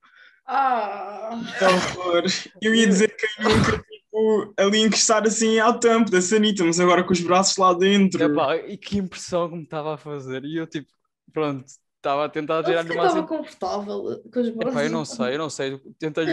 Ah! 0.47 1.31
Que 1.59 1.65
horror. 1.65 2.25
Eu 2.63 2.75
ia 2.75 2.87
dizer 2.87 3.15
que 3.15 3.27
eu 3.27 3.49
nunca, 3.49 3.79
tipo, 3.79 4.55
ali 4.57 4.81
encostar 4.81 5.27
assim 5.27 5.59
ao 5.59 5.79
tampo 5.79 6.11
da 6.11 6.23
sanita, 6.23 6.65
mas 6.65 6.81
agora 6.81 7.05
com 7.05 7.13
os 7.13 7.21
braços 7.21 7.57
lá 7.57 7.75
dentro. 7.75 8.23
Epá, 8.23 8.57
e 8.57 8.77
que 8.77 8.99
impressão 8.99 9.49
que 9.49 9.57
me 9.57 9.65
estava 9.65 9.95
a 9.95 9.99
fazer. 9.99 10.45
E 10.45 10.57
eu 10.57 10.67
tipo, 10.67 10.89
pronto, 11.33 11.65
estava 11.99 12.25
a 12.25 12.29
tentar 12.29 12.57
Eu 12.59 12.65
tirar-lhe 12.65 12.89
o 12.89 12.93
estava 12.93 13.05
máximo. 13.21 13.27
confortável 13.29 14.23
com 14.33 14.41
os 14.41 14.51
braços. 14.51 14.73
Epá, 14.73 14.85
eu 14.85 14.91
não 14.91 15.05
sei, 15.05 15.35
eu 15.35 15.39
não 15.39 15.51
sei. 15.51 15.79
Tentei. 15.99 16.27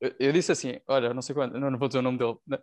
Eu, 0.00 0.14
eu 0.18 0.32
disse 0.32 0.50
assim: 0.52 0.78
olha, 0.88 1.14
não 1.14 1.22
sei 1.22 1.34
quando, 1.34 1.58
não, 1.58 1.70
não 1.70 1.78
vou 1.78 1.88
dizer 1.88 2.00
o 2.00 2.02
nome 2.02 2.18
dele. 2.18 2.36
né? 2.46 2.58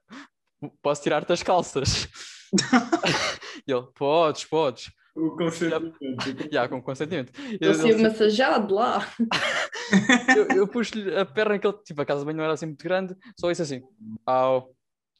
Posso 0.81 1.01
tirar-te 1.01 1.31
as 1.31 1.41
calças? 1.41 2.07
e 3.67 3.71
ele: 3.71 3.87
podes, 3.95 4.45
podes. 4.45 4.91
O 5.15 5.31
consentimento. 5.35 5.97
Já, 6.51 6.67
com 6.69 6.81
consentimento. 6.81 7.31
Eu, 7.59 7.71
Estou 7.71 7.71
a 7.71 7.73
ser 7.75 7.89
ele- 7.89 8.03
massajado 8.03 8.73
lá. 8.75 9.05
eu, 10.37 10.57
eu 10.57 10.67
pus-lhe 10.67 11.15
a 11.17 11.25
perna 11.25 11.57
que 11.59 11.67
ele, 11.67 11.77
tipo, 11.83 12.01
a 12.01 12.05
casa 12.05 12.19
de 12.21 12.25
banho 12.25 12.37
não 12.37 12.43
era 12.43 12.53
assim 12.53 12.67
muito 12.67 12.83
grande, 12.83 13.15
só 13.39 13.49
isso 13.51 13.61
assim: 13.61 13.81
au, 14.25 14.73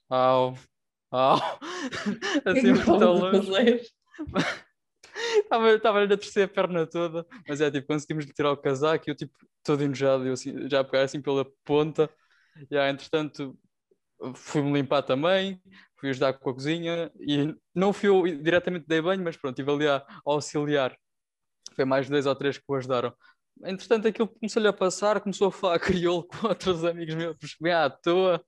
au, 0.10 0.56
au. 1.12 1.60
Assim, 2.46 2.74
muito 2.74 2.92
longe. 2.92 3.82
Estava-lhe 5.39 6.13
a 6.13 6.17
torcer 6.17 6.45
a 6.45 6.47
perna 6.47 6.86
toda, 6.88 7.25
mas 7.47 7.62
é 7.62 7.71
tipo, 7.71 7.88
conseguimos 7.88 8.25
lhe 8.25 8.34
tirar 8.34 8.52
o 8.52 8.58
casaco 8.58 9.06
e 9.08 9.12
eu 9.12 9.15
tipo, 9.15 9.34
todo 9.63 9.84
enojado, 9.84 10.25
eu 10.25 10.34
assim, 10.34 10.69
já 10.69 10.80
a 10.82 10.84
pegar 10.84 11.04
assim 11.04 11.21
pela 11.21 11.45
ponta. 11.65 12.10
E 12.69 12.78
ah, 12.78 12.89
entretanto, 12.89 13.58
fui-me 14.36 14.73
limpar 14.73 15.04
também, 15.04 15.62
fui 15.97 16.10
ajudar 16.10 16.34
com 16.34 16.49
a 16.49 16.54
cozinha 16.54 17.12
e 17.19 17.56
não 17.73 17.93
fui 17.93 18.10
eu 18.10 18.23
diretamente 18.41 18.86
dei 18.88 19.02
banho, 19.02 19.23
mas 19.23 19.38
pronto, 19.38 19.60
estive 19.60 19.71
ali 19.71 19.88
a, 19.88 20.06
auxiliar. 20.25 20.95
Foi 21.75 21.86
mais 21.86 22.10
dois 22.10 22.25
ou 22.25 22.36
três 22.36 22.58
que 22.58 22.63
o 22.67 22.75
ajudaram. 22.75 23.13
Entretanto, 23.63 24.08
aquilo 24.08 24.28
começou-lhe 24.28 24.67
a 24.67 24.73
passar, 24.73 25.19
começou 25.21 25.47
a 25.47 25.52
falar 25.52 25.80
crioulo 25.80 26.23
com 26.23 26.47
outros 26.47 26.84
amigos 26.86 27.15
meus, 27.15 27.38
bem 27.62 27.73
à 27.73 27.89
toa. 27.89 28.43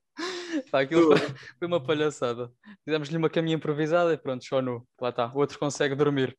Pá, 0.70 0.82
aquilo 0.82 1.16
foi, 1.16 1.28
foi 1.58 1.68
uma 1.68 1.82
palhaçada. 1.82 2.50
Fizemos-lhe 2.84 3.16
uma 3.16 3.30
caminha 3.30 3.56
improvisada 3.56 4.12
e 4.12 4.18
pronto, 4.18 4.44
só 4.44 4.60
nu. 4.60 4.86
Lá 5.00 5.10
está, 5.10 5.32
o 5.34 5.38
outro 5.38 5.58
consegue 5.58 5.94
dormir. 5.94 6.36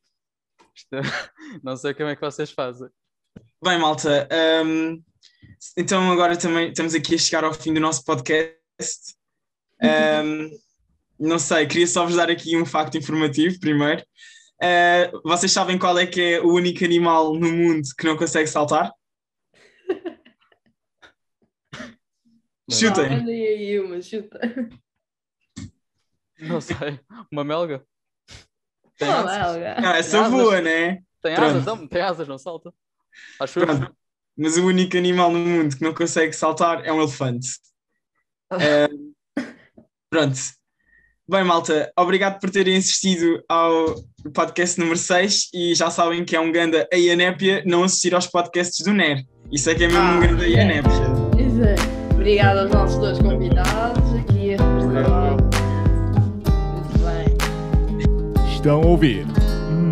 Isto- 0.76 0.90
não 1.64 1.76
sei 1.78 1.94
como 1.94 2.10
é 2.10 2.16
que 2.16 2.22
vocês 2.22 2.52
fazem. 2.52 2.90
Bem, 3.64 3.80
malta, 3.80 4.28
hum, 4.66 5.02
então 5.78 6.12
agora 6.12 6.38
também 6.38 6.70
estamos 6.70 6.94
aqui 6.94 7.16
a 7.16 7.18
chegar 7.18 7.44
ao 7.44 7.54
fim 7.54 7.74
do 7.74 7.80
nosso 7.80 8.04
podcast. 8.04 9.16
Hum, 9.82 10.50
não 11.20 11.40
sei, 11.40 11.66
queria 11.68 11.88
só 11.88 12.06
vos 12.06 12.16
dar 12.16 12.30
aqui 12.30 12.58
um 12.58 12.66
facto 12.66 12.98
informativo 12.98 13.60
primeiro. 13.60 14.04
Uh, 14.62 15.22
vocês 15.24 15.52
sabem 15.52 15.78
qual 15.78 15.98
é 15.98 16.06
que 16.06 16.22
é 16.22 16.42
o 16.42 16.54
único 16.54 16.86
animal 16.86 17.34
no 17.34 17.52
mundo 17.52 17.84
que 17.98 18.06
não 18.06 18.16
consegue 18.16 18.48
saltar? 18.48 18.94
Chutem. 22.72 23.06
Ah, 23.06 23.24
aí 23.26 23.80
uma, 23.80 24.02
chuta. 24.02 24.40
Não 26.40 26.62
sei. 26.62 27.00
Uma 27.32 27.44
melga? 27.44 27.86
Tem 29.04 29.12
Não, 29.14 29.28
asas? 29.28 29.64
Ah, 29.86 29.98
essa 29.98 30.20
Asas. 30.22 30.32
voa, 30.32 30.62
né? 30.62 31.00
Tem 31.22 31.36
Pronto. 31.36 31.50
asas? 31.52 31.66
Não, 31.66 31.88
tem 31.88 32.02
asas, 32.02 32.28
não 32.28 32.38
salta. 32.38 32.74
Acho. 33.40 33.60
Pronto. 33.60 33.96
Mas 34.38 34.58
o 34.58 34.66
único 34.66 34.98
animal 34.98 35.32
no 35.32 35.40
mundo 35.40 35.76
que 35.78 35.84
não 35.84 35.94
consegue 35.94 36.34
saltar 36.34 36.84
é 36.86 36.92
um 36.92 37.00
elefante. 37.02 37.48
Eh, 38.60 38.88
pronto. 40.10 40.38
Bem, 41.30 41.44
malta, 41.44 41.92
obrigado 41.98 42.40
por 42.40 42.50
terem 42.50 42.76
assistido 42.78 43.42
ao 43.48 43.96
podcast 44.34 44.78
número 44.80 44.98
6 44.98 45.50
e 45.54 45.74
já 45.74 45.90
sabem 45.90 46.26
que 46.26 46.36
é 46.36 46.40
um 46.40 46.52
ganda 46.52 46.88
a 46.92 46.96
Ianépia 46.98 47.64
não 47.66 47.84
assistir 47.84 48.14
aos 48.14 48.28
podcasts 48.28 48.84
do 48.86 48.92
NER. 48.92 49.24
Isso 49.52 49.70
é 49.70 49.76
que 49.76 49.86
é 49.86 49.88
mesmo 49.88 50.02
um 50.02 50.18
Ah, 50.18 50.20
ganda 50.28 50.46
yeah. 50.48 50.74
Ianépia. 50.74 50.92
Isso 51.40 51.64
é. 51.64 52.14
Obrigada 52.14 52.62
aos 52.64 52.72
nossos 52.72 52.98
dois 53.00 53.20
convidados 53.20 54.03
Estão 58.64 58.82
a 58.82 58.86
ouvir 58.86 59.26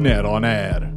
Neroner. 0.02 0.91